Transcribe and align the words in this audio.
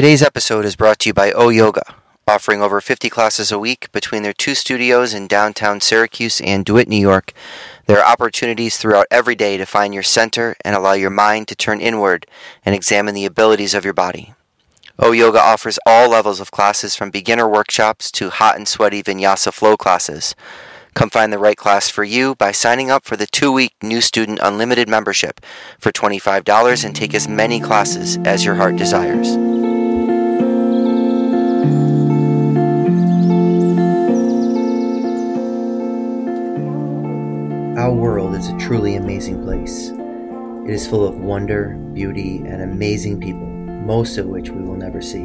Today's 0.00 0.22
episode 0.22 0.64
is 0.64 0.76
brought 0.76 0.98
to 1.00 1.10
you 1.10 1.12
by 1.12 1.30
O 1.32 1.50
Yoga, 1.50 1.94
offering 2.26 2.62
over 2.62 2.80
50 2.80 3.10
classes 3.10 3.52
a 3.52 3.58
week 3.58 3.92
between 3.92 4.22
their 4.22 4.32
two 4.32 4.54
studios 4.54 5.12
in 5.12 5.26
downtown 5.26 5.82
Syracuse 5.82 6.40
and 6.40 6.64
DeWitt, 6.64 6.88
New 6.88 6.96
York. 6.96 7.34
There 7.84 7.98
are 7.98 8.10
opportunities 8.10 8.78
throughout 8.78 9.08
every 9.10 9.34
day 9.34 9.58
to 9.58 9.66
find 9.66 9.92
your 9.92 10.02
center 10.02 10.56
and 10.64 10.74
allow 10.74 10.94
your 10.94 11.10
mind 11.10 11.48
to 11.48 11.54
turn 11.54 11.82
inward 11.82 12.26
and 12.64 12.74
examine 12.74 13.14
the 13.14 13.26
abilities 13.26 13.74
of 13.74 13.84
your 13.84 13.92
body. 13.92 14.32
O 14.98 15.12
Yoga 15.12 15.38
offers 15.38 15.78
all 15.84 16.08
levels 16.08 16.40
of 16.40 16.50
classes 16.50 16.96
from 16.96 17.10
beginner 17.10 17.46
workshops 17.46 18.10
to 18.12 18.30
hot 18.30 18.56
and 18.56 18.66
sweaty 18.66 19.02
vinyasa 19.02 19.52
flow 19.52 19.76
classes. 19.76 20.34
Come 20.94 21.10
find 21.10 21.30
the 21.30 21.38
right 21.38 21.58
class 21.58 21.90
for 21.90 22.04
you 22.04 22.36
by 22.36 22.52
signing 22.52 22.90
up 22.90 23.04
for 23.04 23.18
the 23.18 23.26
two 23.26 23.52
week 23.52 23.74
new 23.82 24.00
student 24.00 24.40
unlimited 24.42 24.88
membership 24.88 25.44
for 25.78 25.92
$25 25.92 26.86
and 26.86 26.96
take 26.96 27.12
as 27.12 27.28
many 27.28 27.60
classes 27.60 28.16
as 28.24 28.46
your 28.46 28.54
heart 28.54 28.76
desires. 28.76 29.36
Our 37.80 37.94
world 37.94 38.34
is 38.34 38.50
a 38.50 38.58
truly 38.58 38.96
amazing 38.96 39.42
place. 39.42 39.88
It 40.68 40.74
is 40.74 40.86
full 40.86 41.02
of 41.02 41.16
wonder, 41.16 41.70
beauty, 41.94 42.36
and 42.46 42.60
amazing 42.60 43.20
people, 43.20 43.46
most 43.46 44.18
of 44.18 44.26
which 44.26 44.50
we 44.50 44.60
will 44.60 44.76
never 44.76 45.00
see. 45.00 45.24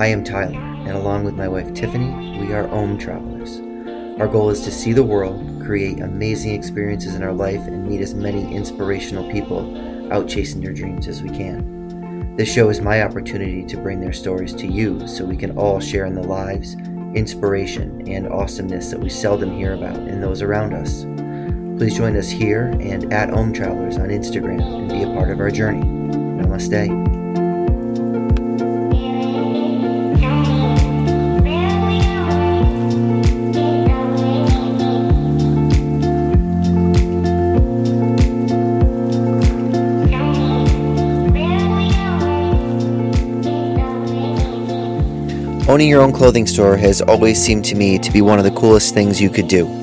I 0.00 0.08
am 0.08 0.24
Tyler, 0.24 0.58
and 0.58 0.90
along 0.90 1.22
with 1.22 1.36
my 1.36 1.46
wife 1.46 1.72
Tiffany, 1.74 2.40
we 2.40 2.52
are 2.52 2.66
Om 2.70 2.98
Travelers. 2.98 3.60
Our 4.20 4.26
goal 4.26 4.50
is 4.50 4.62
to 4.62 4.72
see 4.72 4.92
the 4.92 5.04
world, 5.04 5.62
create 5.64 6.00
amazing 6.00 6.52
experiences 6.52 7.14
in 7.14 7.22
our 7.22 7.32
life, 7.32 7.64
and 7.68 7.86
meet 7.86 8.00
as 8.00 8.12
many 8.12 8.52
inspirational 8.52 9.30
people 9.30 10.12
out 10.12 10.28
chasing 10.28 10.60
their 10.60 10.74
dreams 10.74 11.06
as 11.06 11.22
we 11.22 11.28
can. 11.28 12.34
This 12.34 12.52
show 12.52 12.70
is 12.70 12.80
my 12.80 13.04
opportunity 13.04 13.64
to 13.66 13.76
bring 13.76 14.00
their 14.00 14.12
stories 14.12 14.52
to 14.54 14.66
you 14.66 15.06
so 15.06 15.24
we 15.24 15.36
can 15.36 15.56
all 15.56 15.78
share 15.78 16.06
in 16.06 16.16
the 16.16 16.26
lives, 16.26 16.74
inspiration, 17.14 18.02
and 18.08 18.26
awesomeness 18.26 18.90
that 18.90 18.98
we 18.98 19.08
seldom 19.08 19.56
hear 19.56 19.74
about 19.74 19.96
in 20.08 20.20
those 20.20 20.42
around 20.42 20.74
us. 20.74 21.06
Please 21.78 21.96
join 21.96 22.16
us 22.16 22.28
here 22.28 22.76
and 22.80 23.12
at 23.12 23.30
Om 23.30 23.52
Travelers 23.52 23.98
on 23.98 24.08
Instagram 24.08 24.60
and 24.60 24.88
be 24.88 25.04
a 25.04 25.06
part 25.14 25.30
of 25.30 25.38
our 25.38 25.48
journey. 25.48 25.80
Namaste. 25.80 26.88
Owning 45.68 45.88
your 45.88 46.00
own 46.02 46.10
clothing 46.10 46.48
store 46.48 46.76
has 46.76 47.00
always 47.02 47.40
seemed 47.40 47.64
to 47.66 47.76
me 47.76 48.00
to 48.00 48.10
be 48.10 48.20
one 48.20 48.40
of 48.40 48.44
the 48.44 48.50
coolest 48.50 48.94
things 48.94 49.20
you 49.20 49.30
could 49.30 49.46
do. 49.46 49.77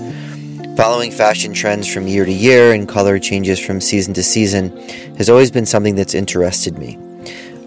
Following 0.76 1.10
fashion 1.10 1.54
trends 1.54 1.88
from 1.92 2.06
year 2.06 2.26
to 2.26 2.32
year 2.34 2.74
and 2.74 2.86
color 2.86 3.18
changes 3.18 3.66
from 3.66 3.80
season 3.80 4.14
to 4.14 4.22
season 4.22 4.78
has 5.16 5.30
always 5.30 5.50
been 5.50 5.66
something 5.66 5.96
that's 5.96 6.14
interested 6.14 6.78
me. 6.78 7.00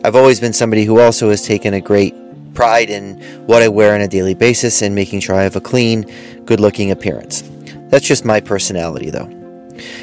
I've 0.05 0.15
always 0.15 0.41
been 0.41 0.53
somebody 0.53 0.85
who 0.85 1.01
also 1.01 1.31
has 1.31 1.41
taken 1.41 1.73
a 1.73 1.81
great 1.81 2.15
pride 2.53 2.91
in 2.91 3.19
what 3.47 3.63
I 3.63 3.69
wear 3.69 3.95
on 3.95 4.03
a 4.03 4.09
daily 4.09 4.35
basis 4.35 4.83
and 4.83 4.95
making 4.95 5.21
sure 5.21 5.37
I 5.37 5.43
have 5.43 5.57
a 5.57 5.61
clean, 5.61 6.05
good 6.45 6.61
looking 6.61 6.91
appearance. 6.91 7.43
That's 7.89 8.07
just 8.07 8.27
my 8.27 8.41
personality, 8.41 9.09
though. 9.09 9.31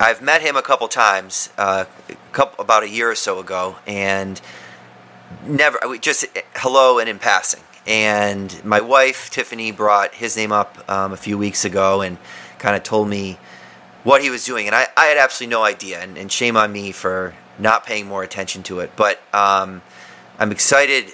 I've 0.00 0.20
met 0.20 0.42
him 0.42 0.56
a 0.56 0.62
couple 0.62 0.88
times, 0.88 1.50
uh, 1.56 1.84
a 2.08 2.14
couple, 2.32 2.64
about 2.64 2.82
a 2.82 2.88
year 2.88 3.08
or 3.08 3.14
so 3.14 3.38
ago, 3.38 3.76
and 3.86 4.40
never 5.44 5.78
just 5.98 6.26
hello 6.56 6.98
and 6.98 7.08
in 7.08 7.20
passing. 7.20 7.62
And 7.86 8.64
my 8.64 8.80
wife 8.80 9.30
Tiffany 9.30 9.70
brought 9.70 10.14
his 10.14 10.36
name 10.36 10.50
up 10.50 10.82
um, 10.90 11.12
a 11.12 11.16
few 11.16 11.38
weeks 11.38 11.64
ago 11.64 12.00
and 12.00 12.18
kind 12.58 12.74
of 12.74 12.82
told 12.82 13.08
me 13.08 13.38
what 14.02 14.20
he 14.20 14.30
was 14.30 14.44
doing, 14.44 14.66
and 14.66 14.74
I, 14.74 14.88
I 14.96 15.04
had 15.04 15.16
absolutely 15.16 15.54
no 15.54 15.62
idea. 15.62 16.00
And, 16.00 16.18
and, 16.18 16.32
shame 16.32 16.56
on 16.56 16.72
me 16.72 16.90
for 16.90 17.36
not 17.56 17.86
paying 17.86 18.08
more 18.08 18.24
attention 18.24 18.64
to 18.64 18.80
it. 18.80 18.96
But 18.96 19.22
um, 19.32 19.80
I'm 20.40 20.50
excited 20.50 21.12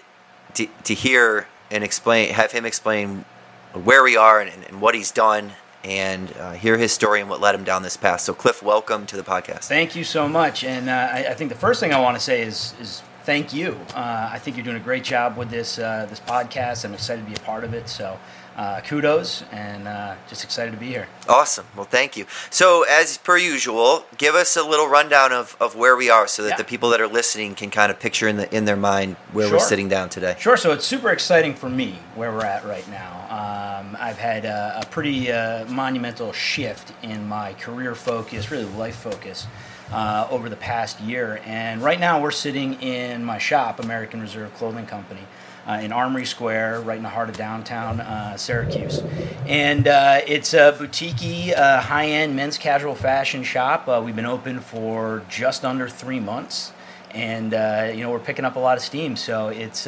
to, 0.54 0.66
to 0.84 0.94
hear 0.94 1.48
and 1.70 1.84
explain, 1.84 2.32
have 2.32 2.52
him 2.52 2.64
explain 2.64 3.26
where 3.74 4.02
we 4.02 4.16
are 4.16 4.40
and, 4.40 4.64
and 4.64 4.80
what 4.80 4.94
he's 4.94 5.10
done 5.10 5.52
and 5.84 6.32
uh, 6.36 6.52
hear 6.52 6.78
his 6.78 6.92
story 6.92 7.20
and 7.20 7.28
what 7.28 7.40
led 7.40 7.54
him 7.54 7.64
down 7.64 7.82
this 7.82 7.96
path. 7.96 8.20
So, 8.20 8.34
Cliff, 8.34 8.62
welcome 8.62 9.06
to 9.06 9.16
the 9.16 9.22
podcast. 9.22 9.64
Thank 9.64 9.96
you 9.96 10.04
so 10.04 10.28
much. 10.28 10.64
And 10.64 10.88
uh, 10.88 11.08
I, 11.12 11.26
I, 11.30 11.34
think 11.34 11.50
the 11.50 11.58
first 11.58 11.80
thing 11.80 11.92
I 11.92 12.00
want 12.00 12.16
to 12.16 12.22
say 12.22 12.42
is 12.42 12.74
is 12.80 13.02
thank 13.24 13.52
you. 13.52 13.78
Uh, 13.94 14.30
I 14.32 14.38
think 14.38 14.56
you're 14.56 14.64
doing 14.64 14.76
a 14.76 14.80
great 14.80 15.04
job 15.04 15.36
with 15.36 15.50
this 15.50 15.78
uh, 15.78 16.06
this 16.08 16.20
podcast. 16.20 16.84
I'm 16.84 16.94
excited 16.94 17.24
to 17.24 17.30
be 17.30 17.36
a 17.36 17.44
part 17.44 17.64
of 17.64 17.74
it. 17.74 17.88
So, 17.88 18.18
uh, 18.56 18.80
kudos 18.80 19.44
and 19.50 19.88
uh, 19.88 20.14
just 20.28 20.44
excited 20.44 20.72
to 20.72 20.76
be 20.76 20.86
here. 20.86 21.08
Awesome. 21.28 21.66
Well, 21.74 21.84
thank 21.84 22.16
you. 22.16 22.26
So, 22.50 22.84
as 22.88 23.18
per 23.18 23.36
usual, 23.36 24.04
give 24.18 24.34
us 24.34 24.56
a 24.56 24.62
little 24.62 24.88
rundown 24.88 25.32
of, 25.32 25.56
of 25.60 25.74
where 25.74 25.96
we 25.96 26.10
are 26.10 26.26
so 26.26 26.42
that 26.42 26.50
yeah. 26.50 26.56
the 26.56 26.64
people 26.64 26.90
that 26.90 27.00
are 27.00 27.06
listening 27.06 27.54
can 27.54 27.70
kind 27.70 27.90
of 27.90 27.98
picture 27.98 28.28
in 28.28 28.36
the 28.36 28.54
in 28.54 28.64
their 28.64 28.76
mind 28.76 29.16
where 29.32 29.48
sure. 29.48 29.56
we're 29.56 29.64
sitting 29.64 29.88
down 29.88 30.08
today. 30.08 30.36
Sure. 30.38 30.56
So, 30.56 30.72
it's 30.72 30.86
super 30.86 31.10
exciting 31.10 31.54
for 31.54 31.68
me 31.68 31.98
where 32.14 32.32
we're 32.32 32.44
at 32.44 32.64
right 32.64 32.88
now. 32.88 33.80
Um, 33.80 33.96
I've 33.98 34.18
had 34.18 34.44
a, 34.44 34.80
a 34.82 34.86
pretty 34.86 35.32
uh, 35.32 35.64
monumental 35.66 36.32
shift 36.32 36.92
in 37.02 37.28
my 37.28 37.54
career 37.54 37.94
focus, 37.94 38.50
really 38.50 38.64
life 38.64 38.96
focus. 38.96 39.46
Uh, 39.90 40.26
over 40.30 40.48
the 40.48 40.56
past 40.56 40.98
year, 41.02 41.38
and 41.44 41.82
right 41.82 42.00
now 42.00 42.18
we're 42.18 42.30
sitting 42.30 42.80
in 42.80 43.22
my 43.22 43.36
shop, 43.36 43.78
American 43.78 44.22
Reserve 44.22 44.54
Clothing 44.54 44.86
Company 44.86 45.20
uh, 45.66 45.80
in 45.82 45.92
Armory 45.92 46.26
Square, 46.26 46.80
right 46.80 46.96
in 46.96 47.02
the 47.02 47.08
heart 47.08 47.28
of 47.28 47.36
downtown 47.36 48.00
uh, 48.00 48.36
Syracuse. 48.36 49.02
And 49.46 49.86
uh, 49.86 50.20
it's 50.26 50.54
a 50.54 50.74
boutique, 50.76 51.56
uh, 51.56 51.80
high 51.80 52.06
end 52.06 52.34
men's 52.36 52.58
casual 52.58 52.94
fashion 52.94 53.44
shop. 53.44 53.88
Uh, 53.88 54.02
we've 54.04 54.16
been 54.16 54.26
open 54.26 54.60
for 54.60 55.22
just 55.28 55.64
under 55.64 55.88
three 55.88 56.20
months. 56.20 56.72
And 57.14 57.52
uh, 57.52 57.92
you 57.94 58.00
know 58.00 58.10
we're 58.10 58.20
picking 58.20 58.46
up 58.46 58.56
a 58.56 58.58
lot 58.58 58.78
of 58.78 58.82
steam, 58.82 59.16
so 59.16 59.48
it's 59.48 59.86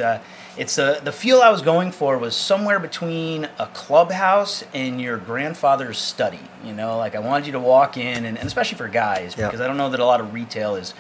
it's 0.58 0.76
the 0.76 1.00
the 1.02 1.10
feel 1.10 1.40
I 1.40 1.48
was 1.48 1.62
going 1.62 1.90
for 1.90 2.18
was 2.18 2.36
somewhere 2.36 2.78
between 2.78 3.48
a 3.58 3.66
clubhouse 3.72 4.62
and 4.74 5.00
your 5.00 5.16
grandfather's 5.16 5.96
study. 5.96 6.40
You 6.62 6.74
know, 6.74 6.98
like 6.98 7.14
I 7.14 7.20
wanted 7.20 7.46
you 7.46 7.52
to 7.52 7.60
walk 7.60 7.96
in, 7.96 8.26
and, 8.26 8.36
and 8.36 8.46
especially 8.46 8.76
for 8.76 8.88
guys, 8.88 9.34
because 9.34 9.62
I 9.62 9.66
don't 9.66 9.78
know 9.78 9.88
that 9.88 10.00
a 10.00 10.04
lot 10.04 10.20
of 10.20 10.34
retail 10.34 10.74
is 10.74 10.92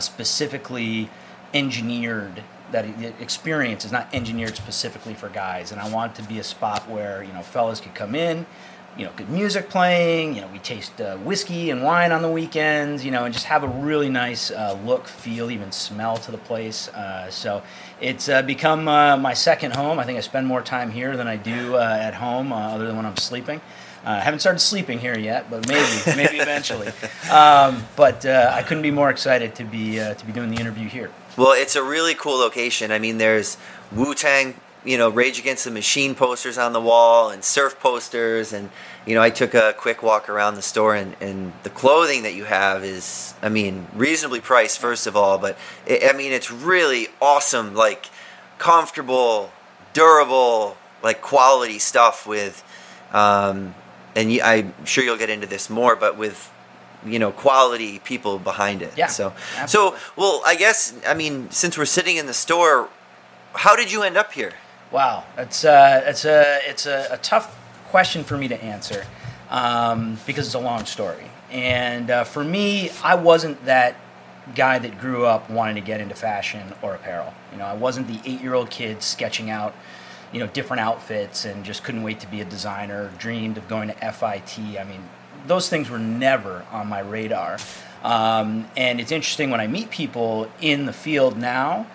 specifically 0.00 1.08
engineered 1.54 2.42
that 2.72 2.98
the 2.98 3.12
experience 3.22 3.84
is 3.84 3.92
not 3.92 4.08
engineered 4.12 4.56
specifically 4.56 5.14
for 5.14 5.28
guys 5.28 5.72
and 5.72 5.80
i 5.80 5.88
want 5.90 6.12
it 6.12 6.22
to 6.22 6.28
be 6.28 6.38
a 6.38 6.44
spot 6.44 6.88
where 6.88 7.22
you 7.22 7.32
know 7.32 7.42
fellas 7.42 7.80
could 7.80 7.94
come 7.94 8.14
in 8.14 8.46
you 8.96 9.04
know 9.04 9.12
good 9.16 9.28
music 9.28 9.68
playing 9.68 10.34
you 10.34 10.40
know 10.40 10.48
we 10.48 10.58
taste 10.58 11.00
uh, 11.00 11.16
whiskey 11.18 11.70
and 11.70 11.82
wine 11.82 12.10
on 12.10 12.22
the 12.22 12.30
weekends 12.30 13.04
you 13.04 13.10
know 13.10 13.24
and 13.24 13.32
just 13.32 13.46
have 13.46 13.62
a 13.62 13.68
really 13.68 14.08
nice 14.08 14.50
uh, 14.50 14.78
look 14.84 15.06
feel 15.06 15.50
even 15.50 15.70
smell 15.70 16.16
to 16.16 16.30
the 16.30 16.38
place 16.38 16.88
uh, 16.88 17.30
so 17.30 17.62
it's 18.00 18.28
uh, 18.28 18.42
become 18.42 18.88
uh, 18.88 19.16
my 19.16 19.32
second 19.32 19.74
home 19.74 19.98
i 19.98 20.04
think 20.04 20.18
i 20.18 20.20
spend 20.20 20.46
more 20.46 20.62
time 20.62 20.90
here 20.90 21.16
than 21.16 21.28
i 21.28 21.36
do 21.36 21.76
uh, 21.76 21.98
at 22.00 22.14
home 22.14 22.52
other 22.52 22.86
than 22.86 22.96
when 22.96 23.06
i'm 23.06 23.16
sleeping 23.16 23.60
I 24.04 24.20
haven't 24.20 24.40
started 24.40 24.60
sleeping 24.60 24.98
here 24.98 25.18
yet, 25.18 25.50
but 25.50 25.68
maybe, 25.68 26.16
maybe 26.16 26.38
eventually. 26.38 26.90
Um, 27.30 27.84
but 27.94 28.26
uh, 28.26 28.50
I 28.52 28.62
couldn't 28.62 28.82
be 28.82 28.90
more 28.90 29.08
excited 29.08 29.54
to 29.56 29.64
be 29.64 30.00
uh, 30.00 30.14
to 30.14 30.26
be 30.26 30.32
doing 30.32 30.50
the 30.50 30.60
interview 30.60 30.88
here. 30.88 31.10
Well, 31.40 31.52
it's 31.52 31.74
a 31.74 31.82
really 31.82 32.14
cool 32.14 32.36
location. 32.36 32.92
I 32.92 32.98
mean, 32.98 33.16
there's 33.16 33.56
Wu 33.90 34.14
Tang, 34.14 34.60
you 34.84 34.98
know, 34.98 35.08
Rage 35.08 35.38
Against 35.38 35.64
the 35.64 35.70
Machine 35.70 36.14
posters 36.14 36.58
on 36.58 36.74
the 36.74 36.82
wall, 36.82 37.30
and 37.30 37.42
surf 37.42 37.80
posters, 37.80 38.52
and 38.52 38.68
you 39.06 39.14
know, 39.14 39.22
I 39.22 39.30
took 39.30 39.54
a 39.54 39.74
quick 39.74 40.02
walk 40.02 40.28
around 40.28 40.56
the 40.56 40.60
store, 40.60 40.94
and, 40.94 41.16
and 41.18 41.54
the 41.62 41.70
clothing 41.70 42.24
that 42.24 42.34
you 42.34 42.44
have 42.44 42.84
is, 42.84 43.32
I 43.40 43.48
mean, 43.48 43.86
reasonably 43.94 44.42
priced 44.42 44.80
first 44.80 45.06
of 45.06 45.16
all, 45.16 45.38
but 45.38 45.56
it, 45.86 46.02
I 46.04 46.14
mean, 46.14 46.32
it's 46.32 46.50
really 46.50 47.08
awesome, 47.22 47.74
like 47.74 48.10
comfortable, 48.58 49.50
durable, 49.94 50.76
like 51.02 51.22
quality 51.22 51.78
stuff 51.78 52.26
with. 52.26 52.62
Um, 53.14 53.74
and 54.14 54.30
I'm 54.42 54.74
sure 54.84 55.04
you'll 55.04 55.16
get 55.16 55.30
into 55.30 55.46
this 55.46 55.70
more, 55.70 55.96
but 55.96 56.18
with 56.18 56.52
you 57.04 57.18
know 57.18 57.32
quality 57.32 57.98
people 58.00 58.38
behind 58.38 58.82
it. 58.82 58.92
Yeah. 58.96 59.06
So 59.06 59.32
absolutely. 59.56 59.98
so 59.98 60.04
well, 60.16 60.42
I 60.46 60.54
guess 60.54 60.94
I 61.06 61.14
mean 61.14 61.50
since 61.50 61.76
we're 61.78 61.84
sitting 61.84 62.16
in 62.16 62.26
the 62.26 62.34
store, 62.34 62.88
how 63.54 63.76
did 63.76 63.92
you 63.92 64.02
end 64.02 64.16
up 64.16 64.32
here? 64.32 64.54
Wow, 64.90 65.24
it's 65.36 65.64
uh, 65.64 66.02
it's 66.04 66.24
a 66.24 66.60
it's 66.68 66.86
a, 66.86 67.08
a 67.12 67.18
tough 67.18 67.56
question 67.88 68.24
for 68.24 68.36
me 68.36 68.48
to 68.48 68.62
answer 68.62 69.06
um, 69.50 70.18
because 70.26 70.46
it's 70.46 70.54
a 70.54 70.60
long 70.60 70.84
story. 70.84 71.30
And 71.50 72.10
uh, 72.10 72.24
for 72.24 72.44
me, 72.44 72.90
I 73.02 73.16
wasn't 73.16 73.64
that 73.64 73.96
guy 74.54 74.78
that 74.78 74.98
grew 75.00 75.26
up 75.26 75.50
wanting 75.50 75.74
to 75.76 75.80
get 75.80 76.00
into 76.00 76.14
fashion 76.14 76.74
or 76.82 76.94
apparel. 76.94 77.34
You 77.52 77.58
know, 77.58 77.64
I 77.64 77.74
wasn't 77.74 78.06
the 78.06 78.20
eight-year-old 78.24 78.70
kid 78.70 79.02
sketching 79.02 79.50
out 79.50 79.74
you 80.32 80.38
know 80.38 80.46
different 80.46 80.80
outfits 80.80 81.44
and 81.44 81.64
just 81.64 81.82
couldn't 81.82 82.02
wait 82.02 82.20
to 82.20 82.26
be 82.26 82.40
a 82.40 82.44
designer 82.44 83.10
dreamed 83.18 83.58
of 83.58 83.68
going 83.68 83.88
to 83.88 83.94
FIT 83.94 84.58
i 84.78 84.84
mean 84.84 85.02
those 85.46 85.68
things 85.68 85.90
were 85.90 85.98
never 85.98 86.64
on 86.70 86.86
my 86.86 87.00
radar 87.00 87.58
um, 88.02 88.68
and 88.76 89.00
it's 89.00 89.12
interesting 89.12 89.50
when 89.50 89.60
i 89.60 89.66
meet 89.66 89.90
people 89.90 90.50
in 90.60 90.86
the 90.86 90.92
field 90.92 91.36
now 91.36 91.86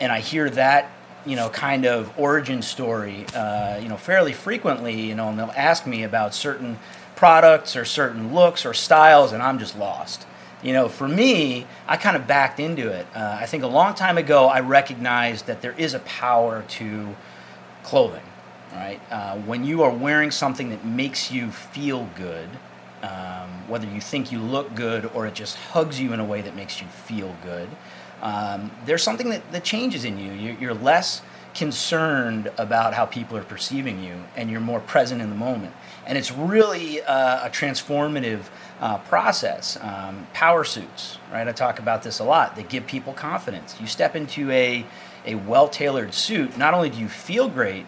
and 0.00 0.10
i 0.12 0.20
hear 0.20 0.48
that 0.50 0.90
you 1.26 1.36
know 1.36 1.48
kind 1.48 1.84
of 1.84 2.12
origin 2.18 2.62
story 2.62 3.26
uh, 3.34 3.78
you 3.78 3.88
know 3.88 3.96
fairly 3.96 4.32
frequently 4.32 5.00
you 5.00 5.14
know 5.14 5.28
and 5.28 5.38
they'll 5.38 5.52
ask 5.56 5.86
me 5.86 6.02
about 6.02 6.34
certain 6.34 6.78
products 7.16 7.76
or 7.76 7.84
certain 7.84 8.34
looks 8.34 8.64
or 8.64 8.72
styles 8.72 9.32
and 9.32 9.42
i'm 9.42 9.58
just 9.58 9.78
lost 9.78 10.26
you 10.62 10.74
know, 10.74 10.88
for 10.88 11.08
me, 11.08 11.66
I 11.88 11.96
kind 11.96 12.16
of 12.16 12.26
backed 12.26 12.60
into 12.60 12.88
it. 12.90 13.06
Uh, 13.14 13.38
I 13.40 13.46
think 13.46 13.62
a 13.62 13.68
long 13.68 13.94
time 13.94 14.18
ago, 14.18 14.46
I 14.46 14.60
recognized 14.60 15.46
that 15.46 15.62
there 15.62 15.72
is 15.72 15.94
a 15.94 16.00
power 16.00 16.62
to 16.68 17.16
clothing, 17.82 18.22
right? 18.72 19.00
Uh, 19.10 19.36
when 19.38 19.64
you 19.64 19.82
are 19.82 19.90
wearing 19.90 20.30
something 20.30 20.68
that 20.70 20.84
makes 20.84 21.30
you 21.30 21.50
feel 21.50 22.08
good, 22.14 22.48
um, 23.02 23.68
whether 23.68 23.86
you 23.86 24.00
think 24.00 24.30
you 24.32 24.38
look 24.38 24.74
good 24.74 25.06
or 25.14 25.26
it 25.26 25.34
just 25.34 25.56
hugs 25.56 26.00
you 26.00 26.12
in 26.12 26.20
a 26.20 26.24
way 26.24 26.40
that 26.42 26.54
makes 26.54 26.80
you 26.80 26.86
feel 26.86 27.34
good, 27.42 27.68
um, 28.22 28.70
there's 28.84 29.02
something 29.02 29.30
that, 29.30 29.50
that 29.52 29.64
changes 29.64 30.04
in 30.04 30.18
you. 30.18 30.32
You're, 30.32 30.54
you're 30.54 30.74
less 30.74 31.22
concerned 31.54 32.50
about 32.58 32.94
how 32.94 33.06
people 33.06 33.36
are 33.36 33.42
perceiving 33.42 34.04
you 34.04 34.24
and 34.36 34.50
you're 34.50 34.60
more 34.60 34.80
present 34.80 35.20
in 35.20 35.30
the 35.30 35.36
moment. 35.36 35.74
And 36.06 36.16
it's 36.16 36.30
really 36.30 37.02
uh, 37.02 37.46
a 37.46 37.50
transformative 37.50 38.42
uh, 38.80 38.98
process. 38.98 39.76
Um, 39.80 40.26
power 40.32 40.64
suits, 40.64 41.18
right? 41.32 41.46
I 41.46 41.52
talk 41.52 41.78
about 41.78 42.02
this 42.02 42.18
a 42.18 42.24
lot. 42.24 42.56
They 42.56 42.62
give 42.62 42.86
people 42.86 43.12
confidence. 43.12 43.76
You 43.80 43.86
step 43.86 44.14
into 44.14 44.50
a 44.50 44.86
a 45.26 45.34
well 45.34 45.68
tailored 45.68 46.14
suit, 46.14 46.56
not 46.56 46.74
only 46.74 46.90
do 46.90 46.98
you 46.98 47.08
feel 47.08 47.48
great, 47.48 47.86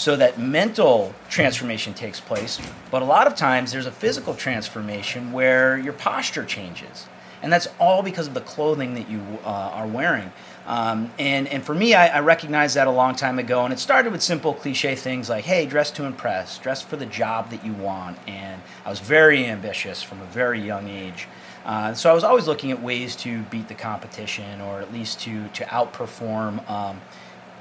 so 0.00 0.16
that 0.16 0.40
mental 0.40 1.14
transformation 1.28 1.92
takes 1.92 2.20
place, 2.20 2.58
but 2.90 3.02
a 3.02 3.04
lot 3.04 3.26
of 3.26 3.34
times 3.34 3.70
there's 3.70 3.84
a 3.84 3.92
physical 3.92 4.32
transformation 4.32 5.30
where 5.30 5.76
your 5.76 5.92
posture 5.92 6.42
changes. 6.42 7.06
And 7.42 7.52
that's 7.52 7.68
all 7.78 8.02
because 8.02 8.26
of 8.26 8.32
the 8.32 8.40
clothing 8.40 8.94
that 8.94 9.10
you 9.10 9.20
uh, 9.44 9.48
are 9.74 9.86
wearing. 9.86 10.32
Um, 10.66 11.12
and, 11.18 11.46
and 11.48 11.62
for 11.62 11.74
me, 11.74 11.92
I, 11.92 12.16
I, 12.16 12.20
recognized 12.20 12.76
that 12.76 12.86
a 12.86 12.90
long 12.90 13.14
time 13.14 13.38
ago. 13.38 13.64
And 13.64 13.74
it 13.74 13.78
started 13.78 14.10
with 14.10 14.22
simple 14.22 14.54
cliche 14.54 14.94
things 14.94 15.28
like, 15.28 15.44
hey, 15.44 15.66
dress 15.66 15.90
to 15.92 16.04
impress, 16.04 16.56
dress 16.56 16.80
for 16.80 16.96
the 16.96 17.04
job 17.04 17.50
that 17.50 17.62
you 17.62 17.74
want. 17.74 18.16
And 18.26 18.62
I 18.86 18.88
was 18.88 19.00
very 19.00 19.44
ambitious 19.44 20.02
from 20.02 20.22
a 20.22 20.26
very 20.26 20.62
young 20.62 20.88
age. 20.88 21.28
Uh, 21.66 21.92
so 21.92 22.10
I 22.10 22.14
was 22.14 22.24
always 22.24 22.46
looking 22.46 22.70
at 22.70 22.82
ways 22.82 23.16
to 23.16 23.42
beat 23.44 23.68
the 23.68 23.74
competition 23.74 24.62
or 24.62 24.80
at 24.80 24.94
least 24.94 25.20
to, 25.20 25.48
to 25.48 25.64
outperform 25.64 26.68
um, 26.70 27.02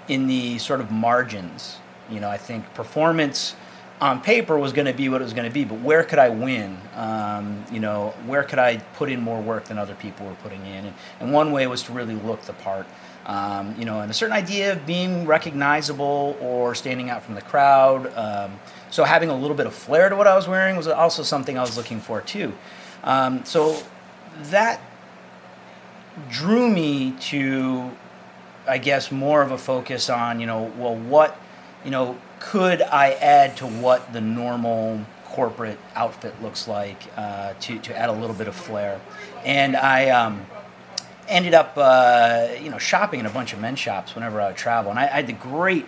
in 0.07 0.27
the 0.27 0.57
sort 0.57 0.79
of 0.79 0.89
margins. 0.89 1.79
You 2.09 2.19
know, 2.19 2.29
I 2.29 2.37
think 2.37 2.73
performance 2.73 3.55
on 4.01 4.21
paper 4.21 4.57
was 4.57 4.71
going 4.71 4.87
to 4.87 4.93
be 4.93 5.09
what 5.09 5.21
it 5.21 5.25
was 5.25 5.33
going 5.33 5.47
to 5.47 5.53
be, 5.53 5.65
but 5.65 5.79
where 5.81 6.03
could 6.03 6.19
I 6.19 6.29
win? 6.29 6.77
Um, 6.95 7.65
you 7.71 7.79
know, 7.79 8.13
where 8.25 8.43
could 8.43 8.59
I 8.59 8.77
put 8.95 9.09
in 9.09 9.21
more 9.21 9.41
work 9.41 9.65
than 9.65 9.77
other 9.77 9.95
people 9.95 10.25
were 10.25 10.35
putting 10.35 10.65
in? 10.65 10.85
And, 10.85 10.93
and 11.19 11.33
one 11.33 11.51
way 11.51 11.67
was 11.67 11.83
to 11.83 11.91
really 11.91 12.15
look 12.15 12.41
the 12.43 12.53
part. 12.53 12.87
Um, 13.25 13.75
you 13.77 13.85
know, 13.85 13.99
and 13.99 14.09
a 14.09 14.13
certain 14.13 14.35
idea 14.35 14.71
of 14.71 14.85
being 14.87 15.27
recognizable 15.27 16.37
or 16.41 16.73
standing 16.73 17.09
out 17.09 17.23
from 17.23 17.35
the 17.35 17.41
crowd. 17.41 18.11
Um, 18.15 18.59
so 18.89 19.03
having 19.03 19.29
a 19.29 19.35
little 19.35 19.55
bit 19.55 19.67
of 19.67 19.73
flair 19.73 20.09
to 20.09 20.15
what 20.15 20.25
I 20.25 20.35
was 20.35 20.47
wearing 20.47 20.77
was 20.77 20.87
also 20.87 21.21
something 21.21 21.57
I 21.57 21.61
was 21.61 21.77
looking 21.77 21.99
for 21.99 22.21
too. 22.21 22.53
Um, 23.03 23.45
so 23.45 23.83
that 24.43 24.81
drew 26.29 26.69
me 26.69 27.11
to, 27.19 27.91
I 28.67 28.77
guess, 28.77 29.11
more 29.11 29.41
of 29.41 29.51
a 29.51 29.57
focus 29.57 30.09
on, 30.09 30.39
you 30.39 30.47
know, 30.47 30.71
well, 30.77 30.95
what, 30.95 31.37
you 31.83 31.91
know, 31.91 32.17
could 32.39 32.81
I 32.81 33.11
add 33.11 33.57
to 33.57 33.67
what 33.67 34.13
the 34.13 34.21
normal 34.21 35.05
corporate 35.25 35.79
outfit 35.95 36.41
looks 36.41 36.67
like 36.67 37.01
uh, 37.15 37.53
to, 37.61 37.79
to 37.79 37.97
add 37.97 38.09
a 38.09 38.13
little 38.13 38.35
bit 38.35 38.47
of 38.47 38.55
flair? 38.55 38.99
And 39.45 39.75
I 39.75 40.09
um, 40.09 40.45
ended 41.27 41.53
up, 41.53 41.73
uh, 41.77 42.49
you 42.61 42.69
know, 42.69 42.77
shopping 42.77 43.19
in 43.19 43.25
a 43.25 43.29
bunch 43.29 43.53
of 43.53 43.59
men's 43.59 43.79
shops 43.79 44.15
whenever 44.15 44.41
I 44.41 44.47
would 44.47 44.57
travel. 44.57 44.91
And 44.91 44.99
I, 44.99 45.03
I 45.03 45.07
had 45.07 45.27
the 45.27 45.33
great 45.33 45.85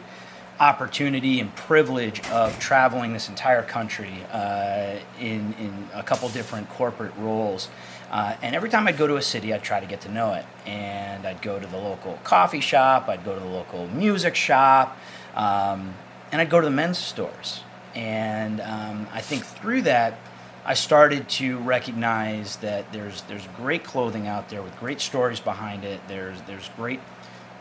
opportunity 0.59 1.39
and 1.39 1.53
privilege 1.55 2.21
of 2.29 2.57
traveling 2.59 3.13
this 3.13 3.27
entire 3.27 3.63
country 3.63 4.13
uh, 4.31 4.97
in, 5.19 5.53
in 5.59 5.89
a 5.93 6.03
couple 6.03 6.29
different 6.29 6.69
corporate 6.69 7.13
roles. 7.17 7.67
Uh, 8.11 8.35
and 8.41 8.55
every 8.55 8.69
time 8.69 8.87
I'd 8.87 8.97
go 8.97 9.07
to 9.07 9.15
a 9.15 9.21
city, 9.21 9.53
I'd 9.53 9.63
try 9.63 9.79
to 9.79 9.87
get 9.87 10.01
to 10.01 10.11
know 10.11 10.33
it. 10.33 10.45
And 10.67 11.25
I'd 11.25 11.41
go 11.41 11.59
to 11.59 11.65
the 11.65 11.77
local 11.77 12.19
coffee 12.23 12.59
shop, 12.59 13.07
I'd 13.07 13.25
go 13.25 13.33
to 13.33 13.39
the 13.39 13.47
local 13.47 13.87
music 13.87 14.35
shop, 14.35 14.97
um, 15.35 15.93
and 16.31 16.41
I'd 16.41 16.49
go 16.49 16.59
to 16.59 16.65
the 16.65 16.71
men's 16.71 16.97
stores. 16.97 17.61
And 17.95 18.61
um, 18.61 19.07
I 19.11 19.21
think 19.21 19.43
through 19.43 19.83
that, 19.83 20.17
I 20.63 20.75
started 20.75 21.27
to 21.29 21.57
recognize 21.57 22.57
that 22.57 22.91
there's 22.93 23.23
there's 23.23 23.47
great 23.57 23.83
clothing 23.83 24.27
out 24.27 24.49
there 24.49 24.61
with 24.61 24.77
great 24.79 25.01
stories 25.01 25.39
behind 25.39 25.83
it. 25.83 25.99
There's 26.07 26.39
there's 26.43 26.69
great 26.77 26.99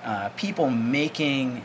uh, 0.05 0.29
people 0.31 0.71
making 0.71 1.65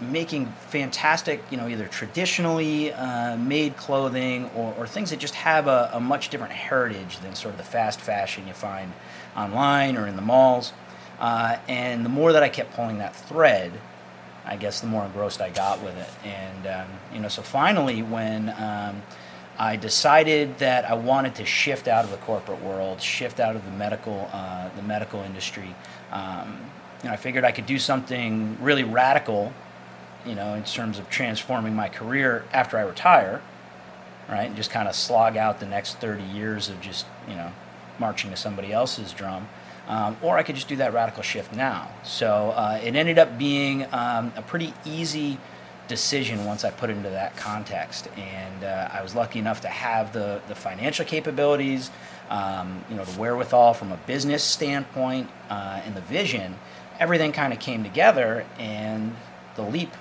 making 0.00 0.46
fantastic, 0.68 1.42
you 1.50 1.56
know, 1.56 1.68
either 1.68 1.86
traditionally 1.88 2.92
uh, 2.92 3.36
made 3.36 3.76
clothing 3.76 4.50
or, 4.54 4.74
or, 4.74 4.86
things 4.86 5.08
that 5.08 5.18
just 5.18 5.34
have 5.34 5.68
a, 5.68 5.90
a, 5.94 6.00
much 6.00 6.28
different 6.28 6.52
heritage 6.52 7.18
than 7.20 7.34
sort 7.34 7.54
of 7.54 7.56
the 7.56 7.64
fast 7.64 7.98
fashion 7.98 8.46
you 8.46 8.52
find 8.52 8.92
online 9.34 9.96
or 9.96 10.06
in 10.06 10.14
the 10.14 10.20
malls. 10.20 10.74
Uh, 11.18 11.56
and 11.66 12.04
the 12.04 12.10
more 12.10 12.34
that 12.34 12.42
I 12.42 12.50
kept 12.50 12.74
pulling 12.74 12.98
that 12.98 13.16
thread, 13.16 13.72
I 14.46 14.56
guess 14.56 14.80
the 14.80 14.86
more 14.86 15.04
engrossed 15.04 15.40
I 15.40 15.50
got 15.50 15.82
with 15.82 15.96
it. 15.96 16.10
And, 16.26 16.66
um, 16.66 16.88
you 17.12 17.20
know, 17.20 17.28
so 17.28 17.42
finally, 17.42 18.02
when 18.02 18.50
um, 18.50 19.02
I 19.58 19.76
decided 19.76 20.58
that 20.58 20.88
I 20.88 20.94
wanted 20.94 21.34
to 21.36 21.44
shift 21.44 21.88
out 21.88 22.04
of 22.04 22.10
the 22.10 22.16
corporate 22.18 22.62
world, 22.62 23.02
shift 23.02 23.40
out 23.40 23.56
of 23.56 23.64
the 23.64 23.72
medical, 23.72 24.30
uh, 24.32 24.68
the 24.76 24.82
medical 24.82 25.20
industry, 25.20 25.74
um, 26.12 26.60
you 27.02 27.08
know, 27.08 27.14
I 27.14 27.16
figured 27.16 27.44
I 27.44 27.52
could 27.52 27.66
do 27.66 27.78
something 27.78 28.56
really 28.60 28.84
radical 28.84 29.52
you 30.26 30.34
know, 30.34 30.54
in 30.54 30.64
terms 30.64 30.98
of 30.98 31.08
transforming 31.08 31.74
my 31.74 31.88
career 31.88 32.44
after 32.52 32.76
I 32.76 32.82
retire, 32.82 33.40
right? 34.28 34.46
And 34.46 34.56
just 34.56 34.70
kind 34.70 34.88
of 34.88 34.94
slog 34.94 35.36
out 35.36 35.60
the 35.60 35.66
next 35.66 35.98
30 35.98 36.24
years 36.24 36.68
of 36.68 36.80
just, 36.80 37.06
you 37.28 37.36
know, 37.36 37.52
marching 37.98 38.30
to 38.30 38.36
somebody 38.36 38.72
else's 38.72 39.12
drum. 39.12 39.48
Um, 39.88 40.16
or 40.20 40.36
I 40.36 40.42
could 40.42 40.56
just 40.56 40.68
do 40.68 40.76
that 40.76 40.92
radical 40.92 41.22
shift 41.22 41.54
now. 41.54 41.90
So 42.02 42.52
uh, 42.56 42.80
it 42.82 42.96
ended 42.96 43.18
up 43.18 43.38
being 43.38 43.84
um, 43.92 44.32
a 44.36 44.42
pretty 44.42 44.74
easy 44.84 45.38
decision 45.86 46.44
once 46.44 46.64
I 46.64 46.70
put 46.70 46.90
it 46.90 46.96
into 46.96 47.10
that 47.10 47.36
context. 47.36 48.08
And 48.16 48.64
uh, 48.64 48.88
I 48.92 49.02
was 49.02 49.14
lucky 49.14 49.38
enough 49.38 49.60
to 49.60 49.68
have 49.68 50.12
the, 50.12 50.40
the 50.48 50.56
financial 50.56 51.04
capabilities, 51.04 51.90
um, 52.30 52.84
you 52.90 52.96
know, 52.96 53.04
the 53.04 53.20
wherewithal 53.20 53.74
from 53.74 53.92
a 53.92 53.96
business 53.96 54.42
standpoint, 54.42 55.30
uh, 55.48 55.80
and 55.84 55.94
the 55.94 56.00
vision 56.00 56.56
everything 56.98 57.32
kind 57.32 57.52
of 57.52 57.58
came 57.58 57.82
together, 57.82 58.46
and 58.58 59.14
the 59.54 59.62
leap, 59.62 59.92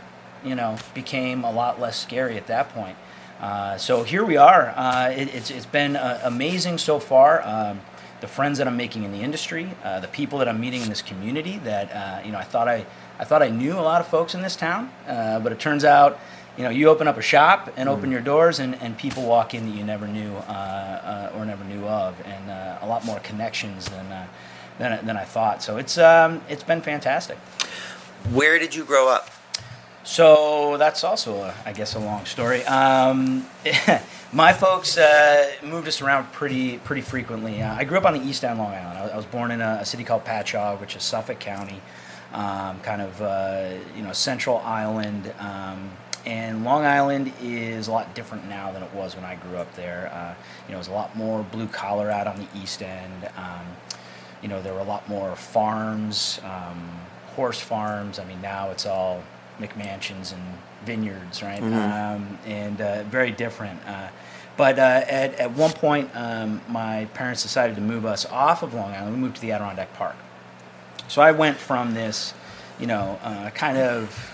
you 0.44 0.56
know, 0.56 0.78
became 0.94 1.44
a 1.44 1.52
lot 1.52 1.80
less 1.80 2.00
scary 2.00 2.38
at 2.38 2.48
that 2.48 2.70
point. 2.70 2.98
Uh, 3.40 3.78
so 3.78 4.04
here 4.04 4.24
we 4.24 4.38
are. 4.38 4.74
Uh, 4.76 5.10
it, 5.10 5.34
it's, 5.34 5.52
it's 5.52 5.66
been 5.66 5.96
uh, 5.96 6.20
amazing 6.24 6.78
so 6.78 7.00
far. 7.00 7.42
The 8.26 8.32
friends 8.32 8.58
that 8.58 8.68
I'm 8.68 8.76
making 8.76 9.04
in 9.04 9.12
the 9.12 9.22
industry, 9.22 9.70
uh, 9.84 10.00
the 10.00 10.08
people 10.08 10.40
that 10.40 10.48
I'm 10.48 10.60
meeting 10.60 10.82
in 10.82 10.90
this 10.90 11.04
community. 11.04 11.60
That 11.60 11.92
uh, 11.92 12.26
you 12.26 12.32
know, 12.32 12.40
I 12.40 12.44
thought 12.44 12.68
I 12.68 12.84
I 13.20 13.24
thought 13.24 13.44
I 13.44 13.50
knew 13.50 13.74
a 13.74 13.86
lot 13.92 14.02
of 14.02 14.08
folks 14.08 14.34
in 14.34 14.42
this 14.42 14.56
town, 14.56 14.92
uh, 15.08 15.40
but 15.42 15.52
it 15.52 15.60
turns 15.60 15.86
out, 15.86 16.20
you 16.58 16.64
know, 16.64 16.72
you 16.72 16.90
open 16.90 17.08
up 17.08 17.20
a 17.20 17.22
shop 17.22 17.72
and 17.78 17.88
open 17.88 18.10
mm. 18.10 18.14
your 18.14 18.22
doors, 18.22 18.58
and, 18.58 18.82
and 18.82 18.98
people 18.98 19.22
walk 19.22 19.54
in 19.54 19.70
that 19.70 19.78
you 19.78 19.84
never 19.84 20.08
knew 20.08 20.32
or 21.36 21.46
never 21.46 21.64
knew 21.66 21.86
of, 21.86 22.20
and 22.26 22.50
a 22.82 22.88
lot 22.88 23.06
more 23.06 23.20
connections 23.20 23.86
than 23.90 24.28
than, 24.80 25.06
than 25.06 25.18
I 25.18 25.24
thought. 25.24 25.62
So 25.62 25.78
it's 25.78 26.00
um, 26.00 26.42
it's 26.50 26.64
been 26.64 26.82
fantastic. 26.82 27.38
Where 28.34 28.58
did 28.58 28.74
you 28.74 28.86
grow 28.86 29.08
up? 29.08 29.30
So 30.06 30.78
that's 30.78 31.04
also, 31.04 31.42
a, 31.42 31.54
I 31.66 31.74
guess, 31.74 31.96
a 31.96 32.00
long 32.00 32.26
story. 32.26 32.64
Um, 32.66 33.48
my 34.32 34.54
folks 34.54 35.00
uh, 35.00 35.52
moved 35.64 35.88
us 35.88 36.00
around 36.00 36.32
pretty 36.32 36.78
pretty 36.78 37.02
frequently. 37.02 37.64
Uh, 37.64 37.74
I 37.74 37.86
grew 37.86 37.98
up 37.98 38.06
on 38.06 38.14
the 38.14 38.22
east 38.22 38.44
end, 38.46 38.60
Long 38.60 38.72
Island. 38.72 39.00
I, 39.00 39.08
I 39.08 39.18
was 39.18 39.26
born 39.26 39.50
in 39.50 39.62
a, 39.62 39.80
a, 39.82 39.86
city 39.86 40.04
called 40.04 40.24
Patchogue, 40.24 40.80
which 40.80 40.96
is 40.96 41.02
Suffolk 41.02 41.40
County, 41.40 41.82
um, 42.34 42.80
kind 42.82 43.02
of 43.02 43.20
uh, 43.20 43.72
you 43.98 44.04
know 44.04 44.14
Central 44.14 44.60
Island. 44.60 45.34
Um, 45.40 45.90
and 46.24 46.64
Long 46.64 46.86
Island 46.86 47.34
is 47.42 47.88
a 47.88 47.92
lot 47.92 48.14
different 48.14 48.48
now 48.48 48.72
than 48.72 48.84
it 48.84 48.94
was 48.94 49.16
when 49.16 49.26
I 49.26 49.36
grew 49.36 49.58
up 49.58 49.74
there. 49.74 50.12
Uh, 50.14 50.36
you 50.68 50.72
know, 50.72 50.78
it 50.78 50.82
was 50.82 50.88
a 50.88 50.94
lot 50.94 51.16
more 51.16 51.42
blue 51.42 51.68
collar 51.68 52.12
out 52.12 52.28
on 52.28 52.38
the 52.38 52.48
east 52.56 52.84
end. 52.84 53.28
Um, 53.38 53.66
you 54.44 54.50
know, 54.50 54.62
there 54.62 54.74
were 54.74 54.80
a 54.80 54.86
lot 54.86 55.10
more 55.10 55.36
farms, 55.36 56.40
um, 56.44 56.92
horse 57.36 57.60
farms. 57.60 58.20
I 58.20 58.26
mean, 58.26 58.42
now 58.42 58.70
it's 58.70 58.86
all 58.86 59.24
McMansions 59.60 60.34
and 60.34 60.42
vineyards, 60.86 61.42
right? 61.42 61.62
Mm-hmm. 61.62 61.74
Um, 61.74 62.40
and 62.46 62.82
uh, 62.82 63.04
very 63.04 63.32
different. 63.32 63.80
Uh, 63.88 64.10
but 64.58 64.80
uh, 64.80 65.04
at, 65.08 65.36
at 65.36 65.52
one 65.52 65.72
point, 65.72 66.10
um, 66.16 66.62
my 66.68 67.06
parents 67.14 67.44
decided 67.44 67.76
to 67.76 67.82
move 67.82 68.06
us 68.06 68.26
off 68.26 68.64
of 68.64 68.74
Long 68.74 68.92
Island. 68.92 69.16
We 69.16 69.22
moved 69.22 69.36
to 69.36 69.42
the 69.42 69.52
Adirondack 69.52 69.94
Park. 69.94 70.16
So 71.08 71.22
I 71.22 71.32
went 71.32 71.58
from 71.58 71.94
this, 71.94 72.34
you 72.80 72.88
know, 72.88 73.20
uh, 73.22 73.50
kind 73.52 73.78
of, 73.78 74.34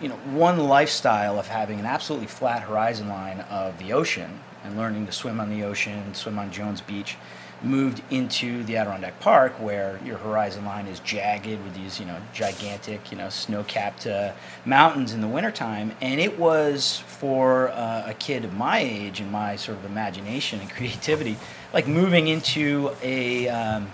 you 0.00 0.08
know, 0.08 0.16
one 0.16 0.58
lifestyle 0.58 1.38
of 1.38 1.46
having 1.46 1.78
an 1.78 1.86
absolutely 1.86 2.26
flat 2.26 2.62
horizon 2.62 3.08
line 3.08 3.40
of 3.42 3.78
the 3.78 3.92
ocean 3.92 4.40
and 4.64 4.76
learning 4.76 5.06
to 5.06 5.12
swim 5.12 5.40
on 5.40 5.50
the 5.50 5.64
ocean, 5.64 6.14
swim 6.14 6.38
on 6.38 6.50
Jones 6.50 6.80
Beach, 6.80 7.16
moved 7.64 8.02
into 8.10 8.62
the 8.64 8.76
Adirondack 8.76 9.20
Park, 9.20 9.52
where 9.60 9.98
your 10.04 10.18
horizon 10.18 10.64
line 10.64 10.86
is 10.86 11.00
jagged 11.00 11.62
with 11.62 11.74
these, 11.74 12.00
you 12.00 12.06
know, 12.06 12.18
gigantic, 12.32 13.10
you 13.10 13.18
know, 13.18 13.28
snow-capped 13.28 14.06
uh, 14.06 14.32
mountains 14.64 15.12
in 15.12 15.20
the 15.20 15.28
wintertime. 15.28 15.92
And 16.00 16.20
it 16.20 16.38
was 16.38 16.98
for 17.06 17.68
uh, 17.70 18.04
a 18.06 18.14
kid 18.14 18.44
of 18.44 18.54
my 18.54 18.78
age 18.78 19.20
and 19.20 19.30
my 19.30 19.56
sort 19.56 19.78
of 19.78 19.84
imagination 19.84 20.60
and 20.60 20.70
creativity, 20.78 21.36
like 21.72 21.86
moving 21.86 22.28
into 22.28 22.92
a, 23.02 23.48
um, 23.48 23.92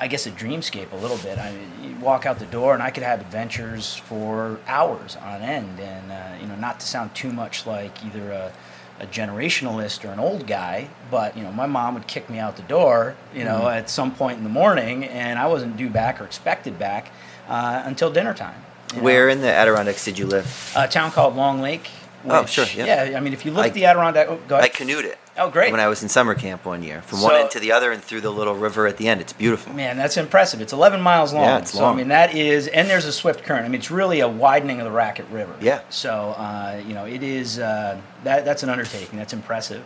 I 0.00 0.08
guess, 0.08 0.26
a 0.26 0.30
dreamscape 0.30 0.92
a 0.92 0.96
little 0.96 1.18
bit. 1.18 1.38
I 1.38 1.56
you 1.82 1.96
walk 1.96 2.26
out 2.26 2.38
the 2.38 2.46
door, 2.46 2.74
and 2.74 2.82
I 2.82 2.90
could 2.90 3.02
have 3.02 3.20
adventures 3.20 3.94
for 3.94 4.60
hours 4.66 5.16
on 5.16 5.42
end, 5.42 5.80
and 5.80 6.12
uh, 6.12 6.40
you 6.40 6.46
know, 6.46 6.56
not 6.56 6.80
to 6.80 6.86
sound 6.86 7.14
too 7.14 7.32
much 7.32 7.66
like 7.66 8.04
either 8.04 8.30
a 8.30 8.52
a 9.00 9.06
generationalist 9.06 10.04
or 10.04 10.12
an 10.12 10.18
old 10.18 10.46
guy, 10.46 10.88
but 11.10 11.36
you 11.36 11.42
know, 11.42 11.52
my 11.52 11.66
mom 11.66 11.94
would 11.94 12.06
kick 12.06 12.30
me 12.30 12.38
out 12.38 12.56
the 12.56 12.62
door, 12.62 13.16
you 13.34 13.44
know, 13.44 13.60
mm-hmm. 13.60 13.78
at 13.78 13.90
some 13.90 14.14
point 14.14 14.38
in 14.38 14.44
the 14.44 14.50
morning, 14.50 15.04
and 15.04 15.38
I 15.38 15.46
wasn't 15.46 15.76
due 15.76 15.90
back 15.90 16.20
or 16.20 16.24
expected 16.24 16.78
back 16.78 17.10
uh, 17.48 17.82
until 17.84 18.10
dinner 18.10 18.34
time. 18.34 18.62
Where 19.00 19.26
know? 19.26 19.32
in 19.32 19.40
the 19.40 19.52
Adirondacks 19.52 20.04
did 20.04 20.18
you 20.18 20.26
live? 20.26 20.72
A 20.76 20.88
town 20.88 21.10
called 21.10 21.36
Long 21.36 21.60
Lake. 21.60 21.90
Oh, 22.24 22.42
which, 22.42 22.58
oh, 22.58 22.64
sure. 22.64 22.84
Yeah. 22.86 23.04
yeah. 23.04 23.16
I 23.16 23.20
mean, 23.20 23.32
if 23.32 23.44
you 23.44 23.50
look 23.52 23.64
I, 23.64 23.68
at 23.68 23.74
the 23.74 23.84
Adirondack, 23.84 24.28
oh, 24.28 24.40
I 24.54 24.68
canoed 24.68 25.04
it. 25.04 25.18
Oh, 25.38 25.50
great! 25.50 25.70
When 25.70 25.80
I 25.80 25.88
was 25.88 26.02
in 26.02 26.08
summer 26.08 26.34
camp 26.34 26.64
one 26.64 26.82
year, 26.82 27.02
from 27.02 27.18
so, 27.18 27.24
one 27.24 27.34
end 27.36 27.50
to 27.50 27.60
the 27.60 27.72
other, 27.72 27.92
and 27.92 28.02
through 28.02 28.22
the 28.22 28.30
little 28.30 28.54
river 28.54 28.86
at 28.86 28.96
the 28.96 29.08
end, 29.08 29.20
it's 29.20 29.32
beautiful. 29.32 29.72
Man, 29.72 29.96
that's 29.96 30.16
impressive. 30.16 30.60
It's 30.60 30.72
11 30.72 31.00
miles 31.00 31.32
long. 31.34 31.44
Yeah, 31.44 31.58
it's 31.58 31.72
so, 31.72 31.80
long. 31.80 31.94
I 31.94 31.96
mean, 31.98 32.08
that 32.08 32.34
is, 32.34 32.68
and 32.68 32.88
there's 32.88 33.04
a 33.04 33.12
swift 33.12 33.44
current. 33.44 33.64
I 33.64 33.68
mean, 33.68 33.80
it's 33.80 33.90
really 33.90 34.20
a 34.20 34.28
widening 34.28 34.80
of 34.80 34.84
the 34.84 34.90
Raquette 34.90 35.30
River. 35.30 35.54
Yeah. 35.60 35.80
So, 35.90 36.34
uh, 36.38 36.82
you 36.86 36.94
know, 36.94 37.04
it 37.04 37.22
is 37.22 37.58
uh, 37.58 38.00
that 38.24 38.44
that's 38.44 38.62
an 38.62 38.70
undertaking. 38.70 39.18
That's 39.18 39.32
impressive. 39.32 39.84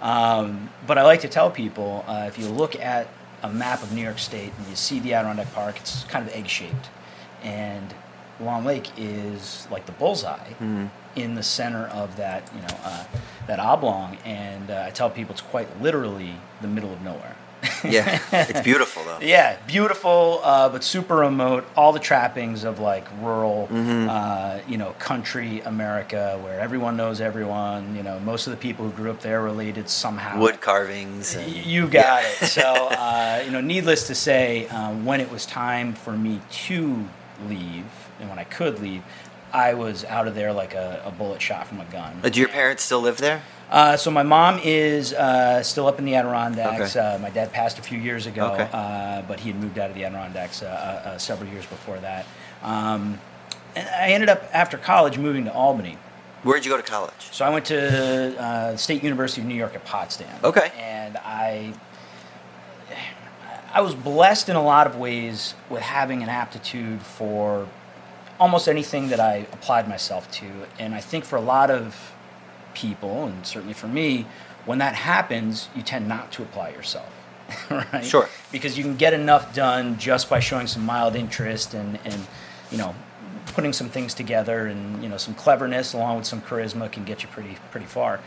Um, 0.00 0.70
but 0.86 0.98
I 0.98 1.02
like 1.02 1.20
to 1.20 1.28
tell 1.28 1.50
people 1.50 2.04
uh, 2.06 2.24
if 2.28 2.38
you 2.38 2.48
look 2.48 2.76
at 2.76 3.08
a 3.42 3.48
map 3.48 3.82
of 3.82 3.92
New 3.92 4.02
York 4.02 4.18
State 4.18 4.52
and 4.56 4.68
you 4.68 4.76
see 4.76 5.00
the 5.00 5.14
Adirondack 5.14 5.52
Park, 5.52 5.78
it's 5.78 6.04
kind 6.04 6.26
of 6.26 6.34
egg 6.34 6.48
shaped, 6.48 6.90
and 7.42 7.94
Long 8.42 8.64
Lake 8.64 8.90
is 8.96 9.66
like 9.70 9.86
the 9.86 9.92
bullseye 9.92 10.38
mm-hmm. 10.38 10.86
in 11.16 11.34
the 11.34 11.42
center 11.42 11.86
of 11.86 12.16
that, 12.16 12.50
you 12.54 12.60
know, 12.62 12.76
uh, 12.84 13.04
that 13.46 13.58
oblong. 13.58 14.18
And 14.24 14.70
uh, 14.70 14.84
I 14.86 14.90
tell 14.90 15.10
people 15.10 15.32
it's 15.32 15.42
quite 15.42 15.80
literally 15.80 16.36
the 16.60 16.68
middle 16.68 16.92
of 16.92 17.02
nowhere 17.02 17.36
yeah, 17.84 18.20
it's 18.32 18.60
beautiful 18.64 19.04
though. 19.04 19.18
Yeah, 19.20 19.56
beautiful, 19.66 20.40
uh, 20.42 20.68
but 20.68 20.84
super 20.84 21.16
remote. 21.16 21.64
All 21.76 21.92
the 21.92 22.00
trappings 22.00 22.64
of 22.64 22.78
like 22.78 23.06
rural, 23.20 23.68
mm-hmm. 23.70 24.08
uh, 24.08 24.58
you 24.68 24.76
know, 24.76 24.92
country 24.98 25.60
America, 25.60 26.38
where 26.42 26.60
everyone 26.60 26.96
knows 26.96 27.20
everyone. 27.20 27.96
You 27.96 28.02
know, 28.02 28.18
most 28.20 28.46
of 28.46 28.50
the 28.50 28.56
people 28.56 28.84
who 28.84 28.92
grew 28.92 29.10
up 29.10 29.20
there 29.20 29.42
related 29.42 29.88
somehow. 29.88 30.38
Wood 30.38 30.60
carvings. 30.60 31.34
And, 31.34 31.50
you 31.52 31.86
got 31.86 32.22
yeah. 32.22 32.28
it. 32.28 32.46
So, 32.46 32.62
uh, 32.90 33.42
you 33.44 33.50
know, 33.50 33.60
needless 33.60 34.06
to 34.08 34.14
say, 34.14 34.68
um, 34.68 35.04
when 35.04 35.20
it 35.20 35.30
was 35.30 35.46
time 35.46 35.94
for 35.94 36.12
me 36.12 36.40
to 36.66 37.08
leave, 37.48 37.84
and 38.22 38.30
when 38.30 38.38
I 38.38 38.44
could 38.44 38.80
leave, 38.80 39.02
I 39.52 39.74
was 39.74 40.04
out 40.06 40.26
of 40.26 40.34
there 40.34 40.52
like 40.52 40.72
a, 40.72 41.02
a 41.04 41.10
bullet 41.10 41.42
shot 41.42 41.66
from 41.66 41.80
a 41.80 41.84
gun. 41.84 42.20
Uh, 42.24 42.30
do 42.30 42.40
your 42.40 42.48
parents 42.48 42.82
still 42.82 43.02
live 43.02 43.18
there? 43.18 43.42
Uh, 43.70 43.96
so 43.96 44.10
my 44.10 44.22
mom 44.22 44.60
is 44.62 45.12
uh, 45.12 45.62
still 45.62 45.86
up 45.86 45.98
in 45.98 46.04
the 46.04 46.14
Adirondacks. 46.14 46.96
Okay. 46.96 47.14
Uh, 47.14 47.18
my 47.18 47.30
dad 47.30 47.52
passed 47.52 47.78
a 47.78 47.82
few 47.82 47.98
years 47.98 48.26
ago, 48.26 48.52
okay. 48.52 48.68
Uh, 48.72 49.22
but 49.22 49.40
he 49.40 49.50
had 49.50 49.60
moved 49.60 49.78
out 49.78 49.90
of 49.90 49.96
the 49.96 50.04
Adirondacks 50.04 50.62
uh, 50.62 51.18
several 51.18 51.50
years 51.50 51.66
before 51.66 51.98
that. 51.98 52.26
Um, 52.62 53.18
and 53.74 53.88
I 53.88 54.08
ended 54.08 54.28
up 54.28 54.42
after 54.52 54.76
college 54.76 55.18
moving 55.18 55.44
to 55.44 55.52
Albany. 55.52 55.98
Where 56.42 56.56
did 56.56 56.66
you 56.66 56.70
go 56.70 56.76
to 56.76 56.82
college? 56.82 57.30
So 57.30 57.44
I 57.44 57.50
went 57.50 57.66
to 57.66 58.74
State 58.76 59.02
University 59.02 59.40
of 59.40 59.46
New 59.46 59.54
York 59.54 59.74
at 59.74 59.84
Potsdam. 59.84 60.28
Okay. 60.44 60.70
And 60.78 61.16
I 61.18 61.72
I 63.72 63.80
was 63.80 63.94
blessed 63.94 64.50
in 64.50 64.56
a 64.56 64.62
lot 64.62 64.86
of 64.86 64.96
ways 64.96 65.54
with 65.70 65.80
having 65.80 66.22
an 66.22 66.28
aptitude 66.28 67.00
for 67.00 67.68
almost 68.42 68.66
anything 68.66 69.08
that 69.10 69.20
I 69.20 69.46
applied 69.52 69.88
myself 69.88 70.28
to. 70.32 70.46
And 70.76 70.96
I 70.96 71.00
think 71.00 71.24
for 71.24 71.36
a 71.36 71.40
lot 71.40 71.70
of 71.70 72.12
people, 72.74 73.24
and 73.24 73.46
certainly 73.46 73.72
for 73.72 73.86
me, 73.86 74.26
when 74.64 74.78
that 74.78 74.96
happens, 74.96 75.68
you 75.76 75.82
tend 75.82 76.08
not 76.08 76.32
to 76.32 76.42
apply 76.42 76.70
yourself. 76.70 77.08
right? 77.70 78.04
Sure. 78.04 78.28
Because 78.50 78.76
you 78.76 78.82
can 78.82 78.96
get 78.96 79.14
enough 79.14 79.54
done 79.54 79.96
just 79.96 80.28
by 80.28 80.40
showing 80.40 80.66
some 80.66 80.84
mild 80.84 81.14
interest 81.14 81.72
and, 81.72 82.00
and 82.04 82.26
you 82.72 82.78
know, 82.78 82.96
putting 83.54 83.72
some 83.72 83.88
things 83.88 84.12
together 84.12 84.66
and, 84.66 85.00
you 85.04 85.08
know, 85.08 85.18
some 85.18 85.34
cleverness 85.34 85.92
along 85.92 86.16
with 86.16 86.26
some 86.26 86.40
charisma 86.42 86.90
can 86.90 87.04
get 87.04 87.22
you 87.22 87.28
pretty, 87.28 87.56
pretty 87.70 87.86
far. 87.86 88.18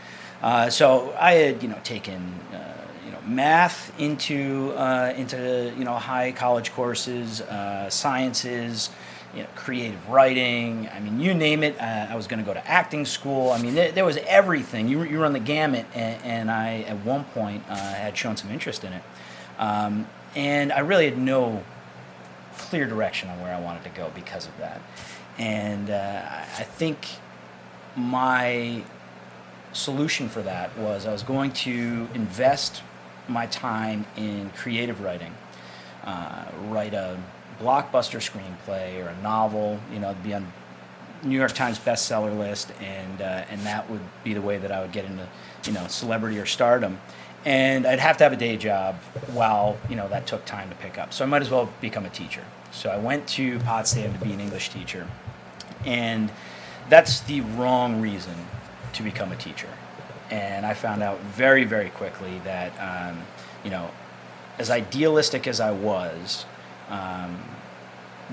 Uh, 0.42 0.70
so 0.70 1.14
I 1.18 1.32
had, 1.32 1.62
you 1.62 1.68
know, 1.68 1.78
taken, 1.84 2.32
uh, 2.54 2.86
you 3.04 3.12
know, 3.12 3.20
math 3.26 3.92
into, 4.00 4.72
uh, 4.76 5.12
into, 5.14 5.74
you 5.76 5.84
know, 5.84 5.94
high 5.94 6.32
college 6.32 6.72
courses, 6.72 7.42
uh, 7.42 7.90
sciences, 7.90 8.88
you 9.36 9.42
know, 9.42 9.48
creative 9.54 10.08
writing. 10.08 10.88
I 10.88 10.98
mean, 10.98 11.20
you 11.20 11.34
name 11.34 11.62
it. 11.62 11.78
Uh, 11.78 12.06
I 12.08 12.16
was 12.16 12.26
going 12.26 12.38
to 12.38 12.44
go 12.44 12.54
to 12.54 12.66
acting 12.66 13.04
school. 13.04 13.50
I 13.50 13.60
mean, 13.60 13.74
there, 13.74 13.92
there 13.92 14.04
was 14.04 14.16
everything. 14.26 14.88
You, 14.88 15.02
you 15.02 15.20
run 15.20 15.34
the 15.34 15.38
gamut, 15.38 15.84
and, 15.94 16.24
and 16.24 16.50
I, 16.50 16.80
at 16.88 17.04
one 17.04 17.24
point, 17.24 17.62
uh, 17.68 17.76
had 17.76 18.16
shown 18.16 18.38
some 18.38 18.50
interest 18.50 18.82
in 18.82 18.94
it. 18.94 19.02
Um, 19.58 20.08
and 20.34 20.72
I 20.72 20.80
really 20.80 21.04
had 21.04 21.18
no 21.18 21.62
clear 22.56 22.86
direction 22.86 23.28
on 23.28 23.40
where 23.42 23.54
I 23.54 23.60
wanted 23.60 23.84
to 23.84 23.90
go 23.90 24.10
because 24.14 24.46
of 24.46 24.56
that. 24.56 24.80
And 25.38 25.90
uh, 25.90 26.22
I 26.24 26.62
think 26.62 27.06
my 27.94 28.84
solution 29.74 30.30
for 30.30 30.40
that 30.42 30.76
was 30.78 31.04
I 31.04 31.12
was 31.12 31.22
going 31.22 31.52
to 31.52 32.08
invest 32.14 32.82
my 33.28 33.46
time 33.46 34.06
in 34.16 34.48
creative 34.50 35.02
writing, 35.02 35.34
uh, 36.04 36.46
write 36.68 36.94
a 36.94 37.18
blockbuster 37.60 38.20
screenplay 38.20 39.04
or 39.04 39.08
a 39.08 39.22
novel, 39.22 39.78
you 39.92 39.98
know, 39.98 40.14
be 40.22 40.34
on 40.34 40.52
New 41.22 41.38
York 41.38 41.52
Times 41.52 41.78
bestseller 41.78 42.36
list, 42.36 42.72
and 42.80 43.20
uh, 43.20 43.44
and 43.50 43.60
that 43.62 43.90
would 43.90 44.00
be 44.22 44.34
the 44.34 44.42
way 44.42 44.58
that 44.58 44.70
I 44.70 44.80
would 44.80 44.92
get 44.92 45.04
into, 45.04 45.26
you 45.64 45.72
know, 45.72 45.86
celebrity 45.88 46.38
or 46.38 46.46
stardom. 46.46 47.00
And 47.44 47.86
I'd 47.86 48.00
have 48.00 48.16
to 48.18 48.24
have 48.24 48.32
a 48.32 48.36
day 48.36 48.56
job 48.56 48.96
while 49.32 49.78
you 49.88 49.96
know 49.96 50.08
that 50.08 50.26
took 50.26 50.44
time 50.44 50.68
to 50.68 50.74
pick 50.76 50.98
up. 50.98 51.12
So 51.12 51.24
I 51.24 51.28
might 51.28 51.42
as 51.42 51.50
well 51.50 51.70
become 51.80 52.04
a 52.04 52.10
teacher. 52.10 52.44
So 52.72 52.90
I 52.90 52.98
went 52.98 53.26
to 53.28 53.58
Potsdam 53.60 54.12
to 54.12 54.24
be 54.24 54.32
an 54.32 54.40
English 54.40 54.70
teacher, 54.70 55.06
and 55.84 56.30
that's 56.88 57.20
the 57.20 57.40
wrong 57.40 58.00
reason 58.00 58.34
to 58.92 59.02
become 59.02 59.32
a 59.32 59.36
teacher. 59.36 59.68
And 60.30 60.66
I 60.66 60.74
found 60.74 61.02
out 61.02 61.20
very 61.20 61.64
very 61.64 61.90
quickly 61.90 62.40
that 62.44 62.72
um, 62.80 63.22
you 63.64 63.70
know, 63.70 63.90
as 64.58 64.70
idealistic 64.70 65.46
as 65.46 65.60
I 65.60 65.70
was, 65.70 66.44
um, 66.88 67.38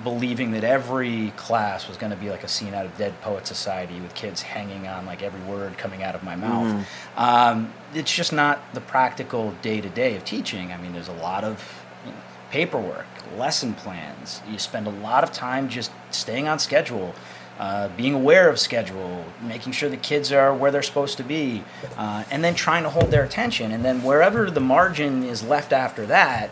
believing 0.03 0.51
that 0.51 0.63
every 0.63 1.31
class 1.35 1.87
was 1.87 1.97
going 1.97 2.11
to 2.11 2.17
be 2.17 2.29
like 2.29 2.43
a 2.43 2.47
scene 2.47 2.73
out 2.73 2.85
of 2.85 2.97
Dead 2.97 3.19
Poet 3.21 3.45
Society 3.45 3.99
with 3.99 4.15
kids 4.15 4.41
hanging 4.41 4.87
on 4.87 5.05
like 5.05 5.21
every 5.21 5.41
word 5.41 5.77
coming 5.77 6.01
out 6.01 6.15
of 6.15 6.23
my 6.23 6.35
mouth. 6.35 6.67
Mm-hmm. 6.67 7.19
Um, 7.19 7.73
it's 7.93 8.13
just 8.13 8.33
not 8.33 8.73
the 8.73 8.81
practical 8.81 9.51
day 9.61 9.81
to 9.81 9.89
day 9.89 10.15
of 10.15 10.25
teaching. 10.25 10.71
I 10.71 10.77
mean, 10.77 10.93
there's 10.93 11.07
a 11.07 11.13
lot 11.13 11.43
of 11.43 11.83
you 12.05 12.11
know, 12.11 12.17
paperwork, 12.49 13.05
lesson 13.37 13.73
plans. 13.75 14.41
You 14.49 14.57
spend 14.57 14.87
a 14.87 14.91
lot 14.91 15.23
of 15.23 15.31
time 15.31 15.69
just 15.69 15.91
staying 16.09 16.47
on 16.47 16.59
schedule. 16.59 17.13
Uh, 17.59 17.87
being 17.89 18.15
aware 18.15 18.49
of 18.49 18.57
schedule, 18.57 19.23
making 19.39 19.71
sure 19.71 19.87
the 19.87 19.95
kids 19.95 20.31
are 20.31 20.55
where 20.55 20.71
they're 20.71 20.81
supposed 20.81 21.17
to 21.17 21.23
be, 21.23 21.63
uh, 21.97 22.23
and 22.31 22.43
then 22.43 22.55
trying 22.55 22.81
to 22.81 22.89
hold 22.89 23.11
their 23.11 23.23
attention. 23.23 23.71
And 23.71 23.85
then 23.85 24.01
wherever 24.01 24.49
the 24.49 24.59
margin 24.59 25.21
is 25.23 25.43
left 25.43 25.71
after 25.71 26.07
that 26.07 26.49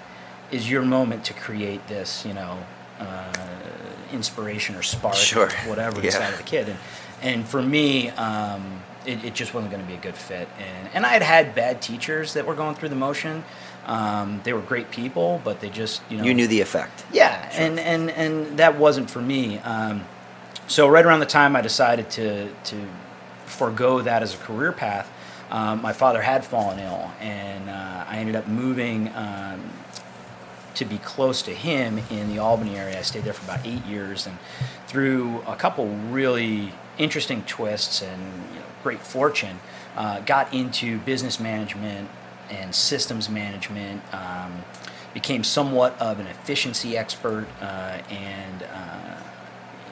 is 0.52 0.70
your 0.70 0.82
moment 0.84 1.26
to 1.26 1.34
create 1.34 1.88
this, 1.88 2.26
you 2.26 2.34
know, 2.34 2.58
uh, 3.00 3.32
inspiration 4.14 4.76
or 4.76 4.82
spark, 4.84 5.16
Sure. 5.16 5.46
or 5.48 5.50
whatever 5.70 6.00
Yeah. 6.00 6.08
inside 6.08 6.30
of 6.34 6.38
the 6.38 6.44
kid. 6.44 6.70
And 6.70 6.78
and 7.24 7.48
for 7.48 7.62
me, 7.62 8.10
um, 8.10 8.82
it, 9.06 9.24
it 9.24 9.34
just 9.36 9.54
wasn't 9.54 9.72
going 9.72 9.84
to 9.84 9.88
be 9.88 9.94
a 9.96 10.02
good 10.02 10.16
fit. 10.16 10.48
And 10.60 10.90
and 10.94 11.06
I 11.06 11.10
had 11.10 11.22
had 11.24 11.56
bad 11.56 11.82
teachers 11.82 12.34
that 12.34 12.46
were 12.46 12.56
going 12.56 12.76
through 12.76 12.90
the 12.90 12.96
motion. 12.96 13.44
Um, 13.86 14.42
they 14.44 14.54
were 14.54 14.62
great 14.62 14.92
people, 14.92 15.42
but 15.44 15.60
they 15.60 15.70
just 15.70 16.02
you 16.10 16.18
know 16.18 16.24
You 16.24 16.34
knew 16.34 16.48
the 16.48 16.62
effect. 16.62 17.04
yeah, 17.12 17.50
and, 17.54 17.80
and 17.80 18.10
and 18.12 18.58
that 18.60 18.78
wasn't 18.78 19.10
for 19.10 19.22
me. 19.22 19.60
Um, 19.60 20.06
so 20.68 20.88
right 20.88 21.06
around 21.06 21.20
the 21.20 21.26
time 21.26 21.56
I 21.56 21.62
decided 21.62 22.10
to 22.12 22.50
to 22.66 22.76
forego 23.46 24.02
that 24.02 24.22
as 24.24 24.34
a 24.34 24.38
career 24.38 24.72
path, 24.72 25.12
um, 25.50 25.82
my 25.82 25.94
father 25.94 26.22
had 26.22 26.46
fallen 26.46 26.80
ill, 26.80 27.12
and 27.20 27.70
uh, 27.70 28.06
I 28.08 28.18
ended 28.18 28.36
up 28.36 28.48
moving 28.48 29.10
um, 29.16 29.62
to 30.76 30.86
be 30.86 30.98
close 30.98 31.42
to 31.44 31.52
him 31.52 32.00
in 32.10 32.30
the 32.30 32.40
Albany 32.40 32.78
area. 32.78 33.00
I 33.00 33.02
stayed 33.02 33.24
there 33.24 33.34
for 33.34 33.44
about 33.44 33.66
eight 33.66 33.86
years, 33.86 34.28
and 34.28 34.38
through 34.88 35.42
a 35.48 35.56
couple 35.56 35.88
really 35.88 36.74
interesting 36.98 37.44
twists 37.44 38.02
and 38.02 38.22
you 38.54 38.60
know, 38.60 38.66
great 38.84 39.02
fortune, 39.02 39.60
uh, 39.96 40.20
got 40.22 40.54
into 40.54 41.00
business 41.00 41.40
management 41.40 42.10
and 42.50 42.74
systems 42.74 43.30
management. 43.30 44.02
Um, 44.14 44.64
became 45.14 45.44
somewhat 45.44 46.00
of 46.00 46.20
an 46.20 46.28
efficiency 46.28 46.98
expert 46.98 47.48
uh, 47.62 48.00
and 48.10 48.64
uh, 48.64 49.22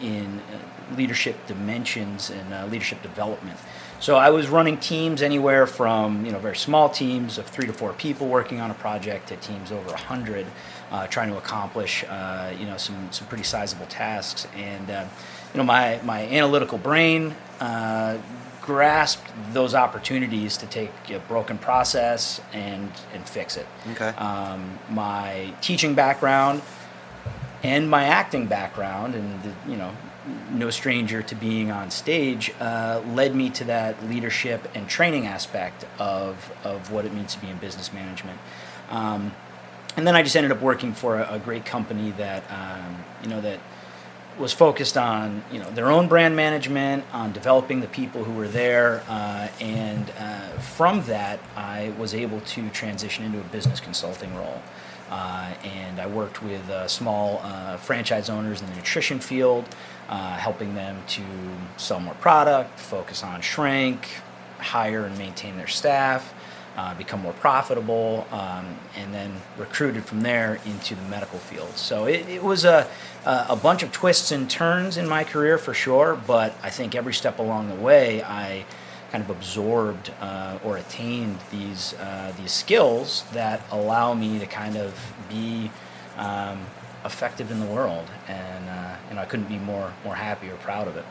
in 0.01 0.39
uh, 0.39 0.95
leadership 0.95 1.35
dimensions 1.47 2.29
and 2.29 2.53
uh, 2.53 2.65
leadership 2.67 3.01
development. 3.01 3.57
So 3.99 4.15
I 4.15 4.29
was 4.29 4.47
running 4.47 4.77
teams 4.77 5.21
anywhere 5.21 5.67
from 5.67 6.25
you 6.25 6.31
know 6.31 6.39
very 6.39 6.55
small 6.55 6.89
teams 6.89 7.37
of 7.37 7.47
three 7.47 7.67
to 7.67 7.73
four 7.73 7.93
people 7.93 8.27
working 8.27 8.61
on 8.61 8.71
a 8.71 8.73
project 8.73 9.27
to 9.29 9.35
teams 9.37 9.71
over 9.71 9.89
a 9.89 9.97
hundred, 9.97 10.45
uh, 10.91 11.07
trying 11.07 11.29
to 11.29 11.37
accomplish 11.37 12.05
uh, 12.07 12.53
you 12.57 12.65
know 12.65 12.77
some 12.77 13.11
some 13.11 13.27
pretty 13.27 13.43
sizable 13.43 13.85
tasks. 13.87 14.47
And 14.55 14.89
uh, 14.89 15.05
you 15.53 15.57
know 15.57 15.63
my 15.63 15.99
my 16.03 16.21
analytical 16.27 16.77
brain. 16.77 17.35
Uh, 17.59 18.17
grasped 18.61 19.31
those 19.51 19.73
opportunities 19.73 20.55
to 20.55 20.67
take 20.67 20.91
a 21.09 21.17
broken 21.27 21.57
process 21.57 22.39
and 22.53 22.91
and 23.13 23.27
fix 23.27 23.57
it. 23.57 23.65
Okay. 23.93 24.09
Um, 24.09 24.77
my 24.91 25.51
teaching 25.59 25.95
background 25.95 26.61
and 27.63 27.89
my 27.89 28.03
acting 28.03 28.45
background, 28.45 29.15
and 29.15 29.41
the, 29.43 29.53
you 29.67 29.75
know, 29.75 29.91
no 30.51 30.69
stranger 30.69 31.21
to 31.21 31.35
being 31.35 31.71
on 31.71 31.91
stage, 31.91 32.51
uh, 32.59 33.01
led 33.07 33.35
me 33.35 33.49
to 33.51 33.63
that 33.65 34.07
leadership 34.09 34.69
and 34.75 34.87
training 34.87 35.25
aspect 35.25 35.85
of 35.99 36.51
of 36.63 36.91
what 36.91 37.05
it 37.05 37.13
means 37.13 37.35
to 37.35 37.41
be 37.41 37.47
in 37.47 37.57
business 37.57 37.93
management. 37.93 38.39
Um, 38.89 39.33
and 39.97 40.07
then 40.07 40.15
I 40.15 40.23
just 40.23 40.35
ended 40.35 40.51
up 40.51 40.61
working 40.61 40.93
for 40.93 41.19
a, 41.19 41.35
a 41.35 41.39
great 41.39 41.65
company 41.65 42.11
that 42.11 42.43
um, 42.49 43.03
you 43.23 43.29
know 43.29 43.41
that 43.41 43.59
was 44.39 44.53
focused 44.53 44.97
on 44.97 45.43
you 45.51 45.59
know 45.59 45.69
their 45.71 45.91
own 45.91 46.07
brand 46.07 46.35
management, 46.35 47.03
on 47.11 47.31
developing 47.33 47.81
the 47.81 47.87
people 47.87 48.23
who 48.23 48.31
were 48.31 48.47
there, 48.47 49.03
uh, 49.09 49.49
and 49.59 50.11
uh, 50.17 50.47
from 50.59 51.03
that 51.03 51.39
I 51.55 51.93
was 51.97 52.13
able 52.13 52.39
to 52.41 52.69
transition 52.69 53.25
into 53.25 53.39
a 53.39 53.43
business 53.43 53.79
consulting 53.79 54.33
role. 54.35 54.61
Uh, 55.09 55.53
and 55.63 55.99
I 55.99 56.05
worked 56.05 56.43
with 56.43 56.69
uh, 56.69 56.87
small 56.87 57.41
uh, 57.43 57.77
franchise 57.77 58.29
owners 58.29 58.61
in 58.61 58.69
the 58.69 58.75
nutrition 58.75 59.19
field, 59.19 59.65
uh, 60.09 60.37
helping 60.37 60.73
them 60.75 61.01
to 61.07 61.21
sell 61.77 61.99
more 61.99 62.15
product, 62.15 62.79
focus 62.79 63.23
on 63.23 63.41
shrink, 63.41 64.07
hire 64.57 65.05
and 65.05 65.17
maintain 65.17 65.55
their 65.55 65.67
staff, 65.67 66.33
uh, 66.75 66.93
become 66.95 67.21
more 67.21 67.33
profitable, 67.33 68.27
um, 68.31 68.77
and 68.95 69.13
then 69.13 69.31
recruited 69.57 70.03
from 70.03 70.21
there 70.21 70.59
into 70.65 70.95
the 70.95 71.01
medical 71.03 71.39
field. 71.39 71.77
So 71.77 72.05
it, 72.05 72.27
it 72.27 72.43
was 72.43 72.65
a, 72.65 72.87
a 73.25 73.55
bunch 73.55 73.83
of 73.83 73.91
twists 73.91 74.31
and 74.31 74.49
turns 74.49 74.97
in 74.97 75.07
my 75.07 75.23
career 75.23 75.57
for 75.57 75.73
sure, 75.73 76.19
but 76.25 76.53
I 76.63 76.69
think 76.69 76.95
every 76.95 77.13
step 77.13 77.37
along 77.39 77.69
the 77.69 77.75
way, 77.75 78.23
I 78.23 78.65
kind 79.11 79.23
of 79.23 79.29
absorbed 79.29 80.11
uh, 80.21 80.59
or 80.63 80.77
attained 80.77 81.39
these 81.51 81.93
uh, 81.95 82.31
these 82.37 82.51
skills 82.51 83.23
that 83.33 83.61
allow 83.71 84.13
me 84.13 84.39
to 84.39 84.45
kind 84.45 84.77
of 84.77 85.13
be 85.29 85.71
um, 86.17 86.59
effective 87.05 87.51
in 87.51 87.59
the 87.59 87.65
world, 87.65 88.07
and 88.27 88.69
uh, 88.69 88.95
you 89.09 89.15
know 89.15 89.21
I 89.21 89.25
couldn't 89.25 89.47
be 89.47 89.57
more 89.57 89.93
more 90.03 90.15
happy 90.15 90.49
or 90.49 90.55
proud 90.57 90.87
of 90.87 90.97
it. 90.97 91.05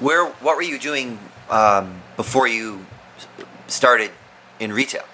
Where? 0.00 0.26
What 0.26 0.56
were 0.56 0.62
you 0.62 0.78
doing 0.78 1.18
um, 1.50 2.02
before 2.16 2.48
you 2.48 2.86
started 3.66 4.10
in 4.58 4.72
retail? 4.72 5.04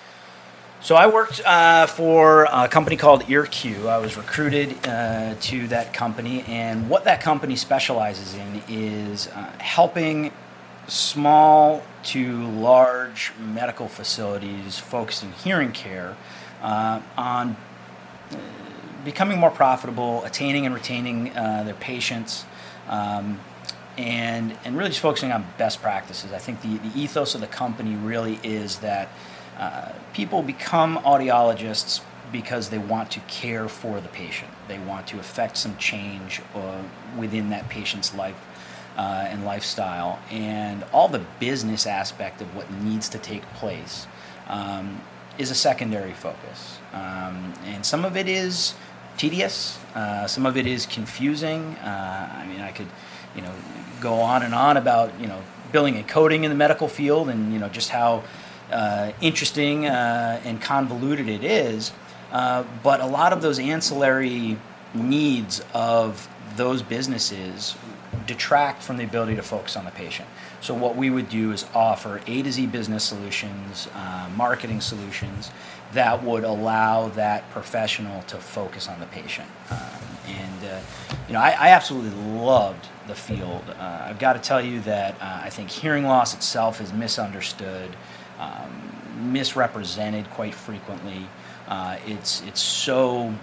So 0.81 0.97
I 0.97 1.07
worked 1.07 1.41
uh, 1.47 1.87
for 1.87 2.45
a 2.45 2.69
company 2.69 2.97
called 2.97 3.23
EarQ. 3.23 3.87
I 3.87 3.97
was 3.97 4.19
recruited 4.19 4.87
uh, 4.87 5.35
to 5.41 5.67
that 5.69 5.95
company, 5.95 6.45
and 6.47 6.91
what 6.91 7.05
that 7.05 7.23
company 7.23 7.57
specializes 7.57 8.35
in 8.35 8.63
is 8.69 9.29
uh, 9.29 9.51
helping 9.61 10.31
small 10.87 11.83
to 12.03 12.47
large 12.49 13.33
medical 13.39 13.89
facilities 13.89 14.79
focused 14.79 15.23
in 15.23 15.33
hearing 15.33 15.73
care 15.73 16.17
uh, 16.61 17.01
on 17.17 17.57
uh, 18.31 18.37
becoming 19.05 19.39
more 19.39 19.51
profitable, 19.51 20.25
attaining 20.25 20.67
and 20.67 20.75
retaining 20.75 21.37
uh, 21.37 21.63
their 21.65 21.75
patients. 21.75 22.45
Um, 22.89 23.41
and, 23.97 24.57
and 24.65 24.77
really 24.77 24.91
just 24.91 25.01
focusing 25.01 25.31
on 25.31 25.47
best 25.57 25.81
practices. 25.81 26.33
I 26.33 26.39
think 26.39 26.63
the, 26.63 26.79
the 26.79 27.01
ethos 27.01 27.35
of 27.35 27.41
the 27.41 27.47
company 27.47 27.95
really 27.95 28.41
is 28.43 28.79
that 28.79 29.09
uh, 29.57 29.93
people 30.13 30.43
become 30.43 30.99
audiologists 30.99 32.01
because 32.33 32.71
they 32.71 32.79
want 32.79 33.13
to 33.13 33.21
care 33.21 33.69
for 33.69 34.01
the 34.01 34.09
patient. 34.09 34.51
They 34.67 34.81
want 34.81 35.07
to 35.09 35.21
affect 35.21 35.57
some 35.57 35.77
change 35.77 36.43
uh, 36.55 36.83
within 37.17 37.51
that 37.51 37.69
patient's 37.69 38.15
life 38.15 38.35
uh, 38.97 39.27
and 39.29 39.45
lifestyle. 39.45 40.19
And 40.31 40.85
all 40.93 41.09
the 41.09 41.23
business 41.39 41.87
aspect 41.87 42.41
of 42.41 42.57
what 42.57 42.71
needs 42.73 43.09
to 43.11 43.19
take 43.19 43.43
place 43.55 44.09
um, 44.49 45.01
is 45.39 45.51
a 45.53 45.55
secondary 45.55 46.13
focus. 46.13 46.79
Um, 46.93 47.55
and 47.65 47.87
some 47.87 48.05
of 48.05 48.17
it 48.17 48.29
is 48.29 48.75
tedious, 49.17 49.79
uh, 49.95 50.27
some 50.27 50.47
of 50.47 50.57
it 50.57 50.67
is 50.67 50.87
confusing. 50.87 51.77
Uh, 51.77 52.43
I 52.43 52.47
mean, 52.47 52.61
I 52.61 52.73
could, 52.73 52.89
you 53.37 53.43
know, 53.43 53.53
go 54.01 54.21
on 54.21 54.43
and 54.43 54.55
on 54.55 54.77
about, 54.77 55.19
you 55.21 55.27
know, 55.27 55.43
billing 55.73 55.97
and 55.97 56.07
coding 56.07 56.45
in 56.45 56.51
the 56.51 56.57
medical 56.57 56.89
field 56.89 57.29
and, 57.29 57.53
you 57.53 57.59
know, 57.59 57.69
just 57.69 57.91
how 57.91 58.23
uh, 58.71 59.13
interesting 59.21 59.87
uh, 59.87 60.41
and 60.45 60.61
convoluted 60.61 61.29
it 61.29 61.45
is. 61.45 61.93
Uh, 62.33 62.65
but 62.83 63.01
a 63.01 63.07
lot 63.07 63.33
of 63.33 63.43
those 63.43 63.59
ancillary 63.59 64.57
needs 64.93 65.63
of 65.73 66.29
those 66.57 66.83
businesses 66.83 67.77
detract 68.27 68.83
from 68.83 68.97
the 68.97 69.05
ability 69.05 69.37
to 69.37 69.43
focus 69.43 69.77
on 69.77 69.85
the 69.85 69.91
patient. 69.91 70.29
So 70.61 70.73
what 70.75 70.97
we 70.97 71.11
would 71.11 71.29
do 71.29 71.53
is 71.53 71.67
offer 71.75 72.21
A 72.27 72.43
to 72.43 72.51
Z 72.51 72.67
business 72.69 73.05
solutions, 73.05 73.89
uh, 73.95 74.31
marketing 74.37 74.81
solutions 74.81 75.51
that 75.95 76.23
would 76.23 76.45
allow 76.45 77.09
that 77.11 77.49
professional 77.51 78.23
to 78.23 78.37
focus 78.37 78.89
on 78.89 79.01
the 79.01 79.07
patient. 79.07 79.49
Um, 79.71 79.79
and 80.27 80.65
uh, 80.65 80.81
you 81.27 81.35
know, 81.35 81.41
I, 81.41 81.51
I, 81.51 81.69
absolutely 81.71 82.11
loved 82.39 82.87
the 83.07 83.15
field. 83.15 83.63
Uh, 83.79 84.07
I've 84.07 84.19
got 84.19 84.35
to 84.35 84.39
tell 84.39 84.61
you 84.61 84.81
that 84.81 85.15
uh, 85.21 85.41
I 85.45 85.51
think 85.51 85.71
hearing 85.71 86.05
loss 86.05 86.35
itself 86.35 86.81
is 86.81 86.93
misunderstood, 86.93 87.95
um, 88.39 89.33
misrepresented 89.33 90.31
quite 90.31 90.55
frequently. 90.55 91.27
Uh, 91.69 91.99
it's 92.07 92.43
it's 92.43 92.61
so 92.61 93.35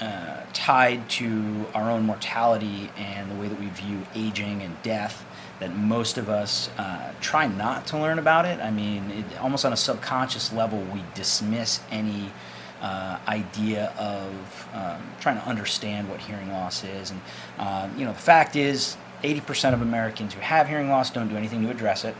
uh, 0.00 0.40
tied 0.52 1.08
to 1.10 1.66
our 1.74 1.90
own 1.90 2.04
mortality 2.04 2.90
and 2.96 3.30
the 3.30 3.34
way 3.36 3.48
that 3.48 3.60
we 3.60 3.66
view 3.68 4.06
aging 4.14 4.62
and 4.62 4.80
death 4.82 5.24
that 5.62 5.76
most 5.76 6.18
of 6.18 6.28
us 6.28 6.68
uh, 6.76 7.12
try 7.20 7.46
not 7.46 7.86
to 7.86 7.96
learn 7.96 8.18
about 8.18 8.44
it. 8.44 8.58
I 8.60 8.70
mean, 8.72 9.10
it, 9.10 9.24
almost 9.40 9.64
on 9.64 9.72
a 9.72 9.76
subconscious 9.76 10.52
level, 10.52 10.80
we 10.92 11.04
dismiss 11.14 11.80
any 11.90 12.32
uh, 12.80 13.18
idea 13.28 13.92
of 13.96 14.68
um, 14.74 15.00
trying 15.20 15.38
to 15.40 15.46
understand 15.46 16.10
what 16.10 16.18
hearing 16.18 16.50
loss 16.50 16.82
is. 16.82 17.12
And, 17.12 17.20
uh, 17.58 17.88
you 17.96 18.04
know, 18.04 18.12
the 18.12 18.18
fact 18.18 18.56
is, 18.56 18.96
80% 19.22 19.72
of 19.72 19.80
Americans 19.82 20.34
who 20.34 20.40
have 20.40 20.66
hearing 20.66 20.88
loss 20.90 21.08
don't 21.10 21.28
do 21.28 21.36
anything 21.36 21.62
to 21.62 21.70
address 21.70 22.04
it. 22.04 22.16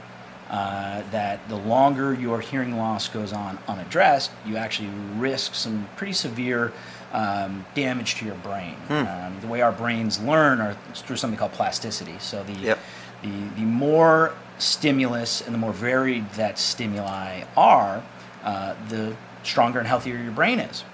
uh, 0.50 1.02
that 1.10 1.48
the 1.48 1.56
longer 1.56 2.12
your 2.12 2.40
hearing 2.40 2.76
loss 2.76 3.08
goes 3.08 3.32
on 3.32 3.58
unaddressed, 3.66 4.30
you 4.46 4.56
actually 4.58 4.90
risk 5.16 5.54
some 5.54 5.88
pretty 5.96 6.12
severe 6.12 6.72
um, 7.12 7.64
damage 7.74 8.16
to 8.16 8.26
your 8.26 8.34
brain. 8.36 8.76
Um, 8.90 9.38
the 9.40 9.46
way 9.46 9.62
our 9.62 9.72
brains 9.72 10.20
learn 10.22 10.60
are 10.60 10.76
through 10.94 11.16
something 11.16 11.38
called 11.38 11.52
plasticity. 11.52 12.16
So 12.18 12.42
the 12.44 12.52
Yep. 12.52 12.78
The, 13.22 13.48
the 13.56 13.62
more 13.62 14.34
stimulus 14.58 15.40
and 15.40 15.54
the 15.54 15.58
more 15.58 15.72
varied 15.72 16.30
that 16.32 16.58
stimuli 16.58 17.44
are, 17.56 18.02
uh, 18.44 18.74
the 18.88 19.16
stronger 19.42 19.78
and 19.78 19.88
healthier 19.88 20.16
your 20.16 20.32
brain 20.32 20.58
is. 20.58 20.84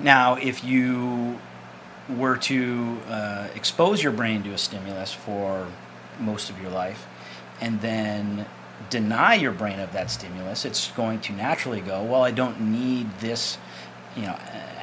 Now, 0.00 0.36
if 0.36 0.64
you 0.64 1.38
were 2.08 2.36
to 2.36 3.00
uh, 3.08 3.48
expose 3.54 4.02
your 4.02 4.12
brain 4.12 4.42
to 4.44 4.52
a 4.52 4.58
stimulus 4.58 5.12
for 5.12 5.66
most 6.18 6.50
of 6.50 6.60
your 6.60 6.70
life 6.70 7.06
and 7.60 7.80
then 7.80 8.46
deny 8.90 9.34
your 9.34 9.52
brain 9.52 9.80
of 9.80 9.92
that 9.92 10.10
stimulus, 10.10 10.64
it's 10.64 10.90
going 10.92 11.20
to 11.20 11.32
naturally 11.32 11.80
go, 11.80 12.02
well, 12.02 12.22
I 12.22 12.30
don't 12.30 12.60
need 12.60 13.18
this 13.20 13.58
you 14.18 14.22
know 14.22 14.38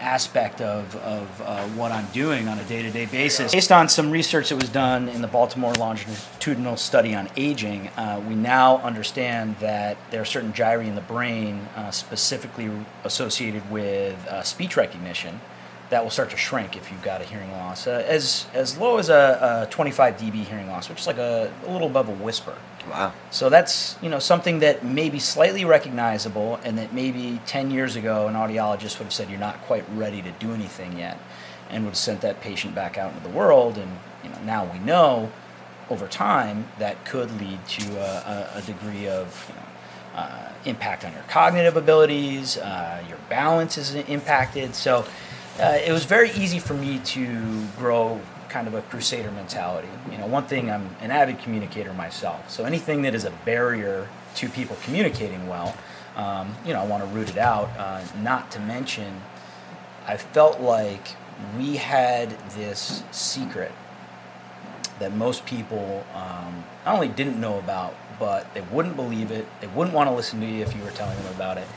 aspect 0.05 0.61
of, 0.61 0.95
of 0.97 1.41
uh, 1.41 1.63
what 1.69 1.91
I'm 1.91 2.05
doing 2.13 2.47
on 2.47 2.59
a 2.59 2.63
day-to-day 2.63 3.07
basis. 3.07 3.51
Based 3.51 3.71
on 3.71 3.89
some 3.89 4.11
research 4.11 4.49
that 4.49 4.55
was 4.55 4.69
done 4.69 5.09
in 5.09 5.21
the 5.21 5.27
Baltimore 5.27 5.73
longitudinal 5.73 6.77
study 6.77 7.15
on 7.15 7.27
aging, 7.35 7.89
uh, 7.97 8.21
we 8.27 8.35
now 8.35 8.77
understand 8.77 9.57
that 9.59 9.97
there 10.11 10.21
are 10.21 10.25
certain 10.25 10.53
gyri 10.53 10.87
in 10.87 10.95
the 10.95 11.01
brain 11.01 11.67
uh, 11.75 11.89
specifically 11.89 12.69
associated 13.03 13.69
with 13.71 14.15
uh, 14.27 14.43
speech 14.43 14.77
recognition 14.77 15.41
that 15.89 16.03
will 16.03 16.11
start 16.11 16.29
to 16.31 16.37
shrink 16.37 16.75
if 16.75 16.91
you've 16.91 17.03
got 17.03 17.21
a 17.21 17.23
hearing 17.23 17.51
loss, 17.51 17.87
uh, 17.87 18.03
as 18.07 18.47
as 18.53 18.77
low 18.77 18.97
as 18.97 19.09
a, 19.09 19.65
a 19.67 19.71
25 19.71 20.17
dB 20.17 20.43
hearing 20.43 20.67
loss, 20.67 20.89
which 20.89 20.99
is 20.99 21.07
like 21.07 21.17
a, 21.17 21.51
a 21.65 21.71
little 21.71 21.87
above 21.87 22.09
a 22.09 22.13
whisper. 22.13 22.55
Wow. 22.89 23.13
So 23.31 23.49
that's 23.49 23.97
you 24.01 24.09
know 24.09 24.19
something 24.19 24.59
that 24.59 24.85
may 24.85 25.09
be 25.09 25.19
slightly 25.19 25.65
recognizable, 25.65 26.59
and 26.63 26.77
that 26.77 26.93
maybe 26.93 27.41
10 27.45 27.71
years 27.71 27.95
ago 27.95 28.27
an 28.27 28.35
audiologist 28.35 28.99
would 28.99 29.05
have 29.05 29.13
said 29.13 29.29
you're 29.29 29.39
not 29.39 29.61
quite 29.63 29.83
ready 29.95 30.21
to 30.21 30.31
do 30.31 30.53
anything 30.53 30.97
yet, 30.97 31.17
and 31.69 31.83
would 31.83 31.91
have 31.91 31.97
sent 31.97 32.21
that 32.21 32.41
patient 32.41 32.75
back 32.75 32.97
out 32.97 33.13
into 33.13 33.23
the 33.23 33.33
world. 33.33 33.77
And 33.77 33.99
you 34.23 34.29
know 34.29 34.39
now 34.43 34.65
we 34.71 34.79
know 34.79 35.31
over 35.89 36.07
time 36.07 36.67
that 36.79 37.05
could 37.05 37.31
lead 37.39 37.65
to 37.67 37.97
a, 37.97 38.57
a, 38.57 38.61
degree 38.61 39.07
of 39.07 39.45
you 39.47 39.55
know, 39.55 39.61
uh, 40.15 40.49
impact 40.65 41.05
on 41.05 41.13
your 41.13 41.21
cognitive 41.23 41.77
abilities, 41.77 42.57
uh, 42.57 43.03
your 43.07 43.19
balance 43.29 43.77
is 43.77 43.93
impacted. 43.93 44.73
So 44.73 45.05
uh, 45.59 45.77
it 45.85 45.91
was 45.91 46.05
very 46.05 46.31
easy 46.31 46.59
for 46.59 46.73
me 46.73 46.99
to 46.99 47.65
grow 47.77 48.19
kind 48.55 48.69
of 48.69 48.73
a 48.73 48.81
crusader 48.83 49.31
mentality. 49.31 49.89
You 50.09 50.17
know, 50.17 50.27
one 50.27 50.45
thing 50.45 50.71
I'm 50.71 50.95
an 51.01 51.11
avid 51.11 51.39
communicator 51.39 51.93
myself, 51.93 52.49
so 52.49 52.63
anything 52.63 53.01
that 53.01 53.13
is 53.13 53.25
a 53.25 53.31
barrier 53.43 54.07
to 54.35 54.47
people 54.47 54.77
communicating 54.81 55.45
well, 55.49 55.75
um, 56.15 56.55
you 56.65 56.71
know, 56.71 56.79
I 56.79 56.85
want 56.85 57.03
to 57.03 57.09
root 57.09 57.29
it 57.29 57.37
out. 57.37 57.67
Uh, 57.77 58.01
not 58.21 58.51
to 58.51 58.61
mention, 58.61 59.21
I 60.07 60.15
felt 60.15 60.61
like 60.61 61.17
we 61.57 61.75
had 61.75 62.29
this 62.51 63.03
secret 63.11 63.73
that 64.99 65.13
most 65.13 65.45
people 65.45 66.05
um, 66.15 66.63
not 66.85 66.95
only 66.95 67.09
didn't 67.09 67.41
know 67.41 67.59
about, 67.59 67.93
but 68.17 68.53
they 68.53 68.61
wouldn't 68.61 68.95
believe 68.95 69.31
it. 69.31 69.45
They 69.59 69.67
wouldn't 69.67 69.93
want 69.93 70.09
to 70.09 70.15
listen 70.15 70.39
to 70.39 70.45
you 70.45 70.63
if 70.63 70.73
you 70.73 70.81
were 70.81 70.91
telling 70.91 71.17
them 71.17 71.35
about 71.35 71.57
it. 71.57 71.67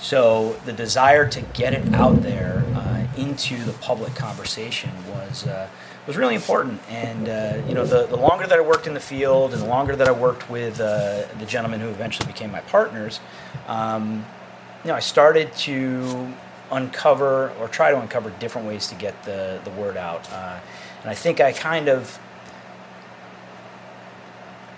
So 0.00 0.54
the 0.64 0.72
desire 0.72 1.28
to 1.28 1.40
get 1.40 1.74
it 1.74 1.94
out 1.94 2.22
there 2.22 2.64
uh, 2.74 2.83
into 3.16 3.56
the 3.64 3.72
public 3.74 4.14
conversation 4.14 4.90
was 5.10 5.46
uh, 5.46 5.68
was 6.06 6.16
really 6.16 6.34
important. 6.34 6.80
And 6.88 7.28
uh, 7.28 7.62
you 7.68 7.74
know, 7.74 7.84
the, 7.86 8.06
the 8.06 8.16
longer 8.16 8.46
that 8.46 8.58
I 8.58 8.62
worked 8.62 8.86
in 8.86 8.94
the 8.94 9.00
field, 9.00 9.52
and 9.52 9.62
the 9.62 9.66
longer 9.66 9.96
that 9.96 10.08
I 10.08 10.12
worked 10.12 10.50
with 10.50 10.80
uh, 10.80 11.24
the 11.38 11.46
gentlemen 11.46 11.80
who 11.80 11.88
eventually 11.88 12.26
became 12.26 12.50
my 12.50 12.60
partners, 12.60 13.20
um, 13.66 14.24
you 14.84 14.88
know, 14.88 14.94
I 14.94 15.00
started 15.00 15.52
to 15.56 16.32
uncover 16.70 17.50
or 17.60 17.68
try 17.68 17.90
to 17.90 18.00
uncover 18.00 18.30
different 18.40 18.66
ways 18.66 18.86
to 18.88 18.94
get 18.94 19.22
the 19.24 19.60
the 19.64 19.70
word 19.70 19.96
out. 19.96 20.30
Uh, 20.32 20.58
and 21.02 21.10
I 21.10 21.14
think 21.14 21.40
I 21.40 21.52
kind 21.52 21.88
of 21.88 22.18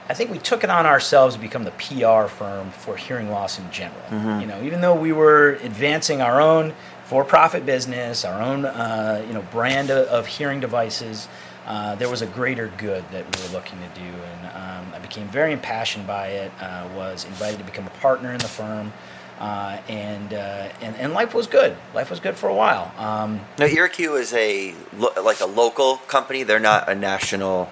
I 0.08 0.14
think 0.14 0.30
we 0.30 0.38
took 0.38 0.62
it 0.62 0.70
on 0.70 0.86
ourselves 0.86 1.34
to 1.34 1.40
become 1.40 1.64
the 1.64 1.72
PR 1.72 2.28
firm 2.28 2.70
for 2.70 2.96
hearing 2.96 3.28
loss 3.30 3.58
in 3.58 3.68
general. 3.72 4.00
You 4.40 4.46
know, 4.46 4.62
even 4.62 4.80
though 4.80 4.94
we 4.94 5.12
were 5.12 5.58
advancing 5.64 6.22
our 6.22 6.40
own 6.40 6.74
for-profit 7.06 7.64
business, 7.64 8.24
our 8.24 8.40
own 8.42 8.64
uh, 8.64 9.24
you 9.26 9.32
know 9.34 9.42
brand 9.42 9.90
of, 9.90 10.06
of 10.08 10.26
hearing 10.26 10.60
devices, 10.60 11.28
uh, 11.66 11.94
there 11.96 12.08
was 12.08 12.22
a 12.22 12.26
greater 12.26 12.70
good 12.78 13.04
that 13.10 13.24
we 13.24 13.42
were 13.42 13.52
looking 13.52 13.78
to 13.78 14.00
do, 14.00 14.06
and 14.06 14.46
um, 14.56 14.94
I 14.94 14.98
became 15.00 15.28
very 15.28 15.52
impassioned 15.52 16.06
by 16.06 16.28
it. 16.28 16.52
Uh, 16.60 16.88
was 16.94 17.24
invited 17.24 17.58
to 17.58 17.64
become 17.64 17.86
a 17.86 17.90
partner 18.00 18.32
in 18.32 18.38
the 18.38 18.48
firm, 18.48 18.92
uh, 19.40 19.78
and, 19.88 20.32
uh, 20.32 20.68
and 20.80 20.96
and 20.96 21.12
life 21.12 21.34
was 21.34 21.46
good. 21.46 21.76
Life 21.94 22.10
was 22.10 22.20
good 22.20 22.36
for 22.36 22.48
a 22.48 22.54
while. 22.54 22.92
Um, 22.98 23.40
Now, 23.58 23.66
EarQ 23.66 24.18
is 24.20 24.32
a 24.34 24.74
lo- 24.96 25.12
like 25.22 25.40
a 25.40 25.46
local 25.46 25.96
company. 26.08 26.42
They're 26.44 26.60
not 26.60 26.88
a 26.88 26.94
national. 26.94 27.70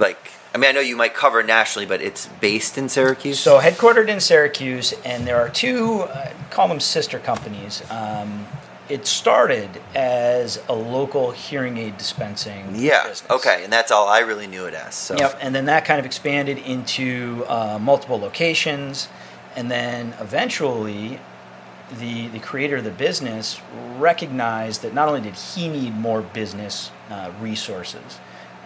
Like, 0.00 0.32
I 0.54 0.58
mean, 0.58 0.68
I 0.68 0.72
know 0.72 0.80
you 0.80 0.96
might 0.96 1.14
cover 1.14 1.42
nationally, 1.42 1.86
but 1.86 2.02
it's 2.02 2.26
based 2.26 2.76
in 2.76 2.88
Syracuse. 2.88 3.40
So 3.40 3.58
headquartered 3.58 4.08
in 4.08 4.20
Syracuse, 4.20 4.92
and 5.04 5.26
there 5.26 5.38
are 5.38 5.48
two, 5.48 6.02
uh, 6.02 6.32
call 6.50 6.68
them 6.68 6.80
sister 6.80 7.18
companies. 7.18 7.82
Um, 7.90 8.46
it 8.88 9.06
started 9.06 9.80
as 9.94 10.60
a 10.68 10.74
local 10.74 11.30
hearing 11.30 11.78
aid 11.78 11.96
dispensing 11.96 12.74
yeah, 12.74 13.08
business. 13.08 13.30
okay, 13.30 13.64
and 13.64 13.72
that's 13.72 13.90
all 13.90 14.08
I 14.08 14.18
really 14.18 14.46
knew 14.46 14.66
it 14.66 14.74
as. 14.74 14.94
So, 14.94 15.16
Yep, 15.16 15.38
and 15.40 15.54
then 15.54 15.64
that 15.66 15.86
kind 15.86 15.98
of 15.98 16.04
expanded 16.04 16.58
into 16.58 17.44
uh, 17.48 17.78
multiple 17.80 18.18
locations, 18.18 19.08
and 19.56 19.70
then 19.70 20.14
eventually, 20.20 21.18
the 21.98 22.28
the 22.28 22.40
creator 22.40 22.76
of 22.76 22.84
the 22.84 22.90
business 22.90 23.60
recognized 23.98 24.82
that 24.82 24.92
not 24.92 25.08
only 25.08 25.22
did 25.22 25.34
he 25.34 25.68
need 25.68 25.94
more 25.94 26.20
business 26.20 26.90
uh, 27.08 27.30
resources, 27.40 28.18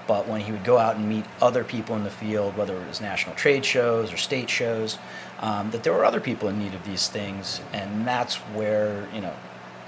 but 0.06 0.28
when 0.28 0.40
he 0.40 0.52
would 0.52 0.64
go 0.64 0.78
out 0.78 0.96
and 0.96 1.08
meet 1.08 1.24
other 1.42 1.64
people 1.64 1.96
in 1.96 2.04
the 2.04 2.10
field, 2.10 2.56
whether 2.56 2.76
it 2.76 2.86
was 2.86 3.00
national 3.00 3.34
trade 3.34 3.64
shows 3.64 4.12
or 4.12 4.16
state 4.16 4.48
shows, 4.48 4.98
um, 5.40 5.70
that 5.70 5.82
there 5.82 5.92
were 5.92 6.04
other 6.04 6.20
people 6.20 6.48
in 6.48 6.58
need 6.58 6.74
of 6.74 6.84
these 6.84 7.08
things, 7.08 7.60
and 7.72 8.06
that's 8.06 8.36
where 8.36 9.08
you 9.12 9.20
know 9.20 9.34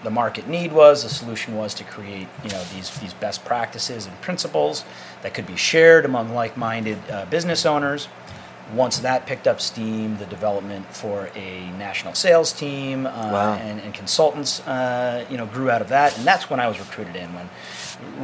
the 0.03 0.11
market 0.11 0.49
need 0.49 0.73
was. 0.73 1.03
The 1.03 1.09
solution 1.09 1.57
was 1.57 1.75
to 1.75 1.85
create 1.85 2.29
you 2.45 2.51
know 2.51 2.63
these 2.75 2.91
these 2.99 3.15
best 3.15 3.45
practices 3.45 4.07
and 4.07 4.21
principles 4.21 4.85
that 5.23 5.35
could 5.35 5.47
be 5.47 5.57
shared 5.57 6.05
among 6.05 6.35
like-minded 6.35 6.99
uh, 7.11 7.25
business 7.27 7.65
owners. 7.65 8.09
Once 8.75 8.99
that 8.99 9.27
picked 9.27 9.47
up 9.47 9.61
steam, 9.61 10.19
the 10.19 10.27
development 10.27 10.85
for 10.95 11.31
a 11.35 11.71
national 11.79 12.15
sales 12.15 12.53
team 12.53 13.07
uh, 13.07 13.11
Wow. 13.11 13.55
and, 13.55 13.81
and 13.81 13.95
consultants, 13.95 14.61
uh, 14.67 15.25
you 15.31 15.37
know, 15.39 15.47
grew 15.47 15.71
out 15.71 15.81
of 15.81 15.89
that, 15.89 16.17
and 16.19 16.27
that's 16.27 16.51
when 16.51 16.61
I 16.61 16.69
was 16.69 16.79
recruited 16.79 17.17
in, 17.17 17.33
when 17.35 17.49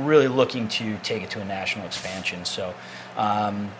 really 0.06 0.28
looking 0.28 0.68
to 0.68 0.98
take 0.98 1.22
it 1.22 1.30
to 1.30 1.40
a 1.40 1.44
national 1.44 1.86
expansion. 1.86 2.44
So, 2.44 2.74
um, 3.16 3.70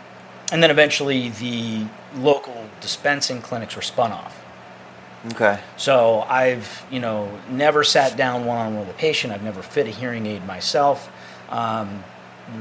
and 0.53 0.63
then 0.63 0.71
eventually 0.71 1.29
the 1.31 1.87
local 2.17 2.69
dispensing 2.81 3.43
clinics 3.43 3.77
were 3.77 3.83
spun 3.83 4.13
off. 4.13 4.43
okay, 5.33 5.59
So 5.77 6.21
I've 6.29 6.85
you 6.91 7.01
know 7.01 7.39
never 7.51 7.85
sat 7.85 8.17
down 8.17 8.45
one 8.47 8.59
on 8.59 8.75
one 8.75 8.87
with 8.87 8.95
a 8.95 8.99
patient. 8.99 9.33
I've 9.33 9.43
never 9.43 9.63
fit 9.63 9.87
a 9.87 9.91
hearing 9.91 10.27
aid 10.27 10.47
myself. 10.47 11.11
Um, 11.51 12.05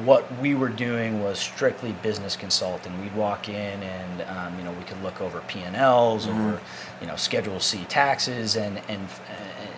what 0.05 0.39
we 0.39 0.55
were 0.55 0.69
doing 0.69 1.21
was 1.21 1.39
strictly 1.39 1.91
business 1.91 2.35
consulting. 2.35 3.01
We'd 3.01 3.15
walk 3.15 3.49
in 3.49 3.83
and 3.83 4.21
um, 4.21 4.57
you 4.57 4.63
know 4.63 4.71
we 4.71 4.83
could 4.85 5.01
look 5.03 5.19
over 5.19 5.41
P 5.41 5.59
and 5.59 5.75
Ls, 5.75 6.27
over 6.27 6.61
you 7.01 7.07
know 7.07 7.15
Schedule 7.15 7.59
C 7.59 7.85
taxes, 7.89 8.55
and 8.55 8.81
and 8.87 9.07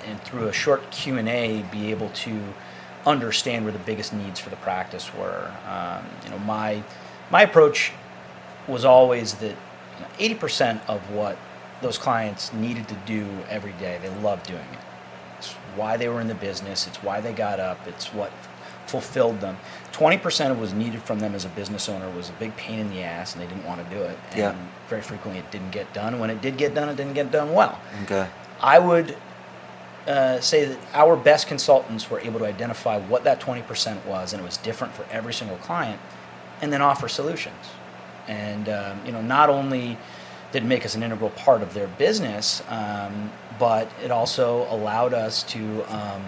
and 0.05 0.21
through 0.21 0.47
a 0.47 0.53
short 0.53 0.91
Q 0.91 1.17
and 1.17 1.27
A 1.27 1.63
be 1.71 1.89
able 1.91 2.09
to 2.09 2.39
understand 3.05 3.65
where 3.65 3.73
the 3.73 3.79
biggest 3.79 4.13
needs 4.13 4.39
for 4.39 4.49
the 4.49 4.55
practice 4.57 5.13
were. 5.13 5.51
Um, 5.67 6.05
you 6.23 6.29
know 6.29 6.39
my 6.39 6.83
my 7.31 7.41
approach 7.41 7.91
was 8.67 8.85
always 8.85 9.35
that 9.35 9.55
you 10.19 10.27
know, 10.29 10.37
80% 10.37 10.87
of 10.87 11.11
what 11.11 11.37
those 11.81 11.97
clients 11.97 12.53
needed 12.53 12.87
to 12.87 12.95
do 13.05 13.27
every 13.49 13.73
day, 13.73 13.99
they 14.01 14.09
loved 14.21 14.47
doing 14.47 14.59
it. 14.59 14.79
It's 15.37 15.51
why 15.75 15.97
they 15.97 16.07
were 16.09 16.21
in 16.21 16.27
the 16.27 16.35
business, 16.35 16.87
it's 16.87 17.03
why 17.03 17.21
they 17.21 17.33
got 17.33 17.59
up, 17.59 17.87
it's 17.87 18.13
what 18.13 18.31
fulfilled 18.87 19.41
them. 19.41 19.57
20% 19.95 20.51
of 20.51 20.57
what 20.57 20.61
was 20.61 20.73
needed 20.73 21.01
from 21.03 21.19
them 21.19 21.33
as 21.33 21.45
a 21.45 21.49
business 21.49 21.87
owner 21.87 22.09
was 22.11 22.29
a 22.29 22.33
big 22.33 22.55
pain 22.57 22.79
in 22.79 22.89
the 22.89 23.01
ass 23.01 23.33
and 23.33 23.41
they 23.41 23.47
didn't 23.47 23.65
want 23.65 23.81
to 23.87 23.95
do 23.95 24.01
it. 24.03 24.17
And 24.31 24.37
Yeah. 24.39 24.55
very 24.89 25.01
frequently 25.01 25.39
it 25.39 25.49
didn't 25.51 25.71
get 25.71 25.93
done. 25.93 26.19
When 26.19 26.29
it 26.29 26.41
did 26.41 26.57
get 26.57 26.75
done, 26.75 26.89
it 26.89 26.97
didn't 26.97 27.13
get 27.13 27.31
done 27.31 27.53
well. 27.53 27.79
okay, 28.03 28.27
I 28.61 28.77
would 28.79 29.15
uh, 30.07 30.39
say 30.39 30.65
that 30.65 30.77
our 30.93 31.15
best 31.15 31.47
consultants 31.47 32.09
were 32.11 32.19
able 32.19 32.39
to 32.39 32.45
identify 32.45 32.99
what 32.99 33.23
that 33.23 33.39
20% 33.39 34.05
was, 34.05 34.33
and 34.33 34.41
it 34.41 34.45
was 34.45 34.57
different 34.57 34.93
for 34.93 35.03
every 35.11 35.33
single 35.33 35.57
client, 35.57 35.99
and 36.61 36.71
then 36.71 36.81
offer 36.81 37.07
solutions. 37.07 37.55
And 38.27 38.69
um, 38.69 38.99
you 39.05 39.11
know, 39.11 39.21
not 39.21 39.49
only 39.49 39.97
did 40.51 40.63
it 40.63 40.65
make 40.67 40.85
us 40.85 40.93
an 40.95 41.03
integral 41.03 41.31
part 41.31 41.61
of 41.63 41.73
their 41.73 41.87
business, 41.87 42.61
um, 42.69 43.31
but 43.57 43.89
it 44.03 44.11
also 44.11 44.67
allowed 44.69 45.13
us 45.13 45.41
to 45.43 45.83
um, 45.87 46.23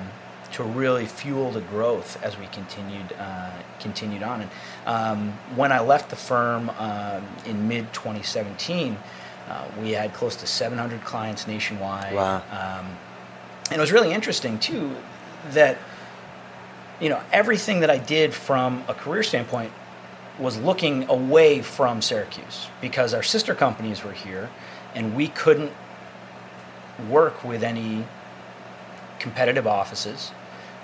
to 0.54 0.64
really 0.64 1.06
fuel 1.06 1.52
the 1.52 1.62
growth 1.62 2.22
as 2.24 2.38
we 2.38 2.48
continued 2.48 3.14
uh, 3.18 3.52
continued 3.80 4.24
on. 4.24 4.42
And 4.42 4.52
um, 4.86 5.32
when 5.56 5.72
I 5.72 5.80
left 5.80 6.10
the 6.10 6.16
firm 6.16 6.70
um, 6.78 7.26
in 7.46 7.68
mid 7.68 7.94
2017, 7.94 8.98
uh, 9.50 9.68
we 9.80 9.92
had 9.92 10.14
close 10.14 10.36
to 10.38 10.48
700 10.48 11.04
clients 11.04 11.48
nationwide. 11.48 12.14
Wow. 12.14 12.38
Um, 12.52 12.98
and 13.70 13.78
it 13.78 13.80
was 13.80 13.92
really 13.92 14.14
interesting 14.14 14.60
too 14.60 14.96
that 15.52 15.78
you 17.00 17.10
know 17.10 17.22
everything 17.32 17.82
that 17.82 17.90
I 17.90 17.98
did 17.98 18.34
from 18.34 18.84
a 18.88 18.94
career 18.94 19.24
standpoint 19.24 19.72
was 20.40 20.58
looking 20.60 21.10
away 21.10 21.62
from 21.62 22.02
Syracuse 22.02 22.68
because 22.80 23.14
our 23.14 23.24
sister 23.24 23.56
companies 23.56 24.04
were 24.04 24.14
here, 24.14 24.50
and 24.94 25.16
we 25.16 25.28
couldn't 25.28 25.72
work 27.10 27.44
with 27.44 27.64
any 27.64 28.06
competitive 29.20 29.68
offices. 29.68 30.32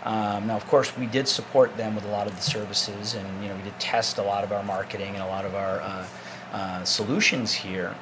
Um, 0.04 0.48
now, 0.48 0.56
of 0.56 0.68
course, 0.68 0.96
we 0.98 1.06
did 1.06 1.28
support 1.28 1.78
them 1.78 1.96
with 1.96 2.04
a 2.04 2.10
lot 2.10 2.28
of 2.28 2.36
the 2.36 2.42
services, 2.42 3.16
and 3.16 3.42
you 3.42 3.48
know, 3.48 3.56
we 3.56 3.62
did 3.64 3.80
test 3.80 4.18
a 4.18 4.24
lot 4.24 4.44
of 4.44 4.52
our 4.52 4.64
marketing 4.64 5.14
and 5.14 5.24
a 5.24 5.28
lot 5.28 5.46
of 5.46 5.56
our 5.56 5.82
uh, 5.82 6.08
uh, 6.52 6.84
solutions 6.84 7.54
here. 7.54 7.96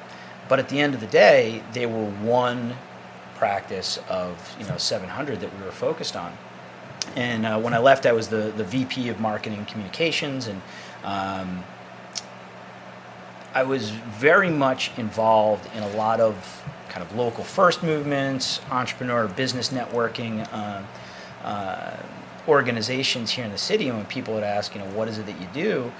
But 0.48 0.58
at 0.58 0.68
the 0.68 0.80
end 0.80 0.94
of 0.94 1.00
the 1.00 1.06
day, 1.06 1.62
they 1.72 1.86
were 1.86 2.04
one 2.04 2.76
practice 3.36 3.98
of 4.08 4.56
you 4.58 4.66
know 4.66 4.76
700 4.76 5.40
that 5.40 5.58
we 5.58 5.64
were 5.64 5.72
focused 5.72 6.16
on. 6.16 6.36
And 7.16 7.46
uh, 7.46 7.60
when 7.60 7.74
I 7.74 7.78
left, 7.78 8.04
I 8.04 8.12
was 8.12 8.28
the 8.28 8.52
the 8.56 8.64
VP 8.64 9.08
of 9.08 9.20
Marketing 9.20 9.64
Communications, 9.64 10.48
and 10.48 10.60
um, 11.04 11.64
I 13.54 13.62
was 13.64 13.90
very 13.90 14.50
much 14.50 14.90
involved 14.96 15.68
in 15.74 15.82
a 15.82 15.90
lot 15.96 16.20
of 16.20 16.62
kind 16.88 17.02
of 17.02 17.14
local 17.16 17.44
first 17.44 17.82
movements, 17.82 18.60
entrepreneur 18.70 19.28
business 19.28 19.70
networking. 19.70 20.46
Uh, 20.52 20.82
uh, 21.44 21.96
organizations 22.48 23.30
here 23.30 23.44
in 23.44 23.52
the 23.52 23.58
city, 23.58 23.88
and 23.88 23.96
when 23.96 24.06
people 24.06 24.34
would 24.34 24.42
ask, 24.42 24.74
you 24.74 24.80
know, 24.80 24.86
what 24.88 25.08
is 25.08 25.18
it 25.18 25.26
that 25.26 25.40
you 25.40 25.46
do, 25.52 25.92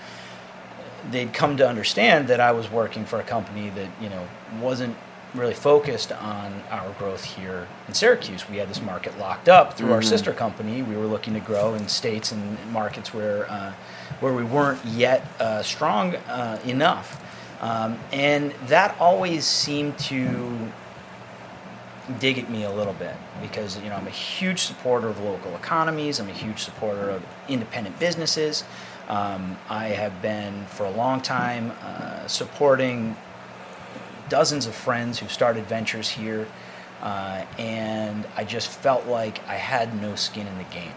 they'd 1.10 1.32
come 1.32 1.56
to 1.56 1.68
understand 1.68 2.28
that 2.28 2.40
I 2.40 2.52
was 2.52 2.70
working 2.70 3.04
for 3.04 3.18
a 3.18 3.24
company 3.24 3.70
that 3.70 3.88
you 4.00 4.08
know 4.08 4.26
wasn't 4.60 4.96
really 5.34 5.54
focused 5.54 6.12
on 6.12 6.62
our 6.70 6.90
growth 6.98 7.24
here 7.24 7.66
in 7.88 7.94
Syracuse. 7.94 8.48
We 8.50 8.58
had 8.58 8.68
this 8.68 8.82
market 8.82 9.18
locked 9.18 9.48
up 9.48 9.74
through 9.74 9.86
mm-hmm. 9.86 9.94
our 9.94 10.02
sister 10.02 10.32
company. 10.32 10.82
We 10.82 10.94
were 10.94 11.06
looking 11.06 11.32
to 11.34 11.40
grow 11.40 11.74
in 11.74 11.88
states 11.88 12.32
and 12.32 12.58
markets 12.70 13.14
where 13.14 13.50
uh, 13.50 13.72
where 14.20 14.32
we 14.32 14.44
weren't 14.44 14.84
yet 14.84 15.26
uh, 15.40 15.62
strong 15.62 16.16
uh, 16.16 16.60
enough, 16.64 17.20
um, 17.62 17.98
and 18.12 18.52
that 18.66 18.96
always 19.00 19.44
seemed 19.44 19.96
to 20.00 20.72
dig 22.18 22.36
at 22.38 22.50
me 22.50 22.64
a 22.64 22.70
little 22.70 22.92
bit 22.94 23.14
because 23.40 23.80
you 23.80 23.88
know 23.88 23.94
I'm 23.94 24.08
a 24.08 24.10
huge 24.10 24.62
supporter 24.62 25.08
of 25.08 25.20
local 25.20 25.54
economies. 25.54 26.18
I'm 26.18 26.28
a 26.28 26.32
huge 26.32 26.58
supporter 26.58 27.08
of 27.08 27.24
independent 27.48 27.98
businesses. 28.00 28.64
Um, 29.08 29.56
I 29.68 29.88
have 29.88 30.20
been 30.20 30.66
for 30.66 30.84
a 30.84 30.90
long 30.90 31.20
time 31.20 31.72
uh, 31.82 32.26
supporting 32.26 33.16
dozens 34.28 34.66
of 34.66 34.74
friends 34.74 35.20
who 35.20 35.28
started 35.28 35.66
ventures 35.66 36.08
here, 36.08 36.48
uh, 37.00 37.44
and 37.58 38.26
I 38.36 38.44
just 38.44 38.68
felt 38.68 39.06
like 39.06 39.46
I 39.48 39.54
had 39.54 40.00
no 40.00 40.16
skin 40.16 40.48
in 40.48 40.58
the 40.58 40.64
game. 40.64 40.94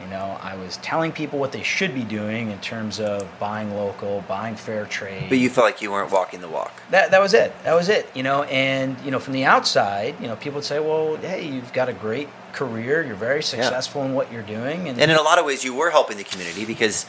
You 0.00 0.08
know, 0.08 0.38
I 0.42 0.56
was 0.56 0.76
telling 0.78 1.10
people 1.10 1.38
what 1.38 1.52
they 1.52 1.62
should 1.62 1.94
be 1.94 2.04
doing 2.04 2.50
in 2.50 2.58
terms 2.60 3.00
of 3.00 3.26
buying 3.38 3.74
local, 3.74 4.22
buying 4.28 4.54
fair 4.54 4.84
trade. 4.84 5.28
But 5.28 5.38
you 5.38 5.48
felt 5.48 5.64
like 5.64 5.80
you 5.80 5.90
weren't 5.90 6.12
walking 6.12 6.40
the 6.40 6.48
walk. 6.48 6.82
That, 6.90 7.10
that 7.10 7.20
was 7.20 7.32
it. 7.32 7.52
That 7.64 7.74
was 7.74 7.88
it. 7.88 8.08
You 8.14 8.22
know, 8.22 8.42
and 8.44 8.96
you 9.04 9.10
know, 9.10 9.18
from 9.18 9.32
the 9.32 9.44
outside, 9.44 10.14
you 10.20 10.28
know, 10.28 10.36
people 10.36 10.56
would 10.56 10.64
say, 10.64 10.78
"Well, 10.78 11.16
hey, 11.16 11.48
you've 11.48 11.72
got 11.72 11.88
a 11.88 11.94
great 11.94 12.28
career. 12.52 13.02
You're 13.02 13.16
very 13.16 13.42
successful 13.42 14.02
yeah. 14.02 14.08
in 14.08 14.14
what 14.14 14.30
you're 14.30 14.42
doing." 14.42 14.88
And, 14.88 15.00
and 15.00 15.10
in 15.10 15.16
a 15.16 15.22
lot 15.22 15.38
of 15.38 15.46
ways, 15.46 15.64
you 15.64 15.74
were 15.74 15.90
helping 15.90 16.18
the 16.18 16.24
community 16.24 16.64
because 16.64 17.06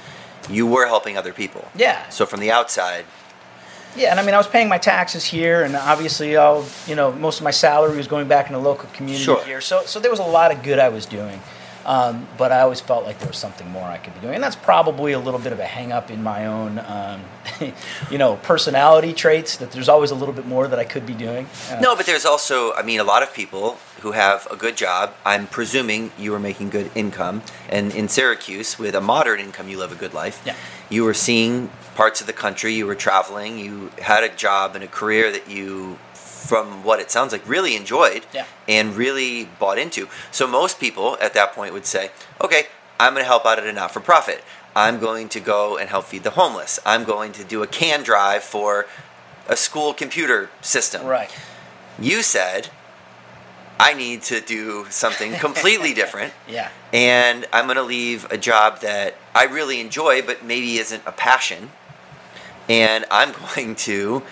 you 0.50 0.66
were 0.66 0.88
helping 0.88 1.18
other 1.18 1.34
people. 1.34 1.68
Yeah. 1.76 2.08
So 2.10 2.26
from 2.26 2.40
the 2.40 2.52
outside, 2.52 3.06
yeah, 3.98 4.12
and 4.12 4.20
I 4.20 4.24
mean, 4.24 4.36
I 4.36 4.38
was 4.38 4.48
paying 4.48 4.70
my 4.70 4.78
taxes 4.78 5.26
here, 5.26 5.64
and 5.64 5.76
obviously, 5.76 6.36
all 6.36 6.66
you 6.86 6.96
know, 6.96 7.12
most 7.12 7.40
of 7.40 7.44
my 7.44 7.52
salary 7.52 7.98
was 7.98 8.08
going 8.08 8.28
back 8.28 8.48
in 8.48 8.54
the 8.54 8.60
local 8.60 8.88
community 8.90 9.24
sure. 9.24 9.44
here. 9.44 9.60
So, 9.60 9.84
so 9.86 10.00
there 10.00 10.12
was 10.12 10.20
a 10.20 10.24
lot 10.24 10.52
of 10.52 10.62
good 10.62 10.78
I 10.78 10.90
was 10.90 11.06
doing. 11.06 11.42
Um, 11.88 12.28
but 12.38 12.52
I 12.52 12.60
always 12.60 12.82
felt 12.82 13.06
like 13.06 13.18
there 13.20 13.30
was 13.30 13.38
something 13.38 13.70
more 13.70 13.86
I 13.86 13.98
could 13.98 14.14
be 14.14 14.20
doing, 14.20 14.36
and 14.36 14.44
that's 14.44 14.58
probably 14.58 15.14
a 15.14 15.20
little 15.20 15.40
bit 15.40 15.54
of 15.54 15.60
a 15.60 15.66
hang 15.66 15.94
up 15.94 16.12
in 16.12 16.22
my 16.22 16.46
own, 16.46 16.80
um, 16.80 17.22
you 18.12 18.18
know, 18.18 18.36
personality 18.36 19.14
traits. 19.14 19.56
That 19.56 19.72
there's 19.72 19.88
always 19.88 20.12
a 20.12 20.16
little 20.16 20.34
bit 20.34 20.46
more 20.46 20.68
that 20.68 20.80
I 20.80 20.84
could 20.84 21.06
be 21.06 21.14
doing. 21.14 21.48
Uh, 21.72 21.80
no, 21.80 21.96
but 21.96 22.06
there's 22.06 22.26
also, 22.26 22.74
I 22.74 22.84
mean, 22.84 23.00
a 23.00 23.06
lot 23.06 23.24
of 23.24 23.34
people 23.34 23.78
who 24.02 24.12
have 24.12 24.48
a 24.52 24.58
good 24.58 24.76
job. 24.76 25.14
I'm 25.26 25.48
presuming 25.48 26.12
you 26.20 26.32
were 26.32 26.40
making 26.40 26.72
good 26.72 26.92
income, 26.94 27.42
and 27.70 27.96
in 27.96 28.10
Syracuse, 28.10 28.78
with 28.78 28.94
a 28.94 29.02
moderate 29.02 29.40
income, 29.40 29.70
you 29.70 29.78
live 29.78 29.94
a 29.94 29.96
good 29.96 30.14
life. 30.14 30.44
Yeah. 30.46 30.56
You 30.90 31.06
were 31.06 31.14
seeing 31.14 31.70
parts 31.96 32.20
of 32.20 32.28
the 32.28 32.34
country. 32.34 32.74
You 32.74 32.86
were 32.86 32.96
traveling. 32.96 33.58
You 33.58 33.92
had 34.02 34.26
a 34.26 34.30
job 34.30 34.76
and 34.76 34.84
a 34.84 34.88
career 34.88 35.32
that 35.32 35.50
you 35.50 36.00
from 36.38 36.84
what 36.84 37.00
it 37.00 37.12
sounds 37.12 37.32
like, 37.32 37.48
really 37.48 37.76
enjoyed 37.76 38.26
yeah. 38.34 38.46
and 38.68 38.96
really 38.96 39.46
bought 39.60 39.78
into. 39.78 40.08
So 40.32 40.48
most 40.48 40.80
people 40.80 41.18
at 41.22 41.34
that 41.34 41.54
point 41.54 41.74
would 41.74 41.86
say, 41.86 42.12
okay, 42.42 42.68
I'm 43.00 43.14
going 43.14 43.24
to 43.24 43.28
help 43.28 43.46
out 43.46 43.60
at 43.60 43.66
a 43.66 43.74
not 43.74 43.92
for 43.92 44.00
profit. 44.00 44.44
I'm 44.76 45.00
going 45.00 45.30
to 45.30 45.40
go 45.40 45.78
and 45.78 45.90
help 45.90 46.06
feed 46.06 46.24
the 46.24 46.32
homeless. 46.32 46.80
I'm 46.86 47.04
going 47.04 47.32
to 47.34 47.44
do 47.44 47.64
a 47.64 47.68
can 47.68 48.04
drive 48.04 48.44
for 48.44 48.86
a 49.48 49.58
school 49.58 49.94
computer 49.94 50.50
system. 50.62 51.06
Right. 51.06 51.32
You 52.00 52.22
said, 52.22 52.70
I 53.80 53.94
need 53.94 54.22
to 54.24 54.42
do 54.42 54.86
something 54.90 55.34
completely 55.40 55.94
different. 55.94 56.34
Yeah. 56.48 56.70
And 56.94 57.46
I'm 57.54 57.66
going 57.66 57.78
to 57.78 57.84
leave 57.84 58.32
a 58.32 58.38
job 58.38 58.82
that 58.82 59.16
I 59.34 59.46
really 59.46 59.80
enjoy, 59.80 60.22
but 60.22 60.46
maybe 60.46 60.78
isn't 60.78 61.04
a 61.06 61.12
passion. 61.12 61.72
And 62.70 63.06
I'm 63.10 63.34
going 63.56 63.76
to 63.76 64.24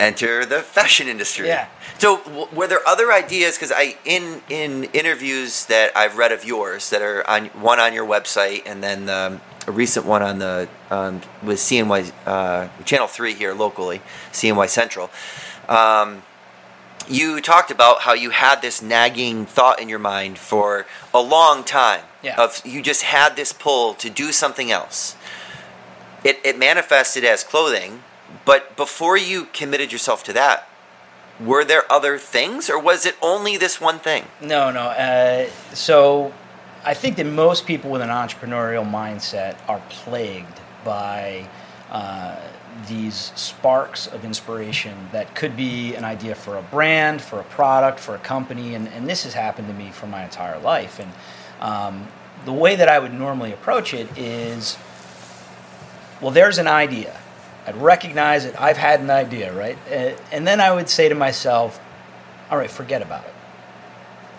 enter 0.00 0.44
the 0.44 0.60
fashion 0.60 1.08
industry. 1.08 1.48
Yeah. 1.48 1.68
So 1.98 2.18
w- 2.18 2.48
were 2.52 2.66
there 2.66 2.80
other 2.86 3.12
ideas? 3.12 3.56
Because 3.56 3.72
I 3.74 3.96
in 4.04 4.42
in 4.48 4.84
interviews 4.92 5.66
that 5.66 5.96
I've 5.96 6.16
read 6.16 6.32
of 6.32 6.44
yours 6.44 6.90
that 6.90 7.02
are 7.02 7.28
on 7.28 7.46
one 7.46 7.78
on 7.78 7.92
your 7.92 8.06
website 8.06 8.62
and 8.66 8.82
then 8.82 9.08
um, 9.08 9.40
a 9.66 9.72
recent 9.72 10.06
one 10.06 10.22
on 10.22 10.38
the 10.38 10.68
um, 10.90 11.20
with 11.42 11.58
CNY 11.58 12.12
uh, 12.26 12.68
Channel 12.84 13.06
Three 13.06 13.34
here 13.34 13.54
locally, 13.54 14.00
CNY 14.32 14.68
Central. 14.68 15.10
Um, 15.68 16.22
you 17.08 17.40
talked 17.40 17.70
about 17.70 18.02
how 18.02 18.12
you 18.12 18.30
had 18.30 18.62
this 18.62 18.80
nagging 18.82 19.44
thought 19.46 19.80
in 19.80 19.88
your 19.88 19.98
mind 19.98 20.38
for 20.38 20.86
a 21.12 21.20
long 21.20 21.64
time. 21.64 22.02
Yeah. 22.22 22.42
Of 22.42 22.64
you 22.66 22.82
just 22.82 23.02
had 23.02 23.36
this 23.36 23.52
pull 23.52 23.94
to 23.94 24.10
do 24.10 24.32
something 24.32 24.70
else. 24.70 25.16
It 26.24 26.38
it 26.44 26.58
manifested 26.58 27.24
as 27.24 27.44
clothing 27.44 28.02
but 28.44 28.76
before 28.76 29.16
you 29.16 29.46
committed 29.52 29.92
yourself 29.92 30.24
to 30.24 30.32
that, 30.32 30.68
were 31.38 31.64
there 31.64 31.90
other 31.90 32.18
things, 32.18 32.68
or 32.68 32.78
was 32.78 33.06
it 33.06 33.16
only 33.22 33.56
this 33.56 33.80
one 33.80 33.98
thing? 33.98 34.24
No, 34.40 34.70
no. 34.70 34.88
Uh, 34.88 35.48
so 35.72 36.32
I 36.84 36.94
think 36.94 37.16
that 37.16 37.26
most 37.26 37.66
people 37.66 37.90
with 37.90 38.02
an 38.02 38.10
entrepreneurial 38.10 38.88
mindset 38.88 39.56
are 39.68 39.82
plagued 39.88 40.60
by 40.84 41.48
uh, 41.90 42.36
these 42.88 43.32
sparks 43.34 44.06
of 44.06 44.24
inspiration 44.24 45.08
that 45.12 45.34
could 45.34 45.56
be 45.56 45.94
an 45.94 46.04
idea 46.04 46.34
for 46.34 46.56
a 46.56 46.62
brand, 46.62 47.20
for 47.20 47.40
a 47.40 47.44
product, 47.44 48.00
for 48.00 48.14
a 48.14 48.18
company, 48.18 48.74
and, 48.74 48.88
and 48.88 49.08
this 49.08 49.24
has 49.24 49.34
happened 49.34 49.68
to 49.68 49.74
me 49.74 49.90
for 49.90 50.06
my 50.06 50.24
entire 50.24 50.58
life. 50.58 50.98
And 50.98 51.12
um, 51.60 52.08
the 52.44 52.52
way 52.52 52.76
that 52.76 52.88
I 52.88 52.98
would 52.98 53.12
normally 53.12 53.52
approach 53.52 53.92
it 53.92 54.08
is 54.16 54.78
well, 56.20 56.30
there's 56.30 56.58
an 56.58 56.66
idea 56.66 57.19
I'd 57.66 57.76
recognize 57.76 58.44
it. 58.44 58.60
I've 58.60 58.76
had 58.76 59.00
an 59.00 59.10
idea, 59.10 59.52
right? 59.52 59.78
Uh, 59.90 60.16
and 60.32 60.46
then 60.46 60.60
I 60.60 60.72
would 60.72 60.88
say 60.88 61.08
to 61.08 61.14
myself, 61.14 61.80
all 62.50 62.58
right, 62.58 62.70
forget 62.70 63.02
about 63.02 63.24
it. 63.24 63.34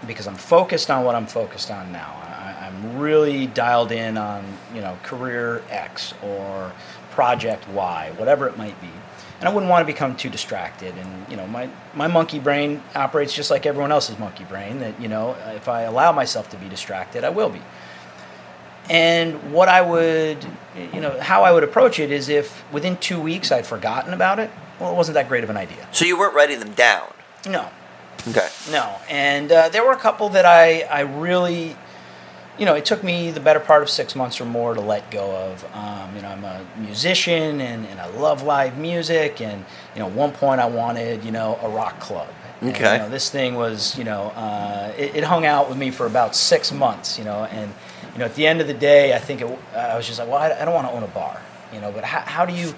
Because 0.07 0.27
I'm 0.27 0.35
focused 0.35 0.89
on 0.89 1.05
what 1.05 1.15
I'm 1.15 1.27
focused 1.27 1.69
on 1.69 1.91
now. 1.91 2.17
I'm 2.59 2.97
really 2.97 3.47
dialed 3.47 3.91
in 3.91 4.17
on, 4.17 4.45
you 4.73 4.81
know, 4.81 4.97
career 5.03 5.61
X 5.69 6.13
or 6.23 6.71
project 7.11 7.67
Y, 7.69 8.11
whatever 8.17 8.47
it 8.47 8.57
might 8.57 8.79
be. 8.81 8.89
And 9.39 9.49
I 9.49 9.53
wouldn't 9.53 9.69
want 9.69 9.85
to 9.85 9.91
become 9.91 10.15
too 10.15 10.29
distracted. 10.29 10.95
And, 10.97 11.29
you 11.29 11.35
know, 11.35 11.47
my, 11.47 11.69
my 11.93 12.07
monkey 12.07 12.39
brain 12.39 12.81
operates 12.95 13.33
just 13.33 13.51
like 13.51 13.65
everyone 13.65 13.91
else's 13.91 14.17
monkey 14.17 14.43
brain, 14.43 14.79
that, 14.79 14.99
you 15.01 15.07
know, 15.07 15.35
if 15.55 15.67
I 15.67 15.81
allow 15.81 16.11
myself 16.11 16.49
to 16.51 16.57
be 16.57 16.69
distracted, 16.69 17.23
I 17.23 17.29
will 17.29 17.49
be. 17.49 17.61
And 18.91 19.53
what 19.53 19.69
I 19.69 19.81
would, 19.81 20.45
you 20.93 20.99
know, 20.99 21.17
how 21.21 21.43
I 21.43 21.53
would 21.53 21.63
approach 21.63 21.97
it 21.97 22.11
is 22.11 22.27
if 22.27 22.61
within 22.73 22.97
two 22.97 23.21
weeks 23.21 23.49
I'd 23.49 23.65
forgotten 23.65 24.13
about 24.13 24.37
it, 24.37 24.51
well, 24.81 24.91
it 24.91 24.97
wasn't 24.97 25.13
that 25.13 25.29
great 25.29 25.45
of 25.45 25.49
an 25.49 25.55
idea. 25.55 25.87
So 25.93 26.03
you 26.03 26.19
weren't 26.19 26.35
writing 26.35 26.59
them 26.59 26.73
down? 26.73 27.13
No. 27.47 27.69
Okay. 28.27 28.49
No. 28.69 28.97
And 29.09 29.49
uh, 29.49 29.69
there 29.69 29.85
were 29.85 29.93
a 29.93 29.97
couple 29.97 30.27
that 30.29 30.45
I, 30.45 30.81
I 30.81 31.01
really, 31.01 31.77
you 32.59 32.65
know, 32.65 32.75
it 32.75 32.83
took 32.83 33.01
me 33.01 33.31
the 33.31 33.39
better 33.39 33.61
part 33.61 33.81
of 33.81 33.89
six 33.89 34.13
months 34.13 34.41
or 34.41 34.45
more 34.45 34.73
to 34.73 34.81
let 34.81 35.09
go 35.09 35.37
of. 35.37 35.65
Um, 35.73 36.13
you 36.13 36.21
know, 36.21 36.27
I'm 36.27 36.43
a 36.43 36.65
musician 36.77 37.61
and, 37.61 37.85
and 37.85 37.97
I 37.97 38.07
love 38.07 38.43
live 38.43 38.77
music. 38.77 39.39
And, 39.39 39.63
you 39.95 40.01
know, 40.01 40.07
at 40.07 40.13
one 40.13 40.33
point 40.33 40.59
I 40.59 40.65
wanted, 40.67 41.23
you 41.23 41.31
know, 41.31 41.57
a 41.63 41.69
rock 41.69 42.01
club. 42.01 42.27
And, 42.61 42.69
Okay. 42.71 42.93
you 42.93 42.99
know, 42.99 43.09
this 43.09 43.29
thing 43.29 43.55
was, 43.55 43.97
you 43.97 44.03
know, 44.03 44.31
uh, 44.35 44.93
it, 44.97 45.15
it 45.15 45.23
hung 45.23 45.45
out 45.45 45.67
with 45.67 45.77
me 45.77 45.89
for 45.91 46.05
about 46.05 46.35
six 46.35 46.71
months, 46.71 47.17
you 47.17 47.25
know, 47.25 47.43
and 47.45 47.73
you 48.13 48.19
know, 48.19 48.25
at 48.25 48.35
the 48.35 48.45
end 48.45 48.61
of 48.61 48.67
the 48.67 48.73
day, 48.73 49.13
I 49.15 49.19
think 49.19 49.41
it, 49.41 49.59
I 49.75 49.95
was 49.97 50.05
just 50.05 50.19
like, 50.19 50.27
well, 50.29 50.37
I, 50.37 50.51
I 50.61 50.65
don't 50.65 50.73
want 50.73 50.87
to 50.87 50.93
own 50.93 51.03
a 51.03 51.07
bar, 51.07 51.41
you 51.73 51.79
know, 51.81 51.91
but 51.91 52.03
how, 52.03 52.19
how 52.19 52.45
do 52.45 52.53
you, 52.53 52.75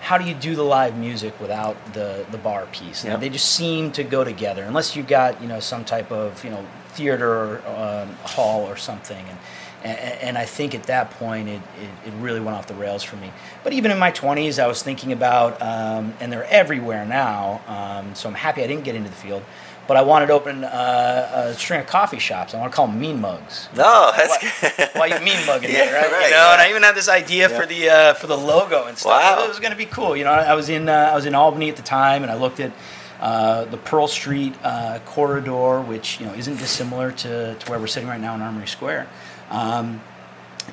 how 0.00 0.18
do 0.18 0.24
you 0.24 0.34
do 0.34 0.54
the 0.54 0.62
live 0.62 0.96
music 0.96 1.40
without 1.40 1.76
the 1.94 2.26
the 2.30 2.36
bar 2.38 2.66
piece? 2.70 3.04
Yep. 3.04 3.20
They 3.20 3.30
just 3.30 3.50
seem 3.54 3.90
to 3.92 4.04
go 4.04 4.22
together, 4.22 4.62
unless 4.62 4.94
you've 4.94 5.08
got, 5.08 5.40
you 5.40 5.48
know, 5.48 5.60
some 5.60 5.84
type 5.84 6.12
of, 6.12 6.44
you 6.44 6.50
know, 6.50 6.64
theater 6.90 7.66
um, 7.66 8.14
hall 8.24 8.60
or 8.66 8.76
something, 8.76 9.24
and. 9.28 9.38
And, 9.84 9.98
and 9.98 10.38
I 10.38 10.46
think 10.46 10.74
at 10.74 10.84
that 10.84 11.10
point, 11.12 11.48
it, 11.48 11.60
it, 12.04 12.08
it 12.08 12.12
really 12.18 12.40
went 12.40 12.56
off 12.56 12.66
the 12.66 12.74
rails 12.74 13.02
for 13.02 13.16
me. 13.16 13.30
But 13.62 13.74
even 13.74 13.90
in 13.90 13.98
my 13.98 14.10
20s, 14.10 14.58
I 14.62 14.66
was 14.66 14.82
thinking 14.82 15.12
about, 15.12 15.60
um, 15.60 16.14
and 16.20 16.32
they're 16.32 16.46
everywhere 16.50 17.04
now, 17.04 17.60
um, 17.68 18.14
so 18.14 18.28
I'm 18.28 18.34
happy 18.34 18.64
I 18.64 18.66
didn't 18.66 18.84
get 18.84 18.94
into 18.94 19.10
the 19.10 19.16
field. 19.16 19.42
But 19.86 19.98
I 19.98 20.02
wanted 20.02 20.28
to 20.28 20.32
open 20.32 20.64
uh, 20.64 21.50
a 21.50 21.54
string 21.54 21.78
of 21.80 21.86
coffee 21.86 22.18
shops. 22.18 22.54
I 22.54 22.58
want 22.58 22.72
to 22.72 22.76
call 22.76 22.86
them 22.86 22.98
Mean 22.98 23.20
Mugs. 23.20 23.68
No, 23.76 24.10
that's 24.16 24.42
Why, 24.78 24.88
why 24.94 25.06
you 25.08 25.22
mean 25.22 25.44
mugging 25.44 25.70
Yeah, 25.72 25.90
it, 25.90 25.92
right? 25.92 26.10
right, 26.10 26.24
You 26.24 26.30
know, 26.30 26.52
and. 26.54 26.62
I 26.62 26.70
even 26.70 26.82
had 26.82 26.94
this 26.94 27.10
idea 27.10 27.50
Yeah. 27.50 27.60
for 27.60 27.66
the 27.66 27.90
uh, 27.90 28.14
for 28.14 28.26
the 28.26 28.36
logo 28.38 28.86
and 28.86 28.96
stuff. 28.96 29.10
Wow. 29.38 29.44
It 29.44 29.48
was 29.48 29.60
going 29.60 29.72
to 29.72 29.76
be 29.76 29.84
cool. 29.84 30.16
You 30.16 30.24
know, 30.24 30.30
I 30.30 30.54
was 30.54 30.70
in 30.70 30.88
uh, 30.88 31.10
I 31.12 31.14
was 31.14 31.26
in 31.26 31.34
Albany 31.34 31.68
at 31.68 31.76
the 31.76 31.82
time, 31.82 32.22
and 32.22 32.32
I 32.32 32.36
looked 32.36 32.60
at 32.60 32.72
uh, 33.20 33.66
the 33.66 33.76
Pearl 33.76 34.08
Street 34.08 34.54
uh, 34.64 35.00
corridor, 35.04 35.82
which 35.82 36.18
you 36.18 36.24
know 36.24 36.32
isn't 36.32 36.56
dissimilar 36.56 37.12
to, 37.12 37.54
to 37.54 37.70
where 37.70 37.78
we're 37.78 37.86
sitting 37.86 38.08
right 38.08 38.20
now 38.20 38.34
in 38.34 38.40
Armory 38.40 38.66
Square, 38.66 39.06
um, 39.50 40.00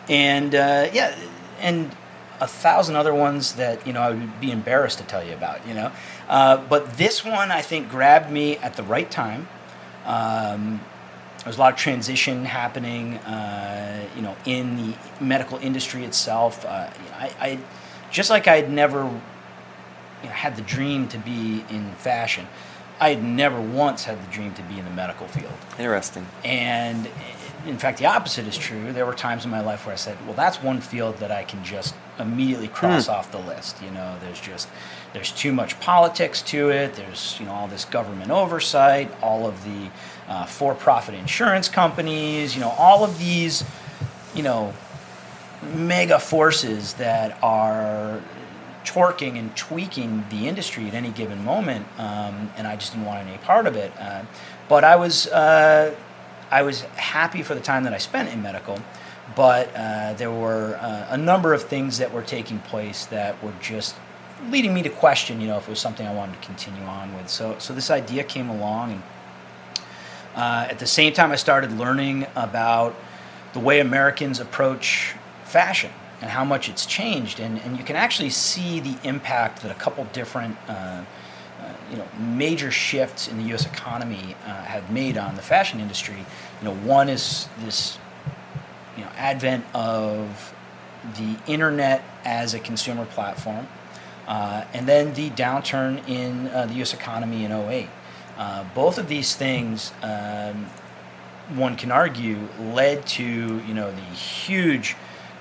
and 0.09 0.55
uh, 0.55 0.89
yeah, 0.93 1.15
and 1.59 1.95
a 2.39 2.47
thousand 2.47 2.95
other 2.95 3.13
ones 3.13 3.53
that 3.53 3.85
you 3.85 3.93
know 3.93 4.01
I 4.01 4.09
would 4.11 4.41
be 4.41 4.51
embarrassed 4.51 4.97
to 4.99 5.03
tell 5.03 5.23
you 5.23 5.33
about. 5.33 5.65
You 5.67 5.73
know, 5.73 5.91
uh, 6.29 6.57
but 6.57 6.97
this 6.97 7.23
one 7.23 7.51
I 7.51 7.61
think 7.61 7.89
grabbed 7.89 8.31
me 8.31 8.57
at 8.57 8.75
the 8.75 8.83
right 8.83 9.09
time. 9.09 9.47
Um, 10.05 10.81
was 11.45 11.57
a 11.57 11.59
lot 11.59 11.73
of 11.73 11.79
transition 11.79 12.45
happening, 12.45 13.17
uh, 13.17 14.05
you 14.15 14.21
know, 14.21 14.35
in 14.45 14.77
the 14.77 14.97
medical 15.19 15.57
industry 15.57 16.03
itself. 16.03 16.65
Uh, 16.65 16.89
I, 17.13 17.31
I 17.39 17.59
just 18.11 18.29
like 18.29 18.47
I 18.47 18.57
had 18.57 18.71
never 18.71 19.03
you 20.21 20.29
know, 20.29 20.29
had 20.29 20.55
the 20.55 20.61
dream 20.61 21.07
to 21.09 21.17
be 21.17 21.65
in 21.69 21.91
fashion. 21.95 22.47
I 22.99 23.09
had 23.15 23.23
never 23.23 23.59
once 23.59 24.03
had 24.03 24.23
the 24.23 24.31
dream 24.31 24.53
to 24.53 24.61
be 24.63 24.77
in 24.77 24.85
the 24.85 24.91
medical 24.91 25.27
field. 25.27 25.53
Interesting. 25.79 26.27
And 26.43 27.09
in 27.65 27.77
fact, 27.77 27.99
the 27.99 28.05
opposite 28.05 28.47
is 28.47 28.57
true. 28.57 28.91
There 28.91 29.05
were 29.05 29.13
times 29.13 29.45
in 29.45 29.51
my 29.51 29.61
life 29.61 29.85
where 29.85 29.93
I 29.93 29.97
said, 29.97 30.17
"Well, 30.25 30.35
that's 30.35 30.61
one 30.61 30.81
field 30.81 31.17
that 31.17 31.31
I 31.31 31.43
can 31.43 31.63
just 31.63 31.93
immediately 32.19 32.67
cross 32.67 33.07
off 33.07 33.31
the 33.31 33.39
list." 33.39 33.81
You 33.81 33.91
know, 33.91 34.17
there's 34.21 34.39
just 34.39 34.67
there's 35.13 35.31
too 35.31 35.51
much 35.51 35.79
politics 35.79 36.41
to 36.43 36.69
it. 36.69 36.95
There's 36.95 37.37
you 37.39 37.45
know 37.45 37.53
all 37.53 37.67
this 37.67 37.85
government 37.85 38.31
oversight, 38.31 39.11
all 39.21 39.45
of 39.47 39.63
the 39.63 39.89
uh, 40.27 40.45
for-profit 40.45 41.15
insurance 41.15 41.69
companies. 41.69 42.55
You 42.55 42.61
know, 42.61 42.73
all 42.77 43.03
of 43.03 43.19
these, 43.19 43.63
you 44.33 44.43
know, 44.43 44.73
mega 45.75 46.19
forces 46.19 46.93
that 46.95 47.37
are 47.43 48.21
torquing 48.85 49.37
and 49.37 49.55
tweaking 49.55 50.25
the 50.29 50.47
industry 50.47 50.87
at 50.87 50.93
any 50.93 51.11
given 51.11 51.43
moment, 51.43 51.85
um, 51.99 52.51
and 52.57 52.67
I 52.67 52.75
just 52.75 52.93
didn't 52.93 53.05
want 53.05 53.27
any 53.27 53.37
part 53.39 53.67
of 53.67 53.75
it. 53.75 53.91
Uh, 53.99 54.23
but 54.67 54.83
I 54.83 54.95
was 54.95 55.27
uh, 55.27 55.95
I 56.51 56.61
was 56.63 56.81
happy 56.81 57.43
for 57.43 57.55
the 57.55 57.61
time 57.61 57.83
that 57.85 57.93
I 57.93 57.97
spent 57.97 58.29
in 58.33 58.41
medical, 58.41 58.77
but 59.35 59.73
uh, 59.75 60.13
there 60.13 60.31
were 60.31 60.77
uh, 60.81 61.07
a 61.09 61.17
number 61.17 61.53
of 61.53 61.63
things 61.63 61.97
that 61.99 62.11
were 62.11 62.21
taking 62.21 62.59
place 62.59 63.05
that 63.07 63.41
were 63.43 63.53
just 63.61 63.95
leading 64.49 64.73
me 64.73 64.83
to 64.83 64.89
question, 64.89 65.39
you 65.39 65.47
know, 65.47 65.57
if 65.57 65.67
it 65.67 65.69
was 65.69 65.79
something 65.79 66.05
I 66.05 66.13
wanted 66.13 66.41
to 66.41 66.45
continue 66.45 66.83
on 66.83 67.15
with. 67.15 67.29
So 67.29 67.57
so 67.59 67.73
this 67.73 67.89
idea 67.89 68.23
came 68.23 68.49
along 68.49 68.91
and. 68.91 69.03
Uh, 70.33 70.65
at 70.69 70.79
the 70.79 70.87
same 70.87 71.11
time, 71.11 71.31
I 71.31 71.35
started 71.35 71.77
learning 71.77 72.25
about 72.35 72.95
the 73.53 73.59
way 73.59 73.81
Americans 73.81 74.39
approach 74.39 75.13
fashion 75.43 75.91
and 76.21 76.29
how 76.29 76.45
much 76.45 76.69
it's 76.69 76.85
changed. 76.85 77.39
And, 77.39 77.59
and 77.59 77.77
you 77.77 77.83
can 77.83 77.95
actually 77.95 78.29
see 78.29 78.79
the 78.79 78.95
impact 79.03 79.61
that 79.63 79.71
a 79.71 79.75
couple 79.75 80.05
different 80.05 80.55
uh, 80.67 81.03
you 81.91 81.97
know, 81.97 82.07
major 82.17 82.71
shifts 82.71 83.27
in 83.27 83.37
the 83.37 83.43
U.S. 83.49 83.65
economy 83.65 84.35
uh, 84.45 84.63
have 84.63 84.89
made 84.91 85.17
on 85.17 85.35
the 85.35 85.41
fashion 85.41 85.79
industry. 85.79 86.25
You 86.61 86.69
know, 86.69 86.73
one 86.73 87.09
is 87.09 87.49
this 87.59 87.97
you 88.95 89.03
know, 89.03 89.11
advent 89.17 89.65
of 89.73 90.55
the 91.17 91.37
internet 91.51 92.01
as 92.23 92.53
a 92.53 92.59
consumer 92.59 93.05
platform, 93.05 93.67
uh, 94.27 94.63
and 94.73 94.87
then 94.87 95.13
the 95.13 95.29
downturn 95.31 96.07
in 96.07 96.47
uh, 96.47 96.65
the 96.67 96.75
U.S. 96.75 96.93
economy 96.93 97.43
in 97.43 97.51
08. 97.51 97.89
Uh, 98.37 98.63
both 98.73 98.97
of 98.97 99.07
these 99.07 99.35
things, 99.35 99.91
um, 100.01 100.67
one 101.55 101.75
can 101.75 101.91
argue, 101.91 102.47
led 102.59 103.05
to 103.05 103.23
you 103.23 103.73
know 103.73 103.91
the 103.91 104.01
huge 104.01 104.95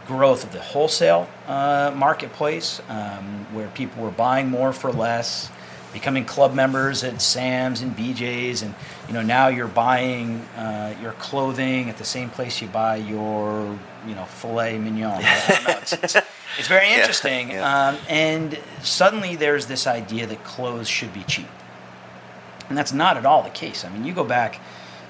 growth 0.07 0.43
of 0.43 0.53
the 0.53 0.61
wholesale 0.61 1.29
uh, 1.47 1.93
marketplace, 1.95 2.81
um, 2.89 3.47
where 3.53 3.69
people 3.69 4.03
were 4.03 4.11
buying 4.11 4.49
more 4.49 4.73
for 4.73 4.91
less, 4.91 5.51
becoming 5.93 6.25
club 6.25 6.55
members 6.55 7.03
at 7.05 7.21
Sam's 7.21 7.81
and 7.83 7.97
BJ's, 7.97 8.63
and 8.63 8.75
you 9.09 9.15
know 9.15 9.23
now 9.23 9.49
you're 9.49 9.69
buying 9.69 10.41
uh, 10.57 10.95
your 11.03 11.13
clothing 11.13 11.89
at 11.89 11.99
the 11.99 12.05
same 12.05 12.31
place 12.31 12.61
you 12.61 12.69
buy 12.69 12.97
your 12.97 13.79
you 14.07 14.15
know 14.15 14.25
filet 14.25 14.79
mignon. 14.79 15.23
I 15.25 15.45
don't 15.49 15.69
know, 15.69 15.79
it's, 15.81 15.93
it's, 15.93 16.17
it's 16.59 16.69
very 16.69 16.93
interesting, 16.93 17.51
yeah. 17.51 17.89
Um, 17.89 17.99
and 18.09 18.59
suddenly 18.83 19.37
there's 19.37 19.67
this 19.67 19.87
idea 19.87 20.27
that 20.27 20.45
clothes 20.45 20.89
should 20.89 21.13
be 21.13 21.23
cheap. 21.25 21.49
And 22.69 22.79
that's 22.79 22.93
not 22.93 23.17
at 23.17 23.27
all 23.27 23.43
the 23.43 23.51
case. 23.51 23.85
I 23.85 23.89
mean, 23.89 24.05
you 24.05 24.13
go 24.13 24.25
back, 24.25 24.61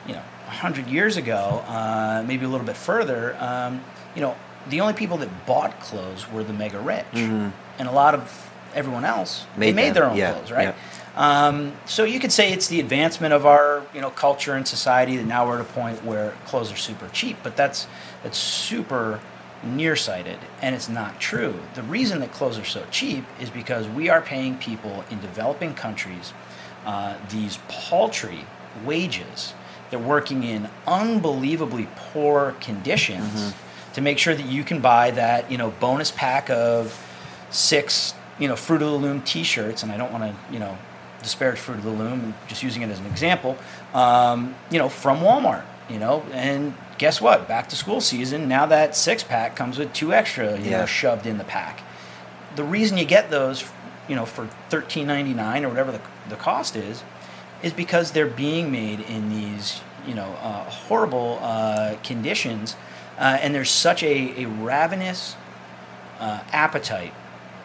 you 0.07 0.15
know, 0.15 0.23
100 0.47 0.87
years 0.87 1.17
ago, 1.17 1.63
uh, 1.67 2.25
maybe 2.27 2.47
a 2.47 2.49
little 2.49 2.67
bit 2.67 2.77
further, 2.77 3.37
um, 3.39 3.85
you 4.15 4.23
know, 4.23 4.35
the 4.69 4.81
only 4.81 4.95
people 4.95 5.19
that 5.19 5.47
bought 5.47 5.79
clothes 5.81 6.31
were 6.31 6.43
the 6.43 6.53
mega 6.53 6.79
rich. 6.79 7.05
And 7.79 7.89
a 7.89 7.93
lot 7.93 8.15
of 8.15 8.50
everyone 8.75 9.05
else, 9.05 9.41
they 9.41 9.45
Mm-hmm. 9.45 9.61
Made 9.61 9.75
made 9.77 9.87
them, 9.89 9.95
their 9.95 10.05
own 10.11 10.17
yeah, 10.17 10.33
clothes, 10.33 10.51
right? 10.53 10.75
yeah. 10.75 10.75
Um, 11.17 11.73
so 11.87 12.05
you 12.05 12.21
could 12.21 12.33
say 12.33 12.53
it's 12.53 12.69
the 12.69 12.81
advancement 12.81 13.35
of 13.35 13.45
our, 13.45 13.83
you 13.95 14.01
know, 14.01 14.11
culture 14.11 14.55
and 14.55 14.67
society 14.67 15.17
that 15.17 15.27
now 15.27 15.47
we're 15.47 15.57
at 15.57 15.61
a 15.63 15.65
point 15.73 16.05
where 16.05 16.31
clothes 16.47 16.73
are 16.73 16.77
super 16.77 17.09
cheap, 17.09 17.37
but 17.43 17.57
that's, 17.57 17.87
that's 18.23 18.39
super 18.39 19.21
nearsighted 19.63 20.39
and 20.63 20.75
it's 20.75 20.89
not 20.89 21.21
true. 21.21 21.55
The 21.75 21.83
reason 21.83 22.21
that 22.21 22.33
clothes 22.33 22.59
are 22.59 22.65
so 22.65 22.85
cheap 22.91 23.25
is 23.41 23.51
because 23.51 23.89
we 23.89 24.09
are 24.09 24.23
paying 24.23 24.57
people 24.57 25.05
in 25.11 25.21
developing 25.21 25.75
countries 25.75 26.33
uh, 26.87 27.17
these 27.29 27.59
paltry 27.69 28.47
wages. 28.85 29.53
They're 29.91 29.99
working 29.99 30.45
in 30.45 30.71
unbelievably 30.87 31.89
poor 31.97 32.55
conditions 32.61 33.53
to 33.93 34.01
make 34.01 34.19
sure 34.19 34.35
that 34.35 34.47
you 34.47 34.63
can 34.65 34.81
buy 34.81 35.11
that, 35.11 35.51
you 35.51 35.59
know, 35.59 35.71
bonus 35.73 36.11
pack 36.13 36.49
of 36.49 36.97
six, 37.51 38.15
you 38.41 38.49
know, 38.49 38.57
Fruit 38.57 38.83
of 38.83 38.91
the 38.91 38.97
Loom 38.97 39.23
T-shirts. 39.23 39.85
And 39.85 39.93
I 39.93 39.97
don't 39.97 40.11
want 40.13 40.25
to, 40.25 40.53
you 40.53 40.59
know, 40.59 40.77
disparage 41.23 41.59
Fruit 41.59 41.79
of 41.79 41.85
the 41.85 41.91
Loom. 41.91 42.35
Just 42.49 42.65
using 42.65 42.83
it 42.83 42.91
as 42.91 42.99
an 42.99 43.07
example. 43.07 43.57
Um, 43.95 44.57
you 44.71 44.79
know, 44.79 44.89
from 44.89 45.19
Walmart. 45.19 45.65
You 45.89 45.99
know, 45.99 46.25
and 46.33 46.75
guess 46.99 47.21
what? 47.21 47.47
Back 47.49 47.69
to 47.69 47.77
school 47.77 48.01
season. 48.01 48.49
Now 48.49 48.67
that 48.67 48.97
six 48.97 49.23
pack 49.23 49.57
comes 49.57 49.77
with 49.79 49.93
two 49.93 50.13
extra, 50.13 50.57
you 50.59 50.71
Yeah. 50.71 50.79
know, 50.81 50.87
shoved 50.87 51.27
in 51.27 51.39
the 51.39 51.45
pack 51.45 51.83
the 52.57 52.65
reason 52.65 52.97
you 52.99 53.05
get 53.05 53.31
those, 53.31 53.65
you 54.09 54.17
know, 54.17 54.27
for 54.27 54.49
thirteen 54.69 55.07
ninety 55.07 55.33
nine 55.35 55.65
or 55.65 55.69
whatever 55.69 55.93
the, 55.93 56.01
the 56.29 56.37
cost 56.37 56.77
is, 56.77 57.03
is 57.63 57.73
because 57.73 58.13
they're 58.13 58.27
being 58.27 58.71
made 58.73 59.01
in 59.01 59.29
these, 59.31 59.81
you 60.07 60.15
know, 60.15 60.37
uh, 60.43 60.65
horrible 60.65 61.39
uh, 61.43 61.97
conditions, 62.03 62.75
uh, 63.19 63.39
and 63.41 63.55
there's 63.55 63.71
such 63.71 64.03
a, 64.03 64.43
a 64.43 64.47
ravenous 64.49 65.37
uh, 66.19 66.41
appetite 66.53 67.15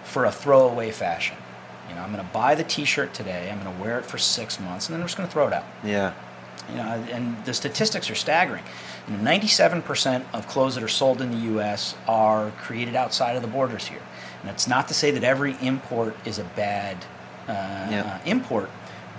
for 0.06 0.26
a 0.26 0.32
throwaway 0.32 0.92
fashion. 0.92 1.36
You 1.90 1.96
know, 1.96 2.02
I'm 2.02 2.12
going 2.14 2.26
to 2.26 2.32
buy 2.34 2.56
the 2.56 2.64
T-shirt 2.64 3.14
today. 3.14 3.50
I'm 3.52 3.62
going 3.62 3.76
to 3.76 3.82
wear 3.84 4.00
it 4.00 4.06
for 4.06 4.18
six 4.18 4.60
months, 4.60 4.88
and 4.88 4.94
then 4.94 5.02
I'm 5.02 5.08
just 5.08 5.18
going 5.18 5.28
to 5.28 5.34
throw 5.34 5.48
it 5.48 5.54
out. 5.54 5.66
Yeah. 5.84 6.14
You 6.70 6.78
know, 6.78 6.84
and 7.12 7.46
the 7.46 7.54
statistics 7.54 8.10
are 8.10 8.16
staggering. 8.16 8.64
You 9.08 9.18
know, 9.18 9.24
97% 9.24 10.24
of 10.34 10.48
clothes 10.48 10.76
that 10.76 10.84
are 10.84 10.88
sold 10.88 11.22
in 11.22 11.30
the 11.30 11.38
U.S. 11.54 11.96
are 12.08 12.52
created 12.58 12.96
outside 12.96 13.36
of 13.36 13.44
the 13.44 13.48
borders 13.48 13.88
here. 13.88 14.02
And 14.42 14.50
it's 14.50 14.68
not 14.68 14.88
to 14.88 14.94
say 14.96 15.12
that 15.12 15.24
every 15.24 15.56
import 15.62 16.16
is 16.26 16.40
a 16.40 16.44
bad 16.44 16.98
uh, 17.48 17.52
Yeah. 17.92 18.20
uh, 18.24 18.30
import, 18.30 18.72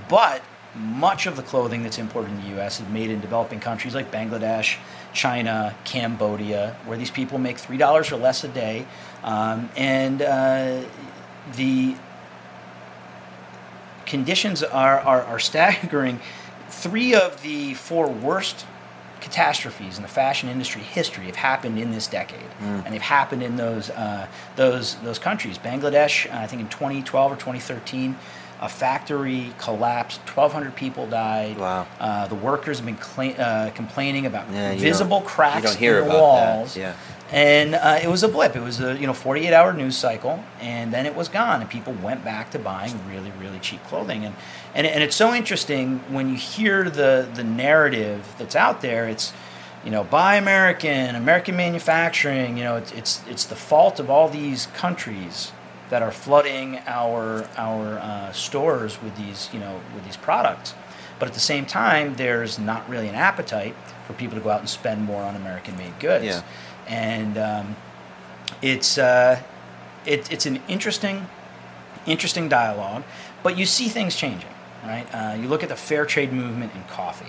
but 0.09 0.43
much 0.75 1.27
of 1.27 1.37
the 1.37 1.43
clothing 1.43 1.83
that's 1.85 1.99
imported 1.99 2.31
in 2.33 2.43
the 2.43 2.49
U.S. 2.57 2.81
is 2.81 2.89
made 2.89 3.11
in 3.11 3.21
developing 3.21 3.61
countries 3.61 3.95
like 3.95 4.11
Bangladesh, 4.11 4.77
China, 5.15 5.75
Cambodia, 5.85 6.77
where 6.85 6.99
these 6.99 7.11
people 7.11 7.39
make 7.39 7.57
three 7.59 7.77
dollars 7.79 8.11
or 8.13 8.17
less 8.17 8.43
a 8.45 8.49
day, 8.49 8.87
um, 9.27 9.69
and 9.77 10.23
uh, 10.23 10.81
the 11.57 11.95
conditions 14.07 14.63
are, 14.63 15.01
are, 15.01 15.23
are 15.25 15.39
staggering. 15.39 16.21
Three 16.69 17.15
of 17.15 17.43
the 17.43 17.75
four 17.75 18.09
worst 18.09 18.65
catastrophes 19.21 19.97
in 19.97 20.03
the 20.03 20.09
fashion 20.09 20.49
industry 20.49 20.83
history 20.83 21.27
have 21.27 21.37
happened 21.37 21.79
in 21.79 21.91
this 21.91 22.07
decade, 22.07 22.41
and 22.61 22.93
they've 22.95 23.01
happened 23.01 23.43
in 23.43 23.57
those 23.57 23.91
uh, 23.91 24.27
those 24.57 24.97
those 24.97 25.19
countries. 25.19 25.59
Bangladesh, 25.59 26.31
I 26.33 26.47
think 26.47 26.63
in 26.63 26.69
2012 26.69 27.33
or 27.33 27.35
2013, 27.37 28.17
a 28.61 28.69
factory 28.69 29.53
collapsed. 29.59 30.21
1,200 30.29 30.75
people 30.77 31.07
died. 31.07 31.59
Wow. 31.59 31.87
Uh, 32.01 32.27
the 32.29 32.35
workers 32.35 32.79
have 32.79 32.87
been 32.87 32.97
cla- 32.97 33.33
uh, 33.33 33.71
complaining 33.71 34.27
about 34.27 34.51
Yeah, 34.51 34.75
visible 34.75 35.21
cracks 35.23 35.57
you 35.57 35.63
don't 35.63 35.77
hear 35.79 35.99
in 35.99 36.05
the 36.09 36.11
about 36.11 36.35
that, 36.37 36.57
walls. 36.57 36.77
yeah. 36.77 36.95
And 37.33 37.75
uh, 37.75 37.99
it 38.01 38.09
was 38.09 38.23
a 38.23 38.29
blip. 38.29 38.55
It 38.55 38.63
was 38.63 38.81
a 38.81 38.97
you 38.97 39.07
know 39.07 39.13
48 39.13 39.53
hour 39.53 39.73
news 39.73 39.97
cycle, 39.97 40.45
and 40.61 40.93
then 40.93 41.07
it 41.07 41.17
was 41.17 41.29
gone, 41.29 41.61
and 41.61 41.69
people 41.69 41.93
went 41.95 42.25
back 42.25 42.51
to 42.53 42.59
buying 42.59 42.95
really 43.09 43.33
really 43.41 43.59
cheap 43.59 43.83
clothing. 43.85 44.25
And 44.25 44.37
and, 44.75 44.87
and 44.87 45.03
it's 45.03 45.17
so 45.17 45.35
interesting 45.35 45.99
when 46.13 46.29
you 46.29 46.37
hear 46.37 46.89
the 46.89 47.29
the 47.35 47.43
narrative 47.43 48.35
that's 48.39 48.55
out 48.55 48.81
there. 48.81 49.09
It's 49.09 49.33
you 49.85 49.91
know 49.91 50.05
buy 50.05 50.37
American, 50.37 51.17
American 51.17 51.57
manufacturing. 51.57 52.57
You 52.57 52.65
know 52.65 52.77
it's 52.77 52.93
it's 52.93 53.23
it's 53.29 53.45
the 53.45 53.57
fault 53.57 53.99
of 53.99 54.09
all 54.09 54.29
these 54.29 54.67
countries 54.69 55.51
that 55.91 56.03
are 56.03 56.13
flooding 56.13 56.81
our 56.87 57.49
our 57.57 57.99
uh, 57.99 58.33
stores 58.33 59.03
with 59.03 59.17
these 59.17 59.49
you 59.53 59.59
know 59.59 59.81
with 59.95 60.05
these 60.05 60.17
products. 60.17 60.75
But 61.19 61.29
at 61.29 61.35
the 61.35 61.41
same 61.41 61.65
time, 61.65 62.15
there's 62.17 62.59
not 62.59 62.89
really 62.89 63.09
an 63.09 63.15
appetite 63.15 63.75
for 64.07 64.13
people 64.13 64.37
to 64.37 64.45
go 64.45 64.51
out 64.51 64.61
and 64.61 64.69
spend 64.69 65.03
more 65.03 65.23
on 65.23 65.35
American 65.35 65.77
made 65.77 65.99
goods 65.99 66.25
Yeah. 66.25 66.43
And 66.87 67.39
um, 67.39 67.77
it's 68.63 68.99
uh, 68.99 69.41
it, 70.05 70.31
it's 70.33 70.47
an 70.47 70.61
interesting 70.69 71.29
interesting 72.07 72.49
dialogue, 72.49 73.03
but 73.43 73.59
you 73.59 73.67
see 73.67 73.89
things 73.89 74.15
changing, 74.15 74.51
right? 74.85 75.07
Uh, 75.13 75.35
you 75.35 75.49
look 75.49 75.63
at 75.63 75.69
the 75.69 75.77
fair 75.77 76.07
trade 76.07 76.33
movement 76.33 76.75
in 76.75 76.83
coffee. 76.85 77.27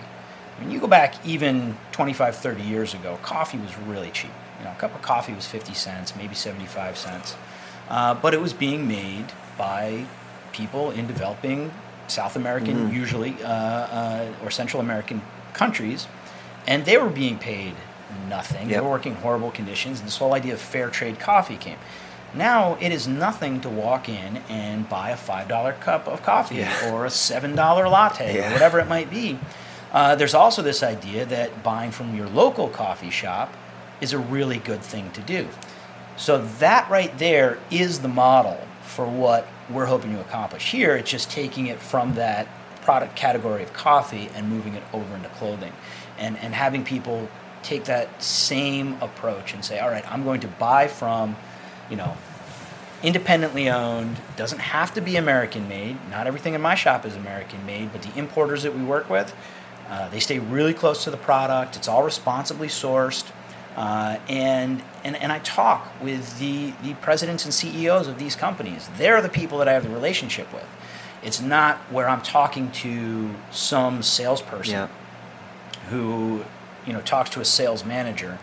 I 0.56 0.60
mean, 0.60 0.70
you 0.70 0.80
go 0.80 0.86
back 0.86 1.14
even 1.26 1.76
25, 1.92 2.36
30 2.36 2.62
years 2.62 2.94
ago, 2.94 3.18
coffee 3.22 3.58
was 3.58 3.76
really 3.78 4.10
cheap. 4.10 4.30
You 4.58 4.64
know, 4.64 4.72
a 4.72 4.74
cup 4.74 4.94
of 4.94 5.02
coffee 5.02 5.32
was 5.32 5.46
50 5.46 5.74
cents, 5.74 6.16
maybe 6.16 6.34
75 6.34 6.96
cents, 6.96 7.36
uh, 7.88 8.14
but 8.14 8.34
it 8.34 8.40
was 8.40 8.52
being 8.52 8.88
made 8.88 9.26
by 9.56 10.04
people 10.52 10.90
in 10.90 11.06
developing 11.06 11.70
South 12.08 12.36
American, 12.36 12.92
usually, 12.92 13.36
uh, 13.42 13.48
uh, 13.48 14.32
or 14.42 14.50
Central 14.50 14.80
American 14.80 15.22
countries, 15.52 16.06
and 16.66 16.84
they 16.84 16.96
were 16.96 17.10
being 17.10 17.38
paid 17.38 17.74
nothing. 18.28 18.68
They 18.68 18.74
Yep. 18.74 18.82
were 18.84 18.90
working 18.90 19.14
horrible 19.16 19.50
conditions, 19.50 19.98
and 20.00 20.06
this 20.08 20.16
whole 20.18 20.34
idea 20.34 20.54
of 20.54 20.60
fair 20.60 20.88
trade 20.90 21.18
coffee 21.18 21.56
came. 21.56 21.78
Now 22.34 22.76
it 22.80 22.92
is 22.92 23.08
nothing 23.08 23.60
to 23.62 23.68
walk 23.68 24.08
in 24.08 24.42
and 24.48 24.88
buy 24.88 25.10
a 25.10 25.16
five 25.16 25.48
dollar 25.48 25.72
cup 25.72 26.06
of 26.06 26.22
coffee 26.22 26.56
Yeah. 26.56 26.90
or 26.92 27.06
a 27.06 27.10
seven 27.10 27.54
dollar 27.54 27.88
latte 27.88 28.36
Yeah. 28.36 28.50
or 28.50 28.52
whatever 28.52 28.78
it 28.80 28.88
might 28.88 29.10
be. 29.10 29.38
Uh, 29.92 30.14
there's 30.14 30.34
also 30.34 30.60
this 30.60 30.82
idea 30.82 31.24
that 31.24 31.62
buying 31.62 31.90
from 31.90 32.14
your 32.14 32.26
local 32.28 32.68
coffee 32.68 33.08
shop 33.10 33.52
is 34.02 34.12
a 34.12 34.18
really 34.18 34.58
good 34.58 34.82
thing 34.82 35.10
to 35.12 35.22
do. 35.22 35.48
So 36.16 36.38
that 36.58 36.88
right 36.90 37.16
there 37.18 37.58
is 37.70 38.00
the 38.00 38.08
model 38.08 38.58
for 38.82 39.06
what 39.06 39.46
we're 39.70 39.86
hoping 39.86 40.12
to 40.14 40.20
accomplish 40.20 40.70
here. 40.70 40.96
It's 40.96 41.10
just 41.10 41.30
taking 41.30 41.66
it 41.68 41.78
from 41.80 42.14
that 42.14 42.46
product 42.82 43.16
category 43.16 43.62
of 43.62 43.72
coffee 43.72 44.28
and 44.34 44.48
moving 44.48 44.74
it 44.74 44.82
over 44.92 45.14
into 45.14 45.28
clothing, 45.30 45.72
and 46.18 46.36
and 46.42 46.54
having 46.54 46.84
people 46.84 47.28
take 47.62 47.84
that 47.84 48.22
same 48.22 48.96
approach 49.00 49.54
and 49.54 49.64
say, 49.64 49.78
all 49.78 49.90
right, 49.90 50.04
I'm 50.10 50.24
going 50.24 50.40
to 50.40 50.48
buy 50.48 50.88
from, 50.88 51.36
you 51.90 51.96
know, 51.96 52.16
independently 53.02 53.68
owned. 53.68 54.16
Doesn't 54.36 54.58
have 54.60 54.92
to 54.94 55.00
be 55.00 55.16
American 55.16 55.68
made. 55.68 55.96
Not 56.10 56.26
everything 56.26 56.54
in 56.54 56.60
my 56.60 56.74
shop 56.74 57.04
is 57.06 57.14
American 57.16 57.64
made, 57.66 57.92
but 57.92 58.02
the 58.02 58.16
importers 58.18 58.62
that 58.64 58.74
we 58.74 58.82
work 58.82 59.08
with, 59.08 59.34
uh, 59.88 60.08
they 60.08 60.20
stay 60.20 60.38
really 60.38 60.74
close 60.74 61.04
to 61.04 61.10
the 61.10 61.16
product. 61.16 61.76
It's 61.76 61.88
all 61.88 62.02
responsibly 62.02 62.68
sourced. 62.68 63.30
Uh, 63.76 64.18
and, 64.28 64.82
and 65.04 65.14
and 65.16 65.30
I 65.30 65.38
talk 65.38 65.88
with 66.02 66.40
the, 66.40 66.72
the 66.82 66.94
presidents 66.94 67.44
and 67.44 67.54
CEOs 67.54 68.08
of 68.08 68.18
these 68.18 68.34
companies. 68.34 68.88
They're 68.98 69.22
the 69.22 69.28
people 69.28 69.58
that 69.58 69.68
I 69.68 69.72
have 69.72 69.84
the 69.84 69.88
relationship 69.90 70.52
with. 70.52 70.66
It's 71.22 71.40
not 71.40 71.76
where 71.92 72.08
I'm 72.08 72.22
talking 72.22 72.72
to 72.72 73.30
some 73.52 74.02
salesperson 74.02 74.72
Yeah. 74.74 74.88
who 75.90 76.44
you 76.88 76.94
know 76.94 77.02
talks 77.02 77.30
to 77.30 77.40
a 77.40 77.44
sales 77.44 77.84
manager 77.84 78.38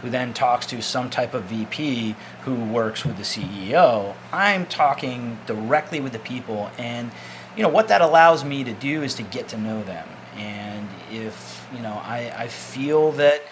who 0.00 0.08
then 0.08 0.32
talks 0.32 0.64
to 0.66 0.80
some 0.80 1.10
type 1.10 1.34
of 1.34 1.42
VP 1.44 2.14
who 2.42 2.54
works 2.54 3.04
with 3.04 3.16
the 3.16 3.24
CEO. 3.24 4.14
I'm 4.32 4.64
talking 4.66 5.40
directly 5.46 5.98
with 5.98 6.12
the 6.12 6.20
people 6.20 6.70
and 6.78 7.10
you 7.56 7.64
know 7.64 7.68
what 7.68 7.88
that 7.88 8.00
allows 8.00 8.44
me 8.44 8.62
to 8.62 8.72
do 8.72 9.02
is 9.02 9.14
to 9.14 9.24
get 9.24 9.48
to 9.48 9.58
know 9.58 9.82
them. 9.82 10.08
And 10.36 10.88
if 11.10 11.66
you 11.74 11.80
know 11.80 12.00
I, 12.04 12.32
I 12.36 12.48
feel 12.48 13.10
that 13.12 13.42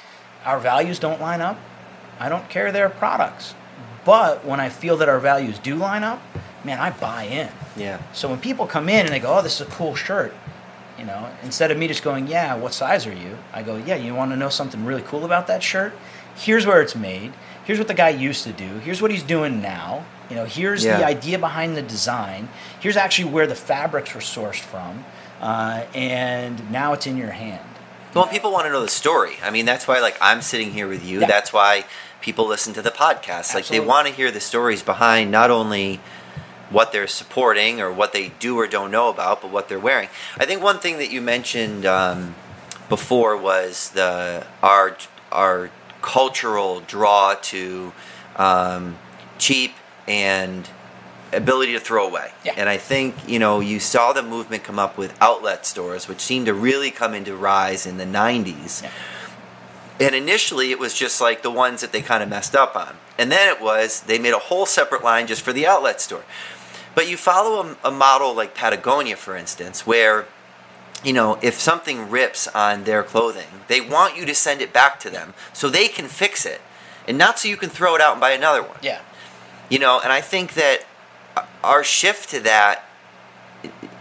our 0.44 0.60
values 0.60 1.00
don't 1.00 1.20
line 1.20 1.40
up, 1.40 1.58
I 2.20 2.28
don't 2.28 2.48
care 2.48 2.70
their 2.70 2.88
products. 2.88 3.54
But 4.04 4.44
when 4.44 4.60
I 4.60 4.68
feel 4.68 4.96
that 4.98 5.08
our 5.08 5.18
values 5.18 5.58
do 5.58 5.74
line 5.74 6.04
up, 6.04 6.22
man, 6.62 6.78
I 6.78 6.90
buy 6.90 7.24
in. 7.24 7.50
Yeah. 7.76 8.00
So 8.12 8.28
when 8.28 8.38
people 8.38 8.68
come 8.68 8.88
in 8.88 9.04
and 9.04 9.08
they 9.08 9.18
go, 9.18 9.36
"Oh, 9.36 9.42
this 9.42 9.60
is 9.60 9.66
a 9.66 9.70
cool 9.70 9.96
shirt," 9.96 10.32
you 10.98 11.04
know, 11.04 11.28
instead 11.42 11.70
of 11.70 11.78
me 11.78 11.88
just 11.88 12.02
going, 12.02 12.26
"Yeah, 12.26 12.54
what 12.54 12.72
size 12.74 13.06
are 13.06 13.12
you?" 13.12 13.38
I 13.52 13.62
go, 13.62 13.76
"Yeah, 13.76 13.96
you 13.96 14.14
want 14.14 14.30
to 14.32 14.36
know 14.36 14.48
something 14.48 14.84
really 14.84 15.02
cool 15.02 15.24
about 15.24 15.46
that 15.48 15.62
shirt? 15.62 15.92
Here's 16.34 16.66
where 16.66 16.80
it's 16.82 16.94
made. 16.94 17.32
Here's 17.64 17.78
what 17.78 17.88
the 17.88 17.94
guy 17.94 18.10
used 18.10 18.44
to 18.44 18.52
do. 18.52 18.78
Here's 18.78 19.02
what 19.02 19.10
he's 19.10 19.22
doing 19.22 19.60
now. 19.60 20.04
You 20.30 20.36
know, 20.36 20.44
here's 20.44 20.84
Yeah. 20.84 20.98
the 20.98 21.06
idea 21.06 21.38
behind 21.38 21.76
the 21.76 21.82
design. 21.82 22.48
Here's 22.80 22.96
actually 22.96 23.30
where 23.30 23.46
the 23.46 23.54
fabrics 23.54 24.14
were 24.14 24.20
sourced 24.20 24.60
from, 24.60 25.04
uh, 25.40 25.82
and 25.94 26.70
now 26.70 26.92
it's 26.92 27.06
in 27.06 27.16
your 27.16 27.30
hand." 27.30 27.60
Well, 28.14 28.26
people 28.26 28.50
want 28.50 28.64
to 28.66 28.72
know 28.72 28.80
the 28.80 28.88
story. 28.88 29.36
I 29.44 29.50
mean, 29.50 29.66
that's 29.66 29.86
why 29.86 30.00
like 30.00 30.16
I'm 30.20 30.40
sitting 30.42 30.72
here 30.72 30.88
with 30.88 31.04
you. 31.04 31.20
Yeah. 31.20 31.26
That's 31.26 31.52
why 31.52 31.84
people 32.22 32.46
listen 32.46 32.72
to 32.74 32.82
the 32.82 32.90
podcast. 32.90 33.54
Like 33.54 33.66
they 33.66 33.78
want 33.80 34.08
to 34.08 34.12
hear 34.12 34.30
the 34.30 34.40
stories 34.40 34.82
behind 34.82 35.30
not 35.30 35.50
only 35.50 36.00
what 36.70 36.92
they're 36.92 37.06
supporting 37.06 37.80
or 37.80 37.92
what 37.92 38.12
they 38.12 38.30
do 38.40 38.58
or 38.58 38.66
don't 38.66 38.90
know 38.90 39.08
about, 39.08 39.42
but 39.42 39.50
what 39.50 39.68
they're 39.68 39.78
wearing. 39.78 40.08
I 40.38 40.46
think 40.46 40.62
one 40.62 40.78
thing 40.78 40.98
that 40.98 41.10
you 41.10 41.20
mentioned 41.20 41.86
um, 41.86 42.34
before 42.88 43.36
was 43.36 43.90
the 43.90 44.46
our 44.62 44.96
our 45.30 45.70
cultural 46.02 46.80
draw 46.80 47.34
to 47.34 47.92
um, 48.36 48.98
cheap 49.38 49.74
and 50.06 50.68
ability 51.32 51.72
to 51.72 51.80
throw 51.80 52.06
away. 52.06 52.30
Yeah. 52.44 52.54
And 52.56 52.68
I 52.68 52.76
think, 52.76 53.28
you 53.28 53.38
know, 53.38 53.60
you 53.60 53.80
saw 53.80 54.12
the 54.12 54.22
movement 54.22 54.64
come 54.64 54.78
up 54.78 54.96
with 54.96 55.16
outlet 55.20 55.66
stores, 55.66 56.08
which 56.08 56.20
seemed 56.20 56.46
to 56.46 56.54
really 56.54 56.90
come 56.90 57.14
into 57.14 57.34
rise 57.34 57.86
in 57.86 57.96
the 57.96 58.04
90s. 58.04 58.82
Yeah. 58.82 58.90
And 59.98 60.14
initially, 60.14 60.70
it 60.70 60.78
was 60.78 60.94
just 60.94 61.20
like 61.20 61.42
the 61.42 61.50
ones 61.50 61.80
that 61.80 61.92
they 61.92 62.02
kind 62.02 62.22
of 62.22 62.28
messed 62.28 62.54
up 62.54 62.76
on. 62.76 62.96
And 63.18 63.32
then 63.32 63.54
it 63.54 63.62
was 63.62 64.02
they 64.02 64.18
made 64.18 64.34
a 64.34 64.38
whole 64.38 64.66
separate 64.66 65.02
line 65.02 65.26
just 65.26 65.42
for 65.42 65.52
the 65.52 65.66
outlet 65.66 66.00
store. 66.00 66.24
But 66.96 67.10
you 67.10 67.18
follow 67.18 67.76
a, 67.84 67.88
a 67.88 67.90
model 67.92 68.34
like 68.34 68.54
Patagonia, 68.54 69.16
for 69.16 69.36
instance, 69.36 69.86
where 69.86 70.26
you 71.04 71.12
know, 71.12 71.38
if 71.42 71.54
something 71.54 72.08
rips 72.10 72.48
on 72.48 72.84
their 72.84 73.02
clothing, 73.02 73.60
they 73.68 73.82
want 73.82 74.16
you 74.16 74.24
to 74.24 74.34
send 74.34 74.62
it 74.62 74.72
back 74.72 74.98
to 75.00 75.10
them 75.10 75.34
so 75.52 75.68
they 75.68 75.88
can 75.88 76.08
fix 76.08 76.46
it, 76.46 76.62
and 77.06 77.18
not 77.18 77.38
so 77.38 77.48
you 77.48 77.58
can 77.58 77.68
throw 77.68 77.94
it 77.94 78.00
out 78.00 78.12
and 78.12 78.20
buy 78.20 78.30
another 78.30 78.62
one. 78.62 78.78
Yeah. 78.82 79.02
You 79.68 79.78
know, 79.78 80.00
and 80.02 80.10
I 80.10 80.22
think 80.22 80.54
that 80.54 80.84
our 81.62 81.84
shift 81.84 82.30
to 82.30 82.40
that 82.40 82.86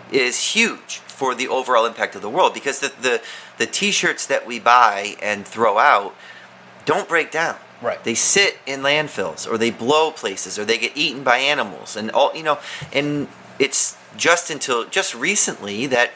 is 0.10 0.54
huge 0.54 1.00
for 1.00 1.36
the 1.36 1.50
overall 1.50 1.86
impact 1.86 2.16
of 2.16 2.22
the 2.22 2.30
world 2.30 2.54
because 2.54 2.80
the 2.80 2.94
the, 3.02 3.22
the 3.58 3.66
t-shirts 3.66 4.26
that 4.28 4.48
we 4.48 4.58
buy 4.58 5.16
and 5.22 5.46
throw 5.46 5.78
out 5.78 6.16
don't 6.86 7.10
break 7.10 7.30
down. 7.30 7.58
Right. 7.82 8.04
They 8.04 8.16
sit 8.16 8.58
in 8.66 8.82
landfills 8.82 9.50
or 9.52 9.58
they 9.58 9.70
blow 9.72 10.12
places 10.12 10.58
or 10.58 10.66
they 10.66 10.78
get 10.78 10.94
eaten 10.96 11.24
by 11.24 11.38
animals 11.38 11.96
and 11.96 12.10
all 12.12 12.36
you 12.36 12.44
know 12.44 12.58
and 12.94 13.28
it's 13.60 13.98
just 14.18 14.50
until 14.50 14.86
just 14.86 15.14
recently 15.14 15.86
that 15.88 16.12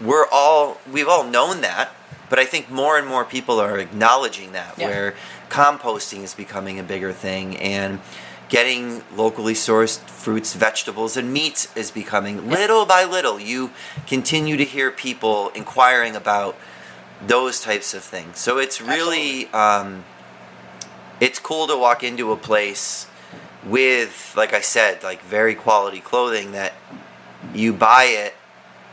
we're 0.00 0.26
all 0.32 0.78
we've 0.90 1.08
all 1.08 1.24
known 1.24 1.60
that 1.60 1.90
but 2.28 2.38
I 2.38 2.44
think 2.44 2.70
more 2.70 2.98
and 2.98 3.06
more 3.06 3.24
people 3.24 3.60
are 3.60 3.78
acknowledging 3.78 4.52
that 4.52 4.74
Yeah. 4.78 4.86
where 4.88 5.14
composting 5.48 6.22
is 6.22 6.34
becoming 6.34 6.78
a 6.78 6.82
bigger 6.82 7.12
thing 7.12 7.56
and 7.56 8.00
getting 8.48 9.02
locally 9.14 9.54
sourced 9.54 9.98
fruits, 10.08 10.54
vegetables, 10.54 11.16
and 11.16 11.32
meats 11.32 11.68
is 11.76 11.92
becoming 11.92 12.48
little 12.50 12.84
by 12.84 13.04
little. 13.04 13.38
You 13.38 13.70
continue 14.08 14.56
to 14.56 14.64
hear 14.64 14.90
people 14.90 15.50
inquiring 15.54 16.16
about 16.16 16.56
those 17.24 17.60
types 17.60 17.94
of 17.94 18.02
things. 18.02 18.38
So 18.40 18.58
it's 18.58 18.80
really 18.80 19.46
um, 19.52 20.04
it's 21.20 21.38
cool 21.38 21.66
to 21.66 21.76
walk 21.76 22.02
into 22.02 22.32
a 22.32 22.36
place 22.36 23.06
with, 23.64 24.34
like 24.36 24.52
I 24.54 24.60
said, 24.60 25.02
like 25.02 25.22
very 25.22 25.54
quality 25.54 26.00
clothing 26.00 26.52
that 26.52 26.72
you 27.54 27.72
buy 27.72 28.04
it. 28.04 28.34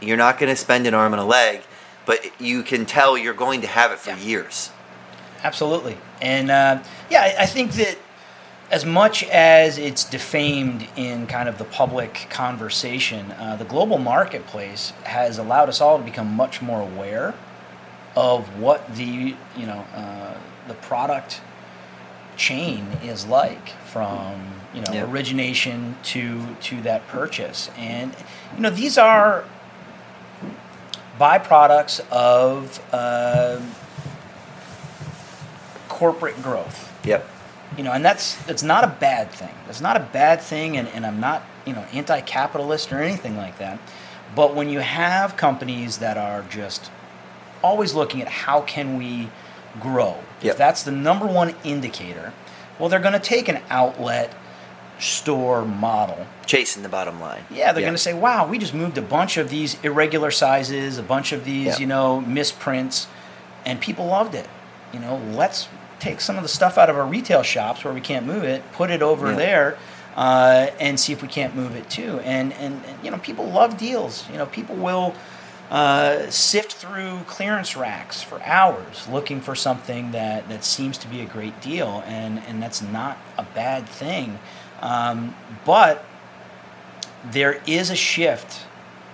You're 0.02 0.18
not 0.18 0.38
going 0.38 0.50
to 0.50 0.56
spend 0.56 0.86
an 0.86 0.94
arm 0.94 1.14
and 1.14 1.22
a 1.22 1.26
leg, 1.26 1.62
but 2.06 2.40
you 2.40 2.64
can 2.64 2.86
tell 2.86 3.18
you're 3.18 3.34
going 3.34 3.62
to 3.62 3.68
have 3.68 3.92
it 3.92 4.00
for 4.00 4.12
Yeah. 4.12 4.18
years. 4.18 4.72
Absolutely. 5.44 5.98
And 6.22 6.52
uh, 6.52 6.80
yeah, 7.10 7.22
I, 7.22 7.44
I 7.44 7.46
think 7.46 7.74
that 7.74 7.98
as 8.70 8.86
much 8.86 9.24
as 9.24 9.78
it's 9.78 10.04
defamed 10.04 10.88
in 10.98 11.26
kind 11.28 11.48
of 11.48 11.58
the 11.58 11.64
public 11.64 12.28
conversation, 12.30 13.32
uh, 13.32 13.56
the 13.56 13.64
global 13.64 13.98
marketplace 13.98 14.92
has 15.04 15.38
allowed 15.38 15.70
us 15.70 15.80
all 15.80 15.98
to 15.98 16.04
become 16.04 16.34
much 16.34 16.62
more 16.62 16.82
aware 16.82 17.34
of 18.16 18.60
what 18.60 18.96
the 18.96 19.36
you 19.56 19.66
know 19.66 19.86
uh, 19.96 20.34
the 20.68 20.74
product 20.74 21.40
chain 22.38 22.86
is 23.04 23.26
like 23.26 23.70
from 23.86 24.42
you 24.74 24.82
know 24.82 24.94
Yeah. 24.94 25.10
origination 25.10 25.98
to 26.04 26.56
to 26.62 26.82
that 26.82 27.08
purchase 27.08 27.70
and 27.78 28.16
you 28.56 28.62
know 28.62 28.70
these 28.70 28.98
are 28.98 29.44
byproducts 31.20 32.00
of 32.12 32.80
uh, 32.94 33.60
corporate 35.90 36.42
growth 36.44 36.94
Yep. 37.06 37.28
you 37.78 37.84
know 37.84 37.92
and 37.92 38.06
that's 38.06 38.38
it's 38.48 38.62
not 38.64 38.84
a 38.84 38.88
bad 39.00 39.32
thing 39.32 39.54
it's 39.68 39.82
not 39.82 39.98
a 39.98 40.02
bad 40.02 40.42
thing 40.42 40.78
and, 40.78 40.88
and 40.90 41.06
i'm 41.06 41.20
not 41.20 41.44
you 41.66 41.74
know 41.74 41.86
anti-capitalist 41.94 42.92
or 42.94 43.00
anything 43.02 43.36
like 43.38 43.58
that 43.58 43.80
but 44.36 44.54
when 44.54 44.70
you 44.70 44.80
have 44.80 45.36
companies 45.38 45.98
that 46.00 46.18
are 46.18 46.44
just 46.50 46.92
always 47.64 47.94
looking 47.96 48.22
at 48.22 48.28
how 48.28 48.62
can 48.62 48.96
we 48.98 49.30
grow 49.80 50.18
Yep. 50.42 50.52
if 50.52 50.58
that's 50.58 50.84
the 50.84 50.92
number 50.92 51.26
one 51.26 51.56
indicator 51.64 52.34
well 52.80 52.90
they're 52.90 53.00
going 53.00 53.14
to 53.14 53.20
take 53.20 53.48
an 53.48 53.60
outlet 53.70 54.34
store 55.00 55.64
model 55.66 56.26
Chasing 56.46 56.82
the 56.84 56.90
bottom 56.90 57.20
line. 57.20 57.44
yeah, 57.52 57.72
they're 57.72 57.82
going 57.84 57.94
to 57.94 57.98
say, 58.00 58.14
"Wow, 58.14 58.48
we 58.48 58.58
just 58.58 58.74
moved 58.74 58.98
a 58.98 59.02
bunch 59.02 59.36
of 59.38 59.50
these 59.50 59.78
irregular 59.84 60.32
sizes, 60.32 60.98
a 60.98 61.04
bunch 61.04 61.32
of 61.34 61.44
these, 61.44 61.66
Yeah. 61.68 61.78
you 61.80 61.86
know, 61.86 62.22
misprints, 62.22 63.08
and 63.66 63.80
people 63.82 64.06
loved 64.08 64.34
it. 64.34 64.48
You 64.94 65.00
know, 65.00 65.22
let's 65.34 65.68
take 66.00 66.22
some 66.22 66.38
of 66.38 66.44
the 66.44 66.48
stuff 66.50 66.78
out 66.78 66.90
of 66.90 66.96
our 66.96 67.06
retail 67.06 67.44
shops 67.44 67.84
where 67.84 67.94
we 67.94 68.00
can't 68.02 68.26
move 68.26 68.44
it, 68.44 68.64
put 68.72 68.90
it 68.90 69.02
over 69.02 69.36
there, 69.36 69.78
uh, 70.16 70.68
and 70.80 70.98
see 71.00 71.12
if 71.14 71.22
we 71.22 71.28
can't 71.28 71.54
move 71.56 71.76
it 71.76 71.90
too. 71.90 72.20
And, 72.24 72.54
and 72.54 72.82
and 72.86 73.04
you 73.04 73.12
know, 73.12 73.18
people 73.18 73.46
love 73.46 73.78
deals. 73.78 74.24
You 74.32 74.38
know, 74.38 74.46
people 74.46 74.76
will 74.78 75.14
uh, 75.70 76.30
sift 76.30 76.74
through 76.74 77.20
clearance 77.28 77.76
racks 77.76 78.24
for 78.24 78.42
hours 78.44 79.08
looking 79.10 79.42
for 79.42 79.54
something 79.54 80.12
that 80.12 80.48
that 80.48 80.64
seems 80.64 80.98
to 81.00 81.08
be 81.08 81.22
a 81.22 81.26
great 81.26 81.60
deal, 81.62 82.04
and 82.06 82.40
and 82.40 82.62
that's 82.62 82.82
not 82.82 83.18
a 83.38 83.44
bad 83.44 83.88
thing. 83.88 84.40
Um, 84.82 85.36
but 85.66 86.06
there 87.26 87.62
is 87.68 87.90
a 87.90 87.96
shift. 87.96 88.66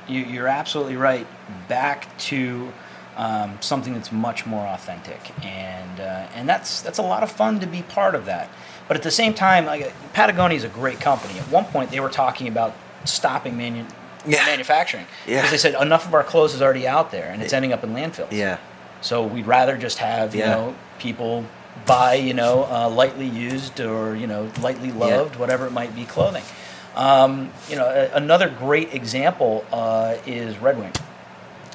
You, 0.08 0.22
you're 0.22 0.48
absolutely 0.48 0.98
right. 0.98 1.26
Back 1.68 2.16
to 2.20 2.72
um, 3.16 3.58
something 3.62 3.94
that's 3.94 4.12
much 4.12 4.46
more 4.46 4.66
authentic, 4.68 5.32
and 5.44 6.00
uh, 6.00 6.28
and 6.36 6.48
that's 6.48 6.82
that's 6.82 7.00
a 7.00 7.04
lot 7.04 7.24
of 7.24 7.32
fun 7.32 7.60
to 7.62 7.68
be 7.68 7.82
part 7.82 8.16
of 8.16 8.26
that. 8.26 8.50
But 8.88 8.98
at 8.98 9.04
the 9.04 9.12
same 9.12 9.34
time, 9.34 9.66
like 9.66 9.92
Patagonia 10.14 10.58
is 10.58 10.64
a 10.64 10.70
great 10.70 11.00
company. 11.00 11.40
At 11.40 11.50
one 11.50 11.66
point, 11.66 11.92
they 11.92 12.00
were 12.00 12.10
talking 12.10 12.48
about 12.48 12.76
stopping 13.06 13.58
manu- 13.58 13.88
Yeah. 14.26 14.46
manufacturing 14.46 15.06
Yeah. 15.28 15.38
because 15.38 15.52
they 15.52 15.58
said 15.58 15.82
enough 15.82 16.06
of 16.08 16.14
our 16.14 16.24
clothes 16.24 16.54
is 16.54 16.62
already 16.62 16.88
out 16.88 17.12
there, 17.12 17.30
and 17.32 17.42
it's 17.42 17.54
ending 17.54 17.74
up 17.74 17.84
in 17.84 17.94
landfills. 17.94 18.32
Yeah. 18.32 18.58
So 19.02 19.24
we'd 19.24 19.46
rather 19.48 19.78
just 19.78 19.98
have 20.00 20.34
you 20.34 20.42
Yeah. 20.42 20.52
know 20.56 20.76
people 21.00 21.46
buy 21.86 22.14
you 22.16 22.34
know 22.34 22.64
uh, 22.70 22.88
lightly 22.90 23.26
used 23.28 23.80
or 23.82 24.16
you 24.16 24.28
know 24.28 24.50
lightly 24.62 24.92
loved 24.92 25.36
whatever 25.38 25.66
it 25.68 25.72
might 25.72 25.96
be 25.96 26.06
clothing. 26.06 26.44
Um, 26.96 27.52
you 27.70 27.76
know 27.76 27.86
a- 27.88 28.16
another 28.16 28.48
great 28.50 28.94
example 28.94 29.66
uh, 29.74 30.16
is 30.26 30.58
Red 30.60 30.78
Wing, 30.80 30.92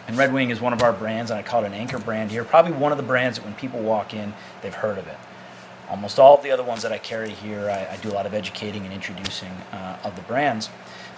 and 0.07 0.17
Red 0.17 0.33
Wing 0.33 0.51
is 0.51 0.61
one 0.61 0.73
of 0.73 0.83
our 0.83 0.93
brands, 0.93 1.31
and 1.31 1.39
I 1.39 1.43
call 1.43 1.65
it 1.65 1.67
an 1.67 1.75
anchor 1.75 1.99
brand 1.99 2.31
here. 2.31 2.45
Probably 2.45 2.73
one 2.73 2.93
of 2.93 2.99
the 2.99 3.05
brands 3.05 3.39
that 3.39 3.45
when 3.45 3.55
people 3.55 3.81
walk 3.81 4.15
in, 4.15 4.33
they've 4.63 4.75
heard 4.75 4.97
of 4.99 5.07
it. 5.09 5.17
Almost 5.91 6.19
all 6.19 6.37
of 6.37 6.43
the 6.43 6.51
other 6.51 6.63
ones 6.63 6.83
that 6.83 6.93
I 6.93 6.99
carry 6.99 7.31
here, 7.31 7.69
I, 7.71 7.95
I 7.95 7.97
do 7.97 8.11
a 8.11 8.15
lot 8.15 8.27
of 8.27 8.35
educating 8.35 8.85
and 8.85 8.93
introducing 8.93 9.51
uh, 9.73 9.97
of 10.05 10.15
the 10.17 10.23
brands. 10.23 10.69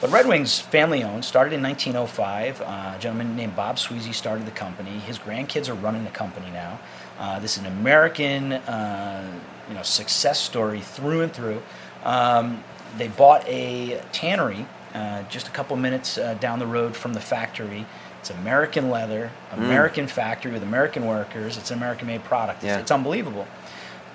But 0.01 0.11
Red 0.11 0.26
Wing's 0.26 0.59
family 0.59 1.05
owned, 1.05 1.24
started 1.26 1.53
in 1.53 1.62
1905. 1.62 2.62
Uh, 2.62 2.64
a 2.64 2.98
gentleman 2.98 3.36
named 3.36 3.55
Bob 3.55 3.76
Sweasy 3.76 4.14
started 4.14 4.46
the 4.46 4.51
company. 4.51 4.92
His 5.01 5.18
grandkids 5.18 5.68
are 5.68 5.74
running 5.74 6.05
the 6.05 6.11
company 6.11 6.51
now. 6.51 6.80
Uh, 7.18 7.38
this 7.38 7.57
is 7.59 7.62
an 7.62 7.66
American, 7.66 8.55
uh, 8.55 9.30
you 9.68 9.74
know, 9.74 9.82
success 9.82 10.38
story 10.40 10.80
through 10.80 11.20
and 11.20 11.32
through. 11.32 11.61
Um, 12.03 12.64
they 12.96 13.09
bought 13.09 13.46
a 13.46 14.01
tannery 14.12 14.66
uh, 14.94 15.22
just 15.24 15.48
a 15.48 15.51
couple 15.51 15.76
minutes 15.76 16.16
uh, 16.16 16.32
down 16.34 16.61
the 16.61 16.66
road 16.66 16.96
from 16.96 17.12
the 17.12 17.20
factory. 17.20 17.84
It's 18.20 18.30
American 18.30 18.88
leather, 18.90 19.30
American 19.53 20.07
factory 20.07 20.51
with 20.51 20.62
American 20.62 21.07
workers. 21.07 21.57
It's 21.59 21.70
an 21.70 21.76
American-made 21.78 22.24
product. 22.24 22.62
It's- 22.64 22.76
Yeah. 22.76 22.80
it's 22.80 22.90
unbelievable. 22.90 23.46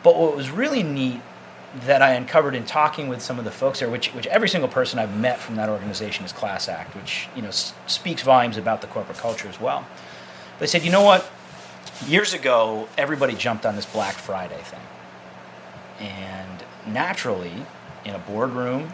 But 0.03 0.15
what 0.17 0.35
was 0.35 0.49
really 0.51 0.83
neat 0.83 1.21
that 1.81 2.01
I 2.01 2.11
uncovered 2.11 2.55
in 2.55 2.65
talking 2.65 3.07
with 3.09 3.21
some 3.21 3.37
of 3.37 3.45
the 3.45 3.51
folks 3.51 3.79
there, 3.79 3.89
which, 3.89 4.07
which 4.13 4.27
every 4.27 4.47
single 4.47 4.69
person 4.69 4.97
I've 4.97 5.15
met 5.17 5.39
from 5.39 5.55
that 5.57 5.67
organization 5.69 6.25
is 6.25 6.31
Class 6.31 6.69
Act, 6.69 6.95
which 6.95 7.27
you 7.35 7.41
know 7.41 7.49
s- 7.49 7.73
speaks 7.87 8.21
volumes 8.21 8.57
about 8.57 8.81
the 8.81 8.87
corporate 8.87 9.17
culture 9.17 9.47
as 9.47 9.59
well. 9.59 9.85
They 10.59 10.67
said, 10.67 10.83
you 10.83 10.91
know 10.91 11.01
what? 11.03 11.29
Years 12.07 12.33
ago, 12.33 12.87
everybody 12.97 13.35
jumped 13.35 13.65
on 13.65 13.75
this 13.75 13.85
Black 13.85 14.15
Friday 14.15 14.61
thing, 14.63 14.79
and 15.99 16.63
naturally, 16.87 17.65
in 18.03 18.15
a 18.15 18.19
boardroom, 18.19 18.91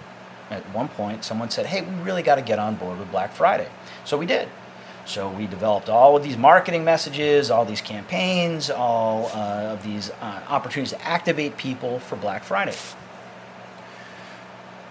at 0.49 0.63
one 0.73 0.87
point, 0.87 1.23
someone 1.23 1.49
said, 1.49 1.67
"Hey, 1.67 1.81
we 1.81 1.93
really 2.03 2.23
got 2.23 2.35
to 2.35 2.41
get 2.41 2.59
on 2.59 2.75
board 2.75 2.99
with 2.99 3.09
Black 3.11 3.31
Friday." 3.33 3.69
So 4.05 4.17
we 4.17 4.25
did. 4.25 4.49
So 5.11 5.29
we 5.29 5.45
developed 5.45 5.89
all 5.89 6.15
of 6.15 6.23
these 6.23 6.37
marketing 6.37 6.85
messages, 6.85 7.51
all 7.51 7.65
these 7.65 7.81
campaigns, 7.81 8.69
all 8.69 9.25
uh, 9.33 9.73
of 9.73 9.83
these 9.83 10.09
uh, 10.09 10.41
opportunities 10.47 10.91
to 10.91 11.01
activate 11.05 11.57
people 11.57 11.99
for 11.99 12.15
Black 12.15 12.45
Friday. 12.45 12.73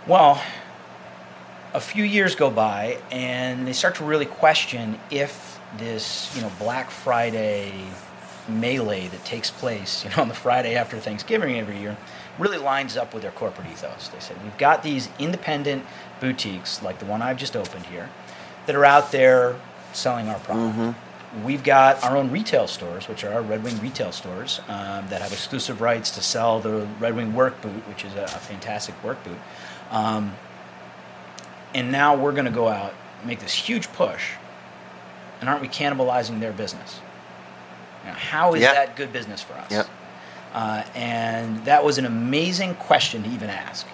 Well, 0.07 0.43
a 1.73 1.81
few 1.81 2.05
years 2.05 2.35
go 2.35 2.51
by, 2.51 2.99
and 3.11 3.67
they 3.67 3.73
start 3.73 3.95
to 3.95 4.05
really 4.05 4.27
question 4.27 5.01
if 5.11 5.59
this, 5.79 6.37
you 6.37 6.43
know, 6.43 6.53
Black 6.59 6.91
Friday 6.91 7.73
melee 8.47 9.09
that 9.09 9.25
takes 9.25 9.51
place, 9.51 10.05
you 10.05 10.11
know, 10.11 10.17
on 10.23 10.29
the 10.29 10.35
Friday 10.35 10.75
after 10.77 10.99
Thanksgiving 10.99 11.59
every 11.59 11.79
year, 11.79 11.97
really 12.39 12.59
lines 12.59 12.95
up 12.95 13.15
with 13.15 13.23
their 13.23 13.33
corporate 13.33 13.69
ethos. 13.69 14.09
They 14.09 14.21
said 14.21 14.37
we've 14.45 14.59
got 14.59 14.83
these 14.83 15.09
independent 15.19 15.87
boutiques, 16.21 16.83
like 16.83 16.99
the 16.99 17.07
one 17.07 17.23
I've 17.23 17.39
just 17.39 17.57
opened 17.57 17.87
here, 17.87 18.11
that 18.67 18.77
are 18.77 18.85
out 18.85 19.13
there 19.13 19.57
selling 19.93 20.29
our 20.29 20.39
product. 20.41 20.99
We've 21.45 21.63
got 21.63 22.03
our 22.03 22.17
own 22.17 22.31
retail 22.33 22.67
stores, 22.67 23.09
which 23.09 23.23
are 23.23 23.33
our 23.35 23.43
Red 23.43 23.63
Wing 23.63 23.79
retail 23.81 24.11
stores, 24.11 24.61
um, 24.69 25.07
that 25.11 25.23
have 25.23 25.33
exclusive 25.33 25.81
rights 25.81 26.11
to 26.13 26.23
sell 26.23 26.59
the 26.61 26.89
Red 26.99 27.15
Wing 27.15 27.35
work 27.35 27.61
boot, 27.63 27.87
which 27.89 28.05
is 28.05 28.15
a, 28.15 28.25
a 28.25 28.29
fantastic 28.29 29.01
work 29.05 29.23
boot. 29.23 29.39
Um, 29.93 30.35
and 31.73 31.93
now 31.93 32.17
we're 32.17 32.33
going 32.33 32.47
to 32.47 32.51
go 32.51 32.69
out 32.69 32.95
make 33.25 33.41
this 33.41 33.53
huge 33.53 33.93
push. 33.93 34.33
And 35.41 35.49
aren't 35.49 35.63
we 35.63 35.69
cannibalizing 35.69 36.41
their 36.41 36.53
business? 36.53 37.01
Now, 38.05 38.15
how 38.15 38.55
is 38.55 38.63
Yeah. 38.63 38.73
that 38.75 38.97
good 38.97 39.13
business 39.13 39.43
for 39.43 39.55
us? 39.55 39.71
Yep. 39.71 39.87
Uh, 40.53 40.83
and 40.95 41.65
that 41.65 41.85
was 41.85 41.99
an 41.99 42.07
amazing 42.07 42.75
question 42.75 43.23
to 43.23 43.29
even 43.31 43.51
ask. 43.51 43.87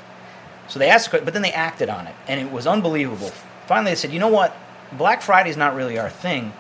So 0.69 0.79
they 0.79 0.89
asked, 0.89 1.11
but 1.11 1.33
then 1.33 1.43
they 1.43 1.53
acted 1.53 1.89
on 1.89 2.07
it, 2.07 2.15
and 2.27 2.41
it 2.41 2.51
was 2.51 2.67
unbelievable. 2.67 3.31
Finally, 3.67 3.93
they 3.93 3.97
said, 3.97 4.11
"You 4.13 4.19
know 4.19 4.29
what? 4.29 4.57
Black 4.93 5.23
Friday 5.23 5.51
is 5.51 5.57
not 5.57 5.75
really 5.75 5.99
our 5.99 6.11
thing, 6.11 6.53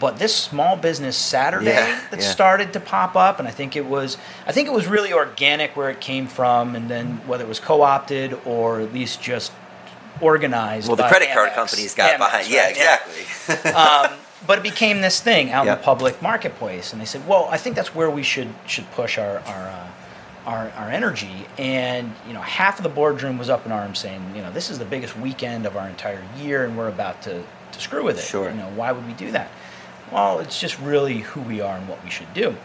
but 0.00 0.18
this 0.18 0.34
small 0.34 0.76
business 0.76 1.16
Saturday 1.16 1.66
Yeah, 1.66 2.00
that 2.10 2.20
yeah. 2.20 2.30
started 2.30 2.72
to 2.72 2.80
pop 2.80 3.16
up, 3.16 3.38
and 3.38 3.46
I 3.46 3.50
think 3.50 3.76
it 3.76 3.86
was, 3.86 4.16
I 4.46 4.52
think 4.52 4.68
it 4.68 4.72
was 4.72 4.86
really 4.86 5.12
organic 5.12 5.76
where 5.76 5.90
it 5.90 6.00
came 6.00 6.26
from, 6.26 6.74
and 6.74 6.90
then 6.90 7.20
whether 7.26 7.44
it 7.44 7.48
was 7.48 7.60
co-opted 7.60 8.38
or 8.44 8.80
at 8.80 8.92
least 8.92 9.22
just 9.22 9.52
organized. 10.20 10.88
Well, 10.88 10.96
the 10.96 11.08
credit 11.08 11.30
card 11.32 11.52
companies 11.52 11.94
got 11.94 12.18
behind. 12.18 12.48
Yeah, 12.48 12.68
exactly. 12.68 13.70
um, 13.72 14.18
but 14.46 14.58
it 14.58 14.62
became 14.62 15.00
this 15.00 15.20
thing 15.20 15.50
out 15.50 15.66
in 15.66 15.72
the 15.72 15.82
public 15.82 16.20
marketplace, 16.20 16.92
and 16.92 17.00
they 17.00 17.06
said, 17.06 17.26
"Well, 17.26 17.48
I 17.50 17.56
think 17.56 17.76
that's 17.76 17.94
where 17.94 18.10
we 18.10 18.22
should 18.22 18.48
should 18.66 18.90
push 18.92 19.18
our 19.18 19.38
our, 19.38 19.68
uh, 19.68 19.86
our 20.46 20.70
our 20.76 20.90
energy." 20.90 21.46
And 21.58 22.12
you 22.26 22.32
know, 22.32 22.40
half 22.40 22.78
of 22.78 22.82
the 22.82 22.88
boardroom 22.88 23.38
was 23.38 23.50
up 23.50 23.66
in 23.66 23.72
arms, 23.72 23.98
saying, 23.98 24.32
"You 24.34 24.42
know, 24.42 24.52
this 24.52 24.70
is 24.70 24.78
the 24.78 24.84
biggest 24.84 25.16
weekend 25.16 25.66
of 25.66 25.76
our 25.76 25.88
entire 25.88 26.22
year, 26.38 26.64
and 26.64 26.76
we're 26.76 26.88
about 26.88 27.22
to 27.22 27.42
to 27.72 27.80
screw 27.80 28.04
with 28.04 28.18
it. 28.18 28.24
Sure. 28.24 28.50
You 28.50 28.56
know, 28.56 28.70
why 28.74 28.92
would 28.92 29.06
we 29.06 29.14
do 29.14 29.30
that?" 29.32 29.50
Well, 30.12 30.38
it's 30.38 30.60
just 30.60 30.78
really 30.78 31.18
who 31.18 31.40
we 31.40 31.60
are 31.60 31.76
and 31.76 31.88
what 31.88 32.02
we 32.04 32.10
should 32.10 32.32
do. 32.34 32.56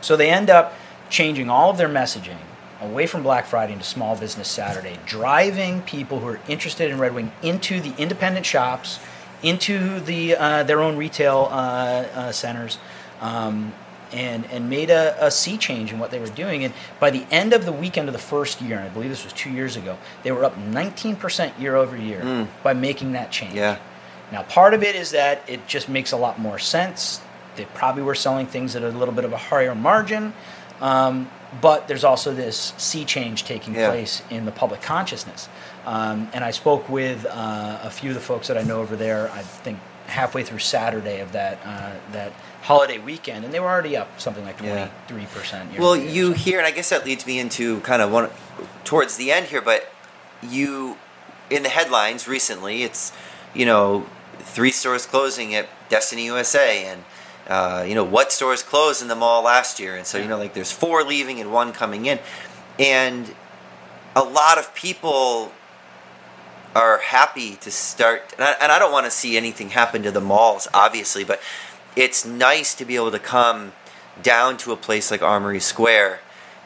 So 0.00 0.16
they 0.16 0.30
end 0.30 0.50
up 0.50 0.74
changing 1.08 1.48
all 1.48 1.70
of 1.70 1.78
their 1.78 1.88
messaging 1.88 2.36
away 2.80 3.06
from 3.06 3.22
Black 3.22 3.46
Friday 3.46 3.72
into 3.72 3.84
Small 3.84 4.16
Business 4.16 4.48
Saturday, 4.48 4.98
driving 5.06 5.82
people 5.82 6.20
who 6.20 6.28
are 6.28 6.40
interested 6.48 6.90
in 6.90 6.98
Red 6.98 7.14
Wing 7.14 7.32
into 7.42 7.80
the 7.80 7.94
independent 7.96 8.44
shops, 8.44 8.98
into 9.42 10.00
the 10.00 10.36
uh, 10.36 10.62
their 10.64 10.80
own 10.80 10.96
retail 10.96 11.48
uh, 11.50 11.54
uh, 11.54 12.32
centers, 12.32 12.78
um, 13.20 13.72
and 14.14 14.46
and 14.50 14.70
made 14.70 14.88
a, 14.90 15.16
a 15.26 15.30
sea 15.30 15.58
change 15.58 15.92
in 15.92 15.98
what 15.98 16.10
they 16.10 16.18
were 16.18 16.28
doing. 16.28 16.64
And 16.64 16.72
by 17.00 17.10
the 17.10 17.26
end 17.30 17.52
of 17.52 17.64
the 17.66 17.72
weekend 17.72 18.08
of 18.08 18.12
the 18.14 18.18
first 18.20 18.62
year, 18.62 18.78
and 18.78 18.86
I 18.88 18.88
believe 18.90 19.10
this 19.10 19.24
was 19.24 19.32
two 19.32 19.50
years 19.50 19.76
ago, 19.76 19.98
they 20.22 20.32
were 20.32 20.44
up 20.44 20.56
19% 20.56 21.58
year 21.60 21.76
over 21.76 21.96
year 21.96 22.48
by 22.62 22.72
making 22.72 23.12
that 23.12 23.30
change. 23.30 23.54
Yeah. 23.54 23.78
Now, 24.32 24.42
part 24.44 24.72
of 24.74 24.82
it 24.82 24.94
is 24.96 25.10
that 25.10 25.42
it 25.48 25.66
just 25.66 25.88
makes 25.88 26.12
a 26.12 26.16
lot 26.16 26.38
more 26.38 26.58
sense. 26.58 27.20
They 27.56 27.66
probably 27.66 28.02
were 28.02 28.14
selling 28.14 28.46
things 28.46 28.74
at 28.74 28.82
a 28.82 28.88
little 28.88 29.14
bit 29.14 29.24
of 29.24 29.32
a 29.32 29.36
higher 29.36 29.74
margin, 29.74 30.32
um, 30.80 31.30
but 31.60 31.86
there's 31.88 32.02
also 32.04 32.34
this 32.34 32.72
sea 32.78 33.04
change 33.04 33.44
taking 33.44 33.74
Yeah. 33.74 33.90
place 33.90 34.22
in 34.30 34.44
the 34.44 34.50
public 34.52 34.80
consciousness. 34.82 35.48
Um, 35.86 36.28
and 36.32 36.42
I 36.42 36.50
spoke 36.50 36.88
with 36.88 37.26
uh, 37.26 37.78
a 37.82 37.90
few 37.90 38.10
of 38.10 38.14
the 38.14 38.20
folks 38.22 38.48
that 38.48 38.56
I 38.58 38.62
know 38.62 38.80
over 38.80 38.96
there. 38.96 39.30
I 39.30 39.42
think 39.42 39.78
halfway 40.06 40.42
through 40.42 40.58
Saturday 40.58 41.20
of 41.20 41.32
that 41.32 41.58
uh, 41.64 41.92
that 42.12 42.32
holiday 42.64 42.98
weekend, 42.98 43.44
and 43.44 43.52
they 43.52 43.60
were 43.60 43.68
already 43.68 43.96
up 43.96 44.18
something 44.18 44.44
like 44.44 44.58
23%. 44.58 45.78
Well, 45.78 45.96
you 45.96 46.32
hear, 46.32 46.58
and 46.58 46.66
I 46.66 46.70
guess 46.70 46.88
that 46.88 47.04
leads 47.04 47.26
me 47.26 47.38
into 47.38 47.80
kind 47.80 48.00
of 48.00 48.10
one 48.10 48.30
towards 48.84 49.16
the 49.16 49.30
end 49.30 49.46
here, 49.46 49.60
but 49.60 49.92
you 50.42 50.96
in 51.50 51.62
the 51.62 51.68
headlines 51.68 52.26
recently, 52.26 52.82
it's 52.82 53.12
you 53.54 53.66
know 53.66 54.06
three 54.38 54.70
stores 54.70 55.06
closing 55.06 55.54
at 55.54 55.68
Destiny 55.90 56.24
USA, 56.24 56.84
and 56.86 57.04
uh, 57.48 57.84
you 57.86 57.94
know 57.94 58.04
what 58.04 58.32
stores 58.32 58.62
closed 58.62 59.02
in 59.02 59.08
the 59.08 59.16
mall 59.16 59.42
last 59.44 59.78
year, 59.78 59.94
and 59.94 60.06
so 60.06 60.18
you 60.18 60.26
know 60.26 60.38
like 60.38 60.54
there's 60.54 60.72
four 60.72 61.04
leaving 61.04 61.40
and 61.40 61.52
one 61.52 61.72
coming 61.72 62.06
in, 62.06 62.18
and 62.78 63.34
a 64.16 64.22
lot 64.22 64.58
of 64.58 64.74
people 64.74 65.52
are 66.74 66.98
happy 66.98 67.54
to 67.54 67.70
start 67.70 68.34
and 68.36 68.44
I, 68.44 68.52
and 68.60 68.72
I 68.72 68.80
don't 68.80 68.90
want 68.90 69.06
to 69.06 69.10
see 69.10 69.36
anything 69.36 69.70
happen 69.70 70.02
to 70.02 70.10
the 70.10 70.20
malls 70.20 70.66
obviously 70.74 71.22
but 71.22 71.40
it's 71.96 72.24
nice 72.24 72.74
to 72.74 72.84
be 72.84 72.96
able 72.96 73.10
to 73.10 73.18
come 73.18 73.72
down 74.22 74.56
to 74.58 74.72
a 74.72 74.76
place 74.76 75.10
like 75.10 75.22
Armory 75.22 75.60
Square 75.60 76.20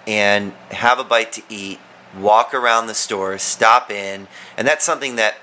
and 0.06 0.52
have 0.70 0.98
a 0.98 1.04
bite 1.04 1.32
to 1.32 1.42
eat 1.48 1.78
walk 2.18 2.54
around 2.54 2.86
the 2.86 2.94
stores 2.94 3.42
stop 3.42 3.90
in 3.90 4.26
and 4.56 4.66
that's 4.66 4.84
something 4.84 5.16
that 5.16 5.36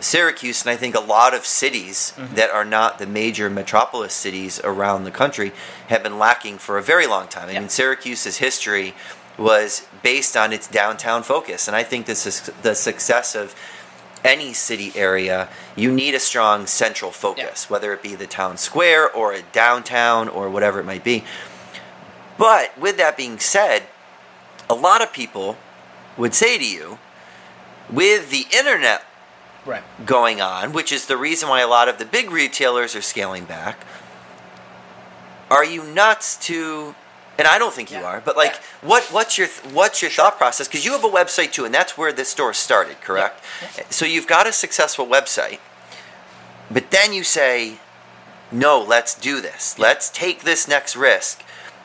Syracuse 0.00 0.62
and 0.62 0.70
I 0.70 0.76
think 0.76 0.94
a 0.94 1.00
lot 1.00 1.34
of 1.34 1.44
cities 1.44 2.12
mm-hmm. 2.16 2.34
that 2.36 2.50
are 2.50 2.64
not 2.64 2.98
the 2.98 3.06
major 3.06 3.50
metropolis 3.50 4.14
cities 4.14 4.60
around 4.62 5.04
the 5.04 5.10
country 5.10 5.52
have 5.88 6.02
been 6.02 6.18
lacking 6.18 6.58
for 6.58 6.78
a 6.78 6.82
very 6.82 7.06
long 7.06 7.28
time. 7.28 7.48
I 7.48 7.58
mean, 7.58 7.68
Syracuse's 7.68 8.36
history 8.36 8.94
was 9.36 9.86
based 10.02 10.36
on 10.36 10.52
its 10.52 10.68
downtown 10.68 11.22
focus, 11.22 11.68
and 11.68 11.76
I 11.76 11.82
think 11.82 12.06
this 12.06 12.26
is 12.26 12.50
the 12.62 12.74
success 12.74 13.34
of 13.34 13.54
any 14.24 14.52
city 14.52 14.92
area. 14.94 15.48
You 15.76 15.92
need 15.92 16.14
a 16.14 16.20
strong 16.20 16.66
central 16.66 17.10
focus, 17.10 17.70
whether 17.70 17.92
it 17.92 18.02
be 18.02 18.14
the 18.14 18.26
town 18.26 18.56
square 18.56 19.10
or 19.10 19.32
a 19.32 19.42
downtown 19.42 20.28
or 20.28 20.50
whatever 20.50 20.80
it 20.80 20.84
might 20.84 21.04
be. 21.04 21.24
But 22.36 22.78
with 22.78 22.96
that 22.98 23.16
being 23.16 23.38
said, 23.38 23.84
a 24.70 24.74
lot 24.74 25.02
of 25.02 25.12
people 25.12 25.56
would 26.16 26.34
say 26.34 26.58
to 26.58 26.68
you, 26.68 26.98
with 27.90 28.30
the 28.30 28.44
internet 28.56 29.04
right. 29.64 29.82
going 30.04 30.40
on, 30.40 30.72
which 30.72 30.92
is 30.92 31.06
the 31.06 31.16
reason 31.16 31.48
why 31.48 31.60
a 31.60 31.68
lot 31.68 31.88
of 31.88 31.98
the 31.98 32.04
big 32.04 32.30
retailers 32.30 32.94
are 32.94 33.02
scaling 33.02 33.44
back. 33.44 33.84
Are 35.50 35.64
you 35.64 35.82
nuts 35.82 36.36
to? 36.46 36.94
And 37.38 37.46
I 37.46 37.56
don't 37.58 37.72
think 37.72 37.90
you 37.92 37.98
Yeah. 37.98 38.04
are, 38.06 38.20
but 38.20 38.36
like, 38.36 38.54
Yeah. 38.54 38.88
what 38.88 39.04
what's 39.12 39.38
your 39.38 39.48
what's 39.72 40.02
your 40.02 40.10
thought 40.10 40.36
process? 40.38 40.66
Because 40.66 40.84
you 40.84 40.92
have 40.92 41.04
a 41.04 41.08
website 41.08 41.52
too, 41.52 41.64
and 41.64 41.72
that's 41.74 41.96
where 41.96 42.12
this 42.12 42.30
store 42.30 42.52
started, 42.52 43.00
correct? 43.00 43.42
So 43.90 44.04
you've 44.04 44.26
got 44.26 44.46
a 44.48 44.52
successful 44.52 45.06
website, 45.06 45.58
but 46.70 46.90
then 46.90 47.12
you 47.12 47.22
say, 47.22 47.78
"No, 48.50 48.80
let's 48.80 49.14
do 49.14 49.40
this. 49.40 49.78
Let's 49.78 50.08
take 50.10 50.42
this 50.42 50.66
next 50.66 50.96
risk." 50.96 51.42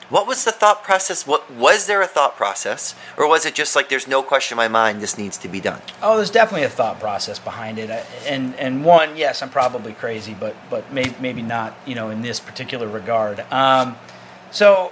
What 0.10 0.28
was 0.28 0.43
the 0.43 0.51
thought 0.51 0.84
process? 0.84 1.26
What 1.26 1.49
was 1.51 1.86
there 1.86 2.01
a 2.01 2.08
thought 2.08 2.36
process, 2.36 2.93
or 3.18 3.28
was 3.28 3.45
it 3.45 3.56
just 3.56 3.76
like, 3.76 3.89
"There's 3.89 4.08
no 4.08 4.22
question 4.22 4.56
in 4.56 4.58
my 4.58 4.68
mind, 4.68 5.01
this 5.01 5.18
needs 5.18 5.38
to 5.38 5.47
be 5.47 5.60
done"? 5.60 5.82
Oh, 6.01 6.18
there's 6.18 6.30
definitely 6.30 6.66
a 6.66 6.70
thought 6.70 6.99
process 6.99 7.38
behind 7.39 7.78
it, 7.80 7.89
and 8.26 8.54
and 8.60 8.84
one, 8.84 9.16
yes, 9.18 9.41
I'm 9.43 9.49
probably 9.49 9.93
crazy, 9.93 10.34
but 10.34 10.56
but 10.70 10.91
maybe 10.91 11.16
maybe 11.20 11.41
not, 11.41 11.74
you 11.86 11.93
know, 11.95 12.10
in 12.10 12.22
this 12.24 12.39
particular 12.39 12.88
regard. 12.88 13.45
Um, 13.51 13.97
so, 14.51 14.91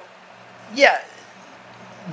yeah, 0.75 1.01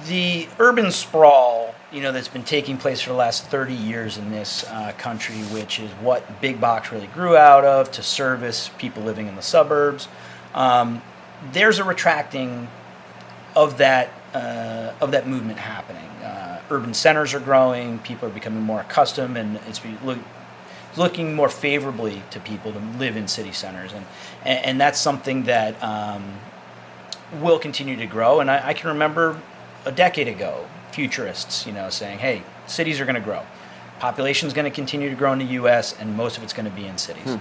the 0.07 0.49
urban 0.59 0.91
sprawl, 0.91 1.75
you 1.93 2.03
know, 2.03 2.13
that's 2.13 2.29
been 2.29 2.45
taking 2.45 2.77
place 2.77 3.01
for 3.01 3.11
the 3.11 3.17
last 3.17 3.47
30 3.47 3.75
years 3.75 4.19
in 4.19 4.31
this 4.31 4.65
uh, 4.65 4.93
country, 4.99 5.37
which 5.37 5.81
is 5.81 5.91
what 5.93 6.41
big 6.41 6.61
box 6.61 6.93
really 6.93 7.07
grew 7.09 7.37
out 7.37 7.65
of 7.65 7.91
to 7.93 8.03
service 8.03 8.71
people 8.79 9.03
living 9.03 9.27
in 9.27 9.37
the 9.37 9.43
suburbs. 9.43 10.09
Um, 10.55 11.03
there's 11.53 11.79
a 11.79 11.85
retracting 11.85 12.69
of 13.55 13.79
that 13.79 14.11
uh, 14.35 14.93
of 15.01 15.13
that 15.13 15.27
movement 15.27 15.59
happening. 15.59 16.05
Uh, 16.23 16.61
urban 16.71 16.93
centers 16.93 17.33
are 17.33 17.41
growing. 17.41 17.99
People 18.01 18.29
are 18.29 18.33
becoming 18.33 18.63
more 18.63 18.81
accustomed, 18.81 19.39
and 19.39 19.59
it's 19.67 19.81
look, 20.05 20.19
looking 20.97 21.35
more 21.35 21.49
favorably 21.49 22.23
to 22.31 22.41
people 22.41 22.73
to 22.73 22.79
live 22.79 23.17
in 23.17 23.27
city 23.27 23.53
centers, 23.53 23.93
and 23.93 24.05
and, 24.45 24.65
and 24.65 24.81
that's 24.81 25.01
something 25.01 25.45
that 25.45 25.83
um, 25.83 26.41
will 27.41 27.59
continue 27.59 27.97
to 27.97 28.07
grow. 28.07 28.41
And 28.41 28.51
I, 28.51 28.69
I 28.69 28.75
can 28.75 28.89
remember 28.89 29.41
a 29.85 29.93
decade 29.93 30.29
ago, 30.29 30.67
futurists, 30.93 31.67
you 31.67 31.73
know, 31.73 31.91
saying, 31.91 32.19
"Hey, 32.19 32.43
cities 32.67 33.01
are 33.01 33.05
going 33.05 33.15
to 33.15 33.21
grow. 33.21 33.43
Population 33.99 34.47
is 34.47 34.55
going 34.55 34.65
to 34.65 34.71
continue 34.75 35.11
to 35.11 35.17
grow 35.17 35.33
in 35.33 35.39
the 35.39 35.45
U.S., 35.45 35.95
and 35.99 36.17
most 36.17 36.37
of 36.37 36.43
it's 36.43 36.53
going 36.53 36.69
to 36.69 36.75
be 36.75 36.87
in 36.87 36.99
cities." 36.99 37.39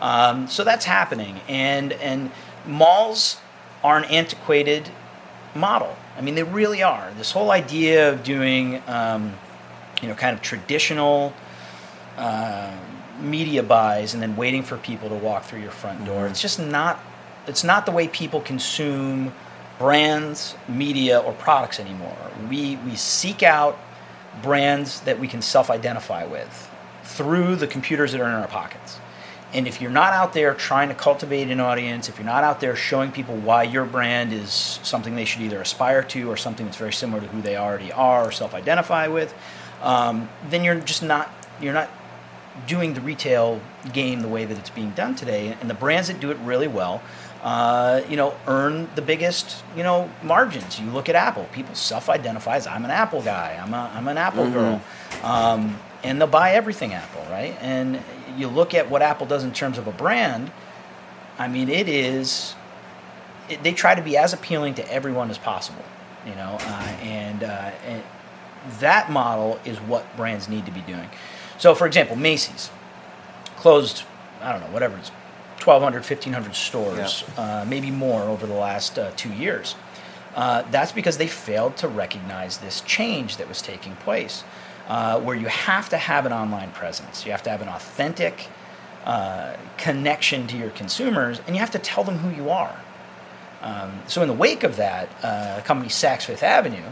Um, 0.00 0.46
so 0.48 0.62
that's 0.64 0.84
happening, 0.84 1.40
and 1.48 1.92
and 1.94 2.30
malls 2.66 3.38
are 3.82 3.96
an 3.98 4.04
antiquated 4.04 4.90
model. 5.54 5.96
I 6.16 6.20
mean, 6.20 6.34
they 6.34 6.42
really 6.42 6.82
are. 6.82 7.12
This 7.16 7.32
whole 7.32 7.50
idea 7.50 8.10
of 8.12 8.22
doing, 8.22 8.82
um, 8.86 9.34
you 10.02 10.08
know, 10.08 10.14
kind 10.14 10.34
of 10.34 10.42
traditional 10.42 11.32
uh, 12.16 12.74
media 13.20 13.62
buys 13.62 14.14
and 14.14 14.22
then 14.22 14.36
waiting 14.36 14.62
for 14.62 14.76
people 14.76 15.08
to 15.08 15.14
walk 15.14 15.44
through 15.44 15.60
your 15.60 15.70
front 15.70 16.04
door. 16.04 16.26
It's 16.26 16.40
just 16.42 16.58
not. 16.58 16.98
It's 17.46 17.64
not 17.64 17.86
the 17.86 17.92
way 17.92 18.08
people 18.08 18.40
consume 18.40 19.32
brands, 19.78 20.54
media, 20.68 21.18
or 21.18 21.32
products 21.32 21.78
anymore. 21.78 22.16
We 22.48 22.76
we 22.76 22.96
seek 22.96 23.42
out 23.42 23.78
brands 24.42 25.00
that 25.00 25.18
we 25.18 25.28
can 25.28 25.42
self-identify 25.42 26.26
with 26.26 26.70
through 27.04 27.56
the 27.56 27.66
computers 27.66 28.12
that 28.12 28.20
are 28.20 28.28
in 28.28 28.34
our 28.34 28.48
pockets. 28.48 28.98
And 29.54 29.66
if 29.66 29.80
you're 29.80 29.90
not 29.90 30.12
out 30.12 30.32
there 30.32 30.54
trying 30.54 30.88
to 30.88 30.94
cultivate 30.94 31.50
an 31.50 31.60
audience, 31.60 32.08
if 32.08 32.18
you're 32.18 32.26
not 32.26 32.44
out 32.44 32.60
there 32.60 32.74
showing 32.76 33.12
people 33.12 33.36
why 33.36 33.62
your 33.62 33.84
brand 33.84 34.32
is 34.32 34.80
something 34.82 35.14
they 35.14 35.24
should 35.24 35.40
either 35.40 35.60
aspire 35.60 36.02
to 36.02 36.30
or 36.30 36.36
something 36.36 36.66
that's 36.66 36.76
very 36.76 36.92
similar 36.92 37.20
to 37.20 37.28
who 37.28 37.40
they 37.40 37.56
already 37.56 37.92
are 37.92 38.26
or 38.26 38.32
self-identify 38.32 39.06
with, 39.06 39.32
um, 39.82 40.28
then 40.50 40.64
you're 40.64 40.80
just 40.80 41.02
not 41.02 41.30
you're 41.60 41.72
not 41.72 41.88
doing 42.66 42.94
the 42.94 43.00
retail 43.00 43.60
game 43.92 44.20
the 44.20 44.28
way 44.28 44.44
that 44.44 44.58
it's 44.58 44.70
being 44.70 44.90
done 44.90 45.14
today. 45.14 45.56
And 45.60 45.70
the 45.70 45.74
brands 45.74 46.08
that 46.08 46.20
do 46.20 46.30
it 46.30 46.38
really 46.38 46.68
well, 46.68 47.02
uh, 47.42 48.02
you 48.08 48.16
know, 48.16 48.34
earn 48.46 48.88
the 48.94 49.02
biggest 49.02 49.62
you 49.76 49.82
know 49.82 50.10
margins. 50.22 50.80
You 50.80 50.90
look 50.90 51.08
at 51.08 51.14
Apple; 51.14 51.44
people 51.52 51.74
self-identify 51.74 52.56
as 52.56 52.66
I'm 52.66 52.84
an 52.84 52.90
Apple 52.90 53.22
guy. 53.22 53.60
I'm 53.62 53.74
a 53.74 53.90
I'm 53.94 54.08
an 54.08 54.18
Apple 54.18 54.50
girl. 54.50 54.82
Um, 55.22 55.78
and 56.02 56.20
they'll 56.20 56.28
buy 56.28 56.52
everything 56.52 56.94
Apple, 56.94 57.24
right? 57.30 57.56
And 57.60 58.00
you 58.36 58.48
look 58.48 58.74
at 58.74 58.90
what 58.90 59.02
Apple 59.02 59.26
does 59.26 59.44
in 59.44 59.52
terms 59.52 59.78
of 59.78 59.86
a 59.86 59.92
brand. 59.92 60.52
I 61.38 61.48
mean, 61.48 61.68
it 61.68 61.88
is. 61.88 62.54
It, 63.48 63.62
they 63.62 63.72
try 63.72 63.94
to 63.94 64.02
be 64.02 64.16
as 64.16 64.32
appealing 64.32 64.74
to 64.74 64.92
everyone 64.92 65.30
as 65.30 65.38
possible, 65.38 65.84
you 66.26 66.34
know, 66.34 66.58
uh, 66.60 66.96
and, 67.02 67.44
uh, 67.44 67.70
and 67.86 68.02
that 68.80 69.10
model 69.10 69.60
is 69.64 69.78
what 69.78 70.16
brands 70.16 70.48
need 70.48 70.66
to 70.66 70.72
be 70.72 70.80
doing. 70.80 71.08
So, 71.58 71.74
for 71.74 71.86
example, 71.86 72.16
Macy's 72.16 72.70
closed. 73.56 74.02
I 74.42 74.52
don't 74.52 74.60
know, 74.60 74.72
whatever 74.72 74.96
it's 74.96 75.10
1,200, 75.66 75.98
1,500 76.08 76.54
stores, 76.54 77.24
uh, 77.36 77.64
maybe 77.68 77.90
more 77.90 78.22
over 78.22 78.46
the 78.46 78.54
last 78.54 78.98
uh, 78.98 79.10
two 79.16 79.32
years. 79.32 79.74
Uh, 80.34 80.62
that's 80.70 80.92
because 80.92 81.18
they 81.18 81.26
failed 81.26 81.76
to 81.78 81.88
recognize 81.88 82.58
this 82.58 82.80
change 82.82 83.36
that 83.38 83.48
was 83.48 83.60
taking 83.62 83.96
place, 83.96 84.44
uh, 84.88 85.18
where 85.20 85.34
you 85.34 85.48
have 85.48 85.88
to 85.88 85.96
have 85.96 86.26
an 86.26 86.32
online 86.32 86.70
presence. 86.72 87.24
You 87.24 87.32
have 87.32 87.42
to 87.44 87.50
have 87.50 87.62
an 87.62 87.68
authentic 87.68 88.48
uh, 89.04 89.56
connection 89.78 90.46
to 90.48 90.56
your 90.56 90.70
consumers, 90.70 91.40
and 91.46 91.56
you 91.56 91.60
have 91.60 91.70
to 91.72 91.78
tell 91.78 92.04
them 92.04 92.18
who 92.18 92.30
you 92.36 92.50
are. 92.50 92.80
Um, 93.62 94.00
so, 94.06 94.20
in 94.22 94.28
the 94.28 94.34
wake 94.34 94.62
of 94.62 94.76
that, 94.76 95.08
uh, 95.22 95.60
company 95.64 95.88
Saks 95.88 96.22
Fifth 96.24 96.42
Avenue, 96.42 96.90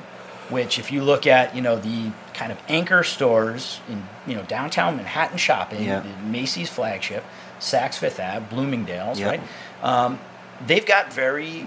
which, 0.49 0.79
if 0.79 0.91
you 0.91 1.03
look 1.03 1.27
at, 1.27 1.55
you 1.55 1.61
know, 1.61 1.77
the 1.77 2.13
kind 2.33 2.51
of 2.51 2.59
anchor 2.69 3.03
stores 3.05 3.81
in, 3.89 4.05
you 4.27 4.35
know, 4.35 4.43
downtown 4.45 4.97
Manhattan 4.97 5.37
shopping, 5.39 5.85
Yeah. 5.85 6.03
Macy's 6.25 6.71
flagship, 6.71 7.25
Saks 7.65 7.95
Fifth 7.99 8.21
Ave, 8.21 8.45
Bloomingdale's, 8.51 9.19
Yep. 9.19 9.29
right? 9.31 9.41
Um, 9.83 10.19
they've 10.67 10.85
got 10.85 11.13
very 11.13 11.67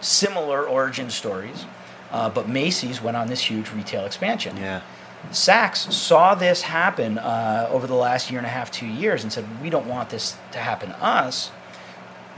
similar 0.00 0.64
origin 0.66 1.10
stories, 1.10 1.64
uh, 2.12 2.28
but 2.28 2.48
Macy's 2.48 3.00
went 3.00 3.16
on 3.16 3.28
this 3.28 3.42
huge 3.42 3.70
retail 3.70 4.04
expansion. 4.04 4.56
Yeah. 4.56 4.80
Saks 5.30 5.90
saw 5.92 6.34
this 6.34 6.62
happen 6.62 7.18
uh, 7.18 7.68
over 7.70 7.86
the 7.86 7.94
last 7.94 8.30
year 8.30 8.38
and 8.38 8.46
a 8.46 8.50
half, 8.50 8.70
two 8.70 8.86
years, 8.86 9.22
and 9.22 9.32
said, 9.32 9.44
"We 9.62 9.68
don't 9.70 9.86
want 9.86 10.10
this 10.10 10.36
to 10.52 10.58
happen 10.58 10.90
to 10.90 11.02
us. 11.04 11.50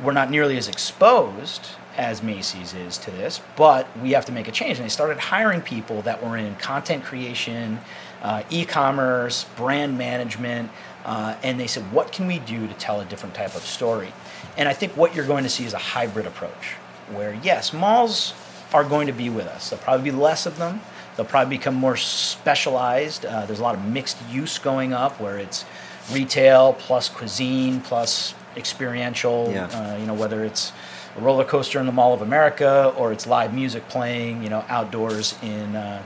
We're 0.02 0.12
not 0.12 0.30
nearly 0.30 0.56
as 0.56 0.66
exposed 0.66 1.68
as 1.98 2.22
Macy's 2.22 2.72
is 2.72 2.96
to 2.98 3.10
this, 3.10 3.42
but 3.56 3.86
we 4.02 4.12
have 4.12 4.24
to 4.26 4.32
make 4.32 4.48
a 4.48 4.50
change." 4.52 4.78
And 4.78 4.84
they 4.86 4.88
started 4.90 5.18
hiring 5.18 5.60
people 5.60 6.00
that 6.02 6.24
were 6.24 6.36
in 6.38 6.56
content 6.56 7.04
creation, 7.04 7.80
uh, 8.22 8.42
e-commerce, 8.48 9.44
brand 9.56 9.98
management, 9.98 10.70
uh, 11.04 11.36
and 11.42 11.58
they 11.58 11.66
said, 11.66 11.92
"What 11.92 12.12
can 12.12 12.26
we 12.26 12.38
do 12.38 12.66
to 12.66 12.74
tell 12.74 13.00
a 13.00 13.04
different 13.04 13.34
type 13.34 13.54
of 13.54 13.62
story?" 13.62 14.12
And 14.56 14.68
I 14.68 14.72
think 14.72 14.96
what 14.96 15.14
you're 15.14 15.26
going 15.26 15.44
to 15.44 15.50
see 15.50 15.64
is 15.64 15.72
a 15.72 15.78
hybrid 15.78 16.26
approach, 16.26 16.74
where 17.12 17.38
yes, 17.42 17.72
malls 17.72 18.34
are 18.72 18.84
going 18.84 19.06
to 19.06 19.12
be 19.12 19.30
with 19.30 19.46
us. 19.46 19.70
There'll 19.70 19.82
probably 19.82 20.10
be 20.10 20.16
less 20.16 20.46
of 20.46 20.58
them. 20.58 20.80
They'll 21.16 21.26
probably 21.26 21.56
become 21.56 21.74
more 21.74 21.96
specialized. 21.96 23.26
Uh, 23.26 23.46
there's 23.46 23.58
a 23.60 23.62
lot 23.62 23.74
of 23.74 23.84
mixed 23.84 24.16
use 24.30 24.58
going 24.58 24.92
up 24.92 25.20
where 25.20 25.38
it's 25.38 25.64
retail 26.12 26.72
plus 26.74 27.08
cuisine 27.08 27.80
plus 27.80 28.34
experiential. 28.56 29.50
Yeah. 29.50 29.66
Uh, 29.66 29.96
you 29.96 30.06
know, 30.06 30.14
whether 30.14 30.44
it's 30.44 30.72
a 31.16 31.20
roller 31.20 31.44
coaster 31.44 31.80
in 31.80 31.86
the 31.86 31.92
Mall 31.92 32.14
of 32.14 32.22
America, 32.22 32.94
or 32.96 33.12
it's 33.12 33.26
live 33.26 33.52
music 33.52 33.88
playing, 33.88 34.42
you 34.42 34.48
know, 34.48 34.64
outdoors 34.68 35.34
in, 35.42 35.74
uh, 35.74 36.02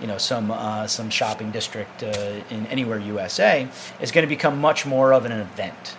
you 0.00 0.06
know, 0.06 0.18
some 0.18 0.50
uh, 0.50 0.86
some 0.86 1.10
shopping 1.10 1.50
district 1.50 2.02
uh, 2.02 2.40
in 2.50 2.66
anywhere 2.66 2.98
USA, 2.98 3.68
is 4.00 4.10
going 4.12 4.26
to 4.26 4.28
become 4.28 4.60
much 4.60 4.86
more 4.86 5.12
of 5.12 5.24
an 5.24 5.32
event. 5.32 5.96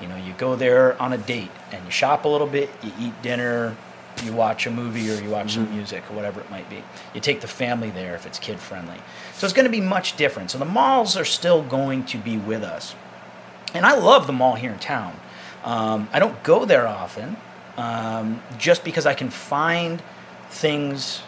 You 0.00 0.08
know, 0.08 0.16
you 0.16 0.34
go 0.34 0.56
there 0.56 1.00
on 1.00 1.12
a 1.12 1.18
date 1.18 1.50
and 1.72 1.84
you 1.84 1.90
shop 1.90 2.24
a 2.24 2.28
little 2.28 2.46
bit, 2.46 2.70
you 2.82 2.92
eat 2.98 3.22
dinner, 3.22 3.76
you 4.22 4.32
watch 4.32 4.66
a 4.66 4.70
movie 4.70 5.10
or 5.10 5.20
you 5.22 5.30
watch 5.30 5.48
mm-hmm. 5.48 5.64
some 5.64 5.74
music 5.74 6.02
or 6.10 6.14
whatever 6.14 6.40
it 6.40 6.50
might 6.50 6.68
be. 6.68 6.82
You 7.14 7.20
take 7.20 7.40
the 7.40 7.48
family 7.48 7.90
there 7.90 8.14
if 8.14 8.26
it's 8.26 8.38
kid 8.38 8.58
friendly. 8.58 8.98
So 9.34 9.46
it's 9.46 9.54
going 9.54 9.64
to 9.64 9.70
be 9.70 9.80
much 9.80 10.16
different. 10.16 10.50
So 10.50 10.58
the 10.58 10.64
malls 10.64 11.16
are 11.16 11.24
still 11.24 11.62
going 11.62 12.04
to 12.06 12.18
be 12.18 12.36
with 12.36 12.62
us. 12.62 12.94
And 13.72 13.84
I 13.84 13.96
love 13.96 14.26
the 14.26 14.32
mall 14.32 14.54
here 14.54 14.72
in 14.72 14.78
town. 14.78 15.18
Um, 15.64 16.08
I 16.12 16.18
don't 16.18 16.42
go 16.42 16.64
there 16.64 16.86
often 16.86 17.36
um, 17.76 18.42
just 18.58 18.84
because 18.84 19.06
I 19.06 19.14
can 19.14 19.30
find 19.30 20.02
things 20.50 21.22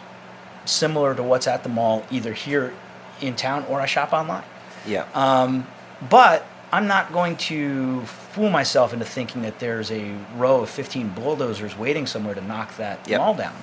similar 0.67 1.15
to 1.15 1.23
what's 1.23 1.47
at 1.47 1.63
the 1.63 1.69
mall 1.69 2.05
either 2.11 2.33
here 2.33 2.73
in 3.21 3.35
town 3.35 3.65
or 3.69 3.81
I 3.81 3.85
shop 3.85 4.13
online. 4.13 4.43
Yeah. 4.85 5.05
Um, 5.13 5.67
but 6.09 6.45
I'm 6.71 6.87
not 6.87 7.11
going 7.11 7.37
to 7.37 8.01
fool 8.05 8.49
myself 8.49 8.93
into 8.93 9.05
thinking 9.05 9.41
that 9.43 9.59
there's 9.59 9.91
a 9.91 10.15
row 10.35 10.61
of 10.61 10.69
15 10.69 11.09
bulldozers 11.09 11.77
waiting 11.77 12.05
somewhere 12.05 12.35
to 12.35 12.41
knock 12.41 12.75
that 12.77 13.07
yep. 13.07 13.19
mall 13.19 13.33
down. 13.33 13.55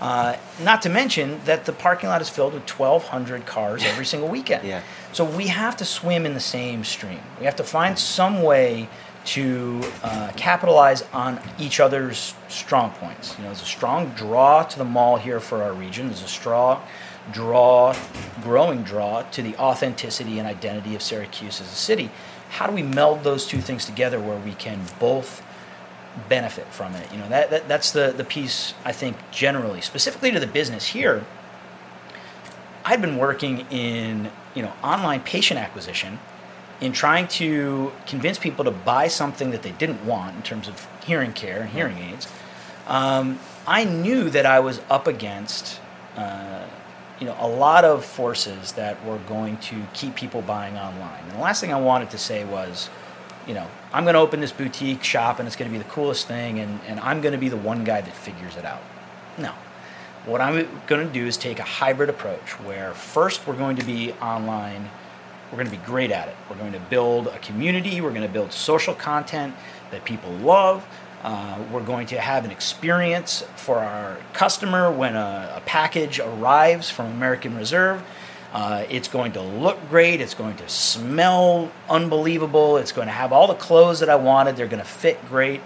Uh, 0.00 0.36
not 0.64 0.82
to 0.82 0.88
mention 0.88 1.40
that 1.44 1.64
the 1.64 1.72
parking 1.72 2.08
lot 2.08 2.20
is 2.20 2.28
filled 2.28 2.54
with 2.54 2.68
1,200 2.68 3.46
cars 3.46 3.84
every 3.84 4.04
single 4.04 4.28
weekend. 4.28 4.66
Yeah. 4.68 4.82
So 5.12 5.24
we 5.24 5.48
have 5.48 5.76
to 5.76 5.84
swim 5.84 6.24
in 6.26 6.34
the 6.34 6.40
same 6.40 6.84
stream. 6.84 7.20
We 7.38 7.44
have 7.44 7.56
to 7.56 7.64
find 7.64 7.98
some 7.98 8.42
way 8.42 8.88
to 9.24 9.80
uh, 10.02 10.32
capitalize 10.36 11.02
on 11.12 11.40
each 11.58 11.80
other's 11.80 12.34
strong 12.48 12.90
points. 12.90 13.36
You 13.36 13.44
know, 13.44 13.50
there's 13.50 13.62
a 13.62 13.66
strong 13.66 14.10
draw 14.10 14.64
to 14.64 14.78
the 14.78 14.84
mall 14.84 15.16
here 15.16 15.40
for 15.40 15.62
our 15.62 15.72
region. 15.72 16.06
There's 16.06 16.22
a 16.22 16.28
strong 16.28 16.82
draw, 17.30 17.94
growing 18.42 18.82
draw 18.82 19.22
to 19.22 19.42
the 19.42 19.56
authenticity 19.56 20.38
and 20.38 20.48
identity 20.48 20.94
of 20.94 21.02
Syracuse 21.02 21.60
as 21.60 21.68
a 21.68 21.76
city. 21.76 22.10
How 22.50 22.66
do 22.66 22.72
we 22.72 22.82
meld 22.82 23.22
those 23.22 23.46
two 23.46 23.60
things 23.60 23.84
together 23.84 24.20
where 24.20 24.38
we 24.38 24.54
can 24.54 24.80
both 24.98 25.42
benefit 26.28 26.66
from 26.66 26.94
it? 26.94 27.10
You 27.12 27.18
know, 27.18 27.28
that, 27.28 27.50
that 27.50 27.68
that's 27.68 27.92
the 27.92 28.12
the 28.14 28.24
piece 28.24 28.74
I 28.84 28.92
think 28.92 29.16
generally, 29.30 29.80
specifically 29.80 30.32
to 30.32 30.40
the 30.40 30.46
business 30.46 30.88
here. 30.88 31.24
I'd 32.84 33.00
been 33.00 33.16
working 33.16 33.60
in 33.70 34.32
you 34.54 34.62
know 34.62 34.72
online 34.82 35.20
patient 35.20 35.60
acquisition 35.60 36.18
in 36.82 36.92
trying 36.92 37.28
to 37.28 37.92
convince 38.06 38.38
people 38.38 38.64
to 38.64 38.70
buy 38.72 39.06
something 39.06 39.52
that 39.52 39.62
they 39.62 39.70
didn't 39.70 40.04
want 40.04 40.34
in 40.34 40.42
terms 40.42 40.66
of 40.66 40.88
hearing 41.06 41.32
care 41.32 41.60
and 41.62 41.70
hearing 41.70 41.96
aids, 41.96 42.26
um, 42.88 43.38
I 43.68 43.84
knew 43.84 44.28
that 44.30 44.44
I 44.44 44.58
was 44.58 44.80
up 44.90 45.06
against 45.06 45.80
uh, 46.16 46.66
you 47.20 47.26
know 47.26 47.36
a 47.38 47.46
lot 47.46 47.84
of 47.84 48.04
forces 48.04 48.72
that 48.72 49.02
were 49.06 49.18
going 49.18 49.56
to 49.58 49.86
keep 49.94 50.16
people 50.16 50.42
buying 50.42 50.76
online. 50.76 51.22
And 51.22 51.32
the 51.32 51.38
last 51.38 51.60
thing 51.60 51.72
I 51.72 51.80
wanted 51.80 52.10
to 52.10 52.18
say 52.18 52.44
was, 52.44 52.90
you 53.46 53.54
know, 53.54 53.68
I'm 53.92 54.02
going 54.02 54.14
to 54.14 54.20
open 54.20 54.40
this 54.40 54.50
boutique 54.50 55.04
shop 55.04 55.38
and 55.38 55.46
it's 55.46 55.54
going 55.54 55.70
to 55.70 55.78
be 55.78 55.80
the 55.80 55.88
coolest 55.88 56.26
thing, 56.26 56.58
and, 56.58 56.80
and 56.88 56.98
I'm 56.98 57.20
going 57.20 57.32
to 57.32 57.38
be 57.38 57.48
the 57.48 57.56
one 57.56 57.84
guy 57.84 58.00
that 58.00 58.12
figures 58.12 58.56
it 58.56 58.64
out. 58.64 58.82
No. 59.38 59.52
What 60.26 60.40
I'm 60.40 60.68
going 60.88 61.06
to 61.06 61.12
do 61.12 61.26
is 61.26 61.36
take 61.36 61.60
a 61.60 61.64
hybrid 61.64 62.10
approach 62.10 62.58
where 62.60 62.92
first 62.92 63.46
we're 63.46 63.56
going 63.56 63.76
to 63.76 63.84
be 63.84 64.12
online 64.14 64.90
we're 65.52 65.58
going 65.58 65.70
to 65.70 65.76
be 65.76 65.84
great 65.84 66.10
at 66.10 66.28
it. 66.28 66.34
We're 66.48 66.56
going 66.56 66.72
to 66.72 66.80
build 66.80 67.26
a 67.26 67.38
community. 67.40 68.00
We're 68.00 68.14
going 68.14 68.26
to 68.26 68.32
build 68.32 68.52
social 68.52 68.94
content 68.94 69.54
that 69.90 70.02
people 70.06 70.32
love. 70.32 70.86
Uh, 71.22 71.62
we're 71.70 71.84
going 71.84 72.06
to 72.06 72.18
have 72.18 72.46
an 72.46 72.50
experience 72.50 73.44
for 73.54 73.78
our 73.78 74.16
customer 74.32 74.90
when 74.90 75.14
a, 75.14 75.52
a 75.56 75.60
package 75.66 76.18
arrives 76.18 76.88
from 76.88 77.06
American 77.06 77.54
Reserve. 77.54 78.02
Uh, 78.54 78.86
it's 78.88 79.08
going 79.08 79.32
to 79.32 79.42
look 79.42 79.78
great. 79.90 80.22
It's 80.22 80.34
going 80.34 80.56
to 80.56 80.68
smell 80.70 81.70
unbelievable. 81.88 82.78
It's 82.78 82.92
going 82.92 83.08
to 83.08 83.12
have 83.12 83.30
all 83.30 83.46
the 83.46 83.54
clothes 83.54 84.00
that 84.00 84.08
I 84.08 84.16
wanted. 84.16 84.56
They're 84.56 84.66
going 84.66 84.82
to 84.82 84.88
fit 84.88 85.22
great. 85.28 85.60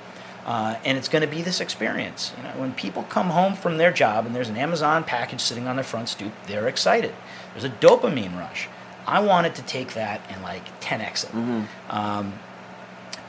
Uh, 0.45 0.79
and 0.85 0.99
it's 0.99 1.09
going 1.09 1.23
to 1.23 1.29
be 1.29 1.43
this 1.43 1.61
experience. 1.61 2.33
You 2.37 2.43
know, 2.43 2.51
when 2.57 2.73
people 2.75 3.05
come 3.05 3.31
home 3.31 3.55
from 3.55 3.79
their 3.79 3.93
job 3.93 4.27
and 4.27 4.35
there's 4.35 4.49
an 4.49 4.57
Amazon 4.57 5.05
package 5.05 5.41
sitting 5.41 5.69
on 5.69 5.77
their 5.77 5.85
front 5.85 6.09
stoop, 6.09 6.33
they're 6.47 6.69
excited. 6.69 7.15
There's 7.53 7.65
a 7.65 7.71
dopamine 7.71 8.37
rush. 8.37 8.69
I 9.07 9.21
wanted 9.21 9.55
to 9.57 9.63
take 9.63 9.95
that 9.95 10.21
and 10.29 10.43
like 10.43 10.81
10x 10.81 11.25
it. 11.25 11.31
Mm-hmm. 11.31 11.91
Um, 11.91 12.35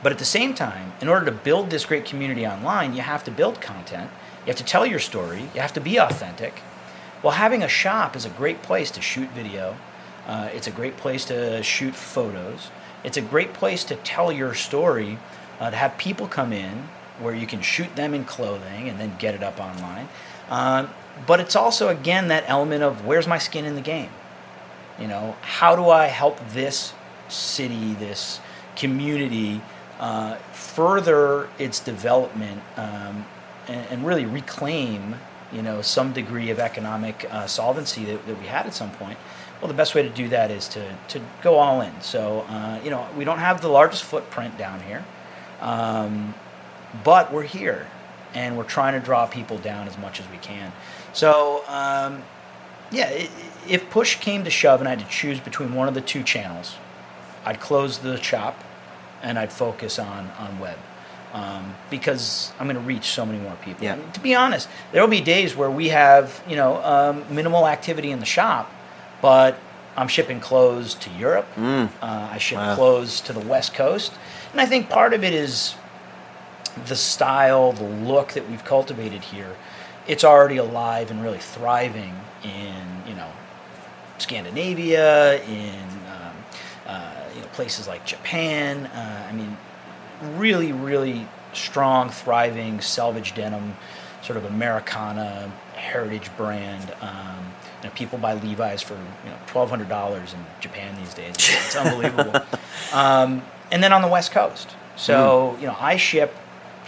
but 0.02 0.12
at 0.12 0.18
the 0.18 0.24
same 0.24 0.54
time, 0.54 0.92
in 1.00 1.08
order 1.08 1.26
to 1.26 1.32
build 1.32 1.70
this 1.70 1.84
great 1.84 2.04
community 2.04 2.46
online, 2.46 2.94
you 2.94 3.02
have 3.02 3.24
to 3.24 3.30
build 3.30 3.60
content. 3.60 4.10
You 4.40 4.46
have 4.46 4.56
to 4.56 4.64
tell 4.64 4.86
your 4.86 5.00
story. 5.00 5.48
You 5.54 5.60
have 5.60 5.72
to 5.74 5.80
be 5.80 5.96
authentic. 5.96 6.62
Well, 7.22 7.32
having 7.32 7.62
a 7.62 7.68
shop 7.68 8.14
is 8.14 8.24
a 8.24 8.30
great 8.30 8.62
place 8.62 8.90
to 8.92 9.02
shoot 9.02 9.28
video. 9.30 9.76
Uh, 10.26 10.50
it's 10.52 10.66
a 10.66 10.70
great 10.70 10.96
place 10.96 11.24
to 11.26 11.62
shoot 11.62 11.94
photos. 11.94 12.70
It's 13.02 13.16
a 13.16 13.20
great 13.20 13.52
place 13.54 13.82
to 13.84 13.96
tell 13.96 14.30
your 14.30 14.54
story, 14.54 15.18
uh, 15.58 15.70
to 15.70 15.76
have 15.76 15.98
people 15.98 16.28
come 16.28 16.52
in 16.52 16.88
where 17.18 17.34
you 17.34 17.46
can 17.46 17.60
shoot 17.60 17.94
them 17.96 18.14
in 18.14 18.24
clothing 18.24 18.88
and 18.88 19.00
then 19.00 19.16
get 19.18 19.34
it 19.34 19.42
up 19.42 19.58
online. 19.58 20.08
Um, 20.48 20.90
but 21.26 21.40
it's 21.40 21.56
also, 21.56 21.88
again, 21.88 22.28
that 22.28 22.44
element 22.46 22.82
of 22.82 23.04
where's 23.04 23.26
my 23.26 23.38
skin 23.38 23.64
in 23.64 23.74
the 23.74 23.80
game? 23.80 24.10
You 25.00 25.06
know, 25.06 25.36
how 25.42 25.76
do 25.76 25.88
I 25.88 26.06
help 26.06 26.38
this 26.50 26.92
city, 27.28 27.94
this 27.94 28.40
community, 28.76 29.60
uh, 29.98 30.36
further 30.52 31.48
its 31.58 31.80
development 31.80 32.62
um, 32.76 33.26
and, 33.66 33.86
and, 33.90 34.06
really 34.06 34.24
reclaim, 34.24 35.16
you 35.52 35.60
know, 35.60 35.82
some 35.82 36.12
degree 36.12 36.50
of 36.50 36.58
economic 36.58 37.26
uh, 37.30 37.46
solvency 37.46 38.04
that, 38.04 38.26
that, 38.26 38.38
we 38.38 38.46
had 38.46 38.66
at 38.66 38.74
some 38.74 38.90
point? 38.92 39.18
Well, 39.60 39.68
the 39.68 39.74
best 39.74 39.94
way 39.94 40.02
to 40.02 40.08
do 40.08 40.28
that 40.28 40.50
is 40.50 40.68
to, 40.68 40.96
to 41.08 41.20
go 41.42 41.56
all 41.56 41.80
in. 41.80 42.00
So, 42.00 42.40
uh, 42.48 42.80
you 42.84 42.90
know, 42.90 43.08
we 43.16 43.24
don't 43.24 43.38
have 43.38 43.60
the 43.60 43.68
largest 43.68 44.04
footprint 44.04 44.56
down 44.56 44.80
here, 44.82 45.04
um, 45.60 46.34
but 47.02 47.32
we're 47.32 47.42
here 47.42 47.88
and 48.34 48.56
we're 48.56 48.64
trying 48.64 48.98
to 48.98 49.04
draw 49.04 49.26
people 49.26 49.58
down 49.58 49.88
as 49.88 49.98
much 49.98 50.20
as 50.20 50.28
we 50.30 50.36
can. 50.38 50.72
So, 51.12 51.64
um, 51.66 52.22
yeah, 52.92 53.26
if 53.68 53.90
push 53.90 54.16
came 54.16 54.44
to 54.44 54.50
shove 54.50 54.80
and 54.80 54.88
I 54.88 54.92
had 54.92 55.00
to 55.00 55.08
choose 55.08 55.40
between 55.40 55.74
one 55.74 55.88
of 55.88 55.94
the 55.94 56.00
two 56.00 56.22
channels, 56.22 56.76
I'd 57.44 57.60
close 57.60 57.98
the 57.98 58.20
shop 58.20 58.62
and 59.22 59.38
I'd 59.38 59.52
focus 59.52 59.98
on 59.98 60.30
on 60.38 60.58
web. 60.58 60.78
Um, 61.32 61.74
because 61.90 62.52
I'm 62.58 62.66
going 62.66 62.76
to 62.76 62.82
reach 62.82 63.04
so 63.04 63.26
many 63.26 63.38
more 63.38 63.54
people. 63.62 63.84
Yeah. 63.84 63.98
to 64.14 64.20
be 64.20 64.34
honest, 64.34 64.66
there 64.92 65.02
will 65.02 65.10
be 65.10 65.20
days 65.20 65.54
where 65.54 65.70
we 65.70 65.88
have 65.88 66.42
you 66.48 66.56
know 66.56 66.82
um, 66.82 67.24
minimal 67.34 67.66
activity 67.66 68.10
in 68.10 68.18
the 68.18 68.26
shop, 68.26 68.72
but 69.20 69.58
I'm 69.96 70.08
shipping 70.08 70.40
clothes 70.40 70.94
to 70.94 71.10
Europe. 71.10 71.46
Mm. 71.56 71.90
Uh, 72.00 72.28
I 72.32 72.38
ship 72.38 72.56
wow. 72.56 72.74
clothes 72.74 73.20
to 73.22 73.34
the 73.34 73.40
West 73.40 73.74
Coast, 73.74 74.12
and 74.52 74.60
I 74.60 74.66
think 74.66 74.88
part 74.88 75.12
of 75.12 75.22
it 75.22 75.34
is 75.34 75.74
the 76.86 76.96
style, 76.96 77.72
the 77.72 77.84
look 77.84 78.32
that 78.32 78.48
we've 78.48 78.64
cultivated 78.64 79.24
here. 79.24 79.56
It's 80.06 80.24
already 80.24 80.56
alive 80.56 81.10
and 81.10 81.22
really 81.22 81.38
thriving 81.38 82.14
in 82.42 82.97
Scandinavia, 84.18 85.42
in 85.44 85.84
um, 86.06 86.36
uh, 86.86 87.14
you 87.34 87.40
know 87.40 87.46
places 87.52 87.86
like 87.86 88.04
Japan. 88.04 88.86
Uh, 88.86 89.26
I 89.28 89.32
mean, 89.32 89.56
really, 90.36 90.72
really 90.72 91.26
strong, 91.52 92.10
thriving 92.10 92.80
selvage 92.80 93.34
denim, 93.34 93.76
sort 94.22 94.36
of 94.36 94.44
Americana 94.44 95.52
heritage 95.74 96.30
brand. 96.36 96.92
Um, 97.00 97.52
you 97.82 97.88
know, 97.88 97.94
people 97.94 98.18
buy 98.18 98.34
Levi's 98.34 98.82
for 98.82 98.94
you 98.94 99.30
know 99.30 99.38
twelve 99.46 99.70
hundred 99.70 99.88
dollars 99.88 100.34
in 100.34 100.44
Japan 100.60 100.96
these 100.96 101.14
days. 101.14 101.34
It's 101.38 101.76
unbelievable. 101.76 102.40
um, 102.92 103.42
and 103.70 103.82
then 103.82 103.92
on 103.92 104.02
the 104.02 104.08
West 104.08 104.32
Coast, 104.32 104.74
so 104.96 105.54
mm. 105.56 105.60
you 105.60 105.66
know 105.66 105.76
I 105.78 105.96
ship 105.96 106.34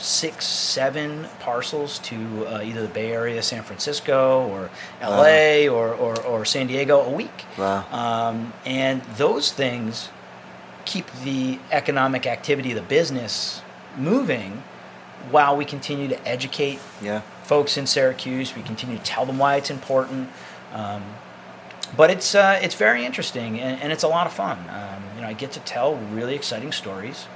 six, 0.00 0.46
seven 0.46 1.28
parcels 1.40 1.98
to 2.00 2.46
uh, 2.46 2.62
either 2.62 2.82
the 2.82 2.88
Bay 2.88 3.12
Area, 3.12 3.42
San 3.42 3.62
Francisco, 3.62 4.48
or 4.48 4.70
LA, 5.02 5.66
wow. 5.66 5.74
or, 5.74 5.94
or, 5.94 6.20
or, 6.22 6.44
San 6.44 6.66
Diego 6.66 7.00
a 7.00 7.10
week. 7.10 7.44
Wow. 7.58 7.86
Um, 7.92 8.52
and 8.64 9.02
those 9.02 9.52
things 9.52 10.08
keep 10.84 11.06
the 11.24 11.58
economic 11.70 12.26
activity 12.26 12.70
of 12.70 12.76
the 12.76 12.82
business 12.82 13.62
moving 13.96 14.62
while 15.30 15.56
we 15.56 15.64
continue 15.64 16.08
to 16.08 16.28
educate 16.28 16.80
yeah. 17.02 17.20
folks 17.44 17.76
in 17.76 17.86
Syracuse. 17.86 18.56
We 18.56 18.62
continue 18.62 18.96
to 18.96 19.04
tell 19.04 19.26
them 19.26 19.38
why 19.38 19.56
it's 19.56 19.70
important. 19.70 20.30
Um, 20.72 21.02
but 21.96 22.10
it's 22.10 22.34
uh, 22.34 22.58
it's 22.62 22.76
very 22.76 23.04
interesting 23.04 23.58
and, 23.58 23.82
and, 23.82 23.92
it's 23.92 24.04
a 24.04 24.08
lot 24.08 24.26
of 24.26 24.32
fun. 24.32 24.58
Um, 24.70 25.02
you 25.16 25.22
know, 25.22 25.26
I 25.26 25.32
get 25.32 25.50
to 25.52 25.60
tell 25.60 25.96
really 25.96 26.36
exciting 26.36 26.70
stories 26.70 27.26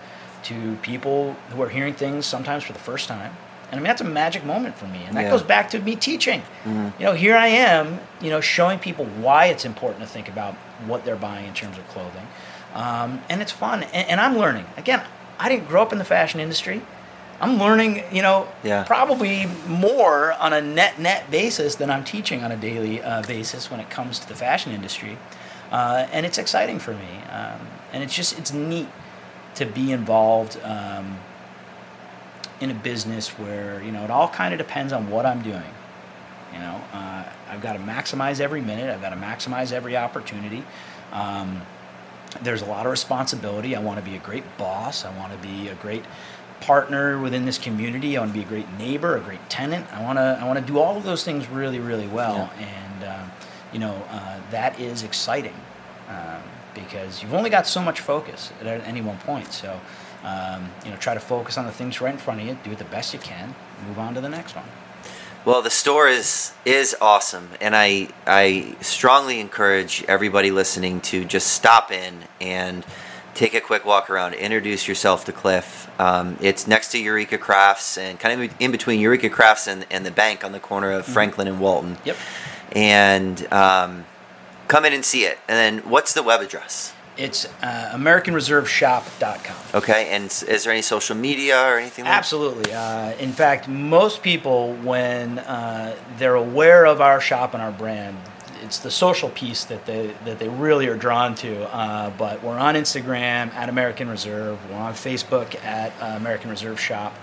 to 0.45 0.77
people 0.83 1.35
who 1.51 1.63
are 1.63 1.69
hearing 1.69 1.95
things 1.95 2.27
sometimes 2.27 2.65
for 2.65 2.73
the 2.73 2.79
first 2.79 3.09
time. 3.09 3.37
And 3.71 3.81
I 3.81 3.83
mean, 3.83 3.85
that's 3.85 4.03
a 4.03 4.05
magic 4.05 4.45
moment 4.45 4.77
for 4.77 4.87
me. 4.87 5.03
And 5.05 5.17
that 5.17 5.23
yeah. 5.23 5.31
goes 5.31 5.43
back 5.43 5.71
to 5.71 5.81
me 5.81 5.97
teaching. 5.97 6.43
Mm-hmm. 6.65 7.01
You 7.01 7.07
know, 7.07 7.13
here 7.13 7.35
I 7.35 7.49
am, 7.49 7.99
you 8.21 8.31
know, 8.31 8.41
showing 8.41 8.79
people 8.79 9.07
why 9.07 9.47
it's 9.47 9.65
important 9.65 10.03
to 10.03 10.07
think 10.07 10.29
about 10.29 10.55
what 10.87 11.05
they're 11.05 11.17
buying 11.17 11.47
in 11.47 11.55
terms 11.55 11.79
of 11.79 11.89
clothing. 11.89 12.27
Um, 12.75 13.23
and 13.29 13.41
it's 13.41 13.53
fun. 13.53 13.83
And, 13.85 14.09
and, 14.09 14.21
I'm 14.21 14.37
learning. 14.37 14.67
Again, 14.77 15.03
I 15.39 15.49
didn't 15.49 15.69
grow 15.69 15.83
up 15.83 15.93
in 15.93 15.99
the 15.99 16.05
fashion 16.05 16.41
industry. 16.41 16.83
I'm 17.41 17.59
learning, 17.59 18.05
you 18.13 18.23
know, 18.23 18.49
Yeah. 18.63 18.85
probably 18.85 19.47
more 19.67 20.33
on 20.35 20.53
a 20.53 20.61
net 20.61 20.99
net 20.99 21.31
basis 21.31 21.75
than 21.75 21.91
I'm 21.91 22.05
teaching 22.05 22.45
on 22.45 22.53
a 22.53 22.57
daily 22.57 23.03
uh, 23.03 23.23
basis 23.23 23.71
when 23.71 23.81
it 23.81 23.91
comes 23.91 24.19
to 24.21 24.29
the 24.29 24.35
fashion 24.35 24.73
industry, 24.73 25.19
uh, 25.73 26.07
and 26.13 26.25
it's 26.25 26.39
exciting 26.39 26.79
for 26.79 26.93
me. 26.93 27.23
Um, 27.31 27.67
and 27.93 28.03
it's 28.03 28.15
just 28.15 28.39
it's 28.39 28.53
neat 28.53 28.89
to 29.57 29.67
be 29.67 29.93
involved 29.93 30.61
um, 30.63 31.19
in 32.61 32.71
a 32.71 32.75
business 32.75 33.31
where 33.31 33.83
you 33.83 33.93
know 33.93 34.05
it 34.05 34.11
all 34.11 34.29
kind 34.29 34.53
of 34.55 34.59
depends 34.59 34.93
on 34.93 35.11
what 35.11 35.27
I'm 35.27 35.43
doing. 35.43 35.63
You 36.53 36.61
know, 36.61 36.81
uh, 36.93 37.25
I've 37.49 37.61
got 37.61 37.73
to 37.73 37.81
maximize 37.81 38.41
every 38.41 38.61
minute. 38.61 38.89
I've 38.89 39.01
got 39.01 39.11
to 39.11 39.17
maximize 39.17 39.73
every 39.73 39.97
opportunity. 39.97 40.65
Um, 41.13 41.63
there's 42.43 42.63
a 42.63 42.67
lot 42.67 42.87
of 42.87 42.91
responsibility. 42.91 43.75
I 43.75 43.81
want 43.81 43.99
to 43.99 44.05
be 44.05 44.17
a 44.17 44.21
great 44.21 44.45
boss. 44.57 45.05
I 45.05 45.17
want 45.17 45.33
to 45.33 45.39
be 45.47 45.69
a 45.69 45.75
great 45.75 46.05
partner 46.61 47.19
within 47.19 47.45
this 47.45 47.59
community. 47.59 48.17
I 48.17 48.21
want 48.21 48.33
to 48.33 48.39
be 48.39 48.45
a 48.45 48.49
great 48.49 48.71
neighbor, 48.79 49.17
a 49.17 49.21
great 49.21 49.49
tenant. 49.51 49.93
I 49.93 50.03
want 50.03 50.19
to 50.19 50.39
I 50.41 50.45
want 50.47 50.59
to 50.59 50.65
do 50.65 50.79
all 50.79 50.97
of 50.97 51.05
those 51.05 51.25
things 51.25 51.49
really, 51.49 51.81
really 51.81 52.09
well. 52.09 52.51
And 52.59 53.05
um, 53.05 53.31
you 53.75 53.81
know 53.81 53.95
uh, 54.11 54.41
that 54.51 54.81
is 54.81 55.03
exciting 55.03 55.55
um, 56.09 56.41
because 56.75 57.23
you've 57.23 57.35
only 57.35 57.51
got 57.51 57.67
so 57.67 57.81
much 57.81 58.01
focus 58.01 58.53
at 58.61 58.67
any 58.67 59.01
one 59.01 59.19
point. 59.19 59.53
So 59.53 59.81
um, 60.25 60.71
you 60.85 60.91
know 60.91 60.97
try 60.97 61.15
to 61.15 61.21
focus 61.21 61.59
on 61.59 61.67
the 61.67 61.73
things 61.73 62.01
right 62.01 62.13
in 62.13 62.19
front 62.19 62.41
of 62.41 62.47
you. 62.47 62.59
Do 62.65 62.73
it 62.73 62.79
the 62.79 62.85
best 62.85 63.13
you 63.13 63.21
can. 63.21 63.55
Move 63.87 63.99
on 63.99 64.15
to 64.15 64.21
the 64.21 64.29
next 64.29 64.57
one. 64.57 64.67
Well, 65.45 65.61
the 65.61 65.71
store 65.71 66.09
is 66.09 66.53
is 66.65 66.97
awesome, 67.01 67.51
and 67.61 67.77
I 67.77 68.09
I 68.27 68.77
strongly 68.81 69.41
encourage 69.41 70.03
everybody 70.09 70.51
listening 70.51 71.03
to 71.03 71.25
just 71.25 71.49
stop 71.49 71.93
in 71.93 72.25
and 72.41 72.85
take 73.35 73.53
a 73.53 73.61
quick 73.61 73.85
walk 73.85 74.09
around. 74.09 74.35
Introduce 74.35 74.89
yourself 74.89 75.27
to 75.27 75.33
Cliff. 75.33 75.91
Um, 76.01 76.39
it's 76.41 76.67
next 76.67 76.93
to 76.93 76.99
Eureka 76.99 77.37
Crafts, 77.37 77.99
and 77.99 78.19
kind 78.19 78.43
of 78.43 78.55
in 78.59 78.71
between 78.71 79.01
Eureka 79.01 79.29
Crafts 79.29 79.67
and, 79.67 79.87
and 79.91 80.07
the 80.07 80.11
bank 80.11 80.45
on 80.45 80.53
the 80.53 80.61
corner 80.61 80.93
of 80.93 81.05
Franklin 81.05 81.47
and 81.47 81.61
Walton. 81.61 81.99
Yep. 82.05 82.17
And 82.73 83.53
um, 83.53 84.07
come 84.69 84.85
in 84.85 84.93
and 84.93 85.05
see 85.05 85.25
it. 85.25 85.39
And 85.49 85.57
then, 85.83 85.91
what's 85.91 86.13
the 86.15 86.23
web 86.23 86.41
address? 86.41 86.93
It's 87.17 87.47
uh, 87.63 87.93
AmericanReserveShop.com. 87.95 89.57
Okay, 89.83 90.09
and 90.11 90.25
is 90.27 90.65
there 90.65 90.73
any 90.73 90.83
social 90.83 91.15
media 91.17 91.61
or 91.63 91.79
anything? 91.79 92.05
like 92.05 92.13
that? 92.13 92.19
Absolutely. 92.19 92.73
Uh, 92.73 93.13
in 93.19 93.33
fact, 93.33 93.69
most 93.69 94.23
people, 94.23 94.75
when 94.83 95.39
uh, 95.41 95.97
they're 96.19 96.35
aware 96.35 96.87
of 96.87 97.01
our 97.01 97.21
shop 97.21 97.55
and 97.55 97.63
our 97.63 97.71
brand, 97.73 98.17
it's 98.63 98.79
the 98.79 98.91
social 98.91 99.29
piece 99.29 99.65
that 99.67 99.85
they 99.87 100.15
that 100.25 100.39
they 100.39 100.49
really 100.49 100.89
are 100.89 100.97
drawn 100.97 101.35
to. 101.37 101.65
Uh, 101.73 102.11
but 102.11 102.43
we're 102.43 102.59
on 102.59 102.75
Instagram 102.75 103.53
at 103.55 103.69
American 103.69 104.09
Reserve. 104.09 104.59
We're 104.71 104.77
on 104.79 104.95
Facebook 104.95 105.55
at 105.65 105.93
uh, 106.01 106.17
American 106.17 106.51
Reserve 106.51 106.81
Shop, 106.81 107.15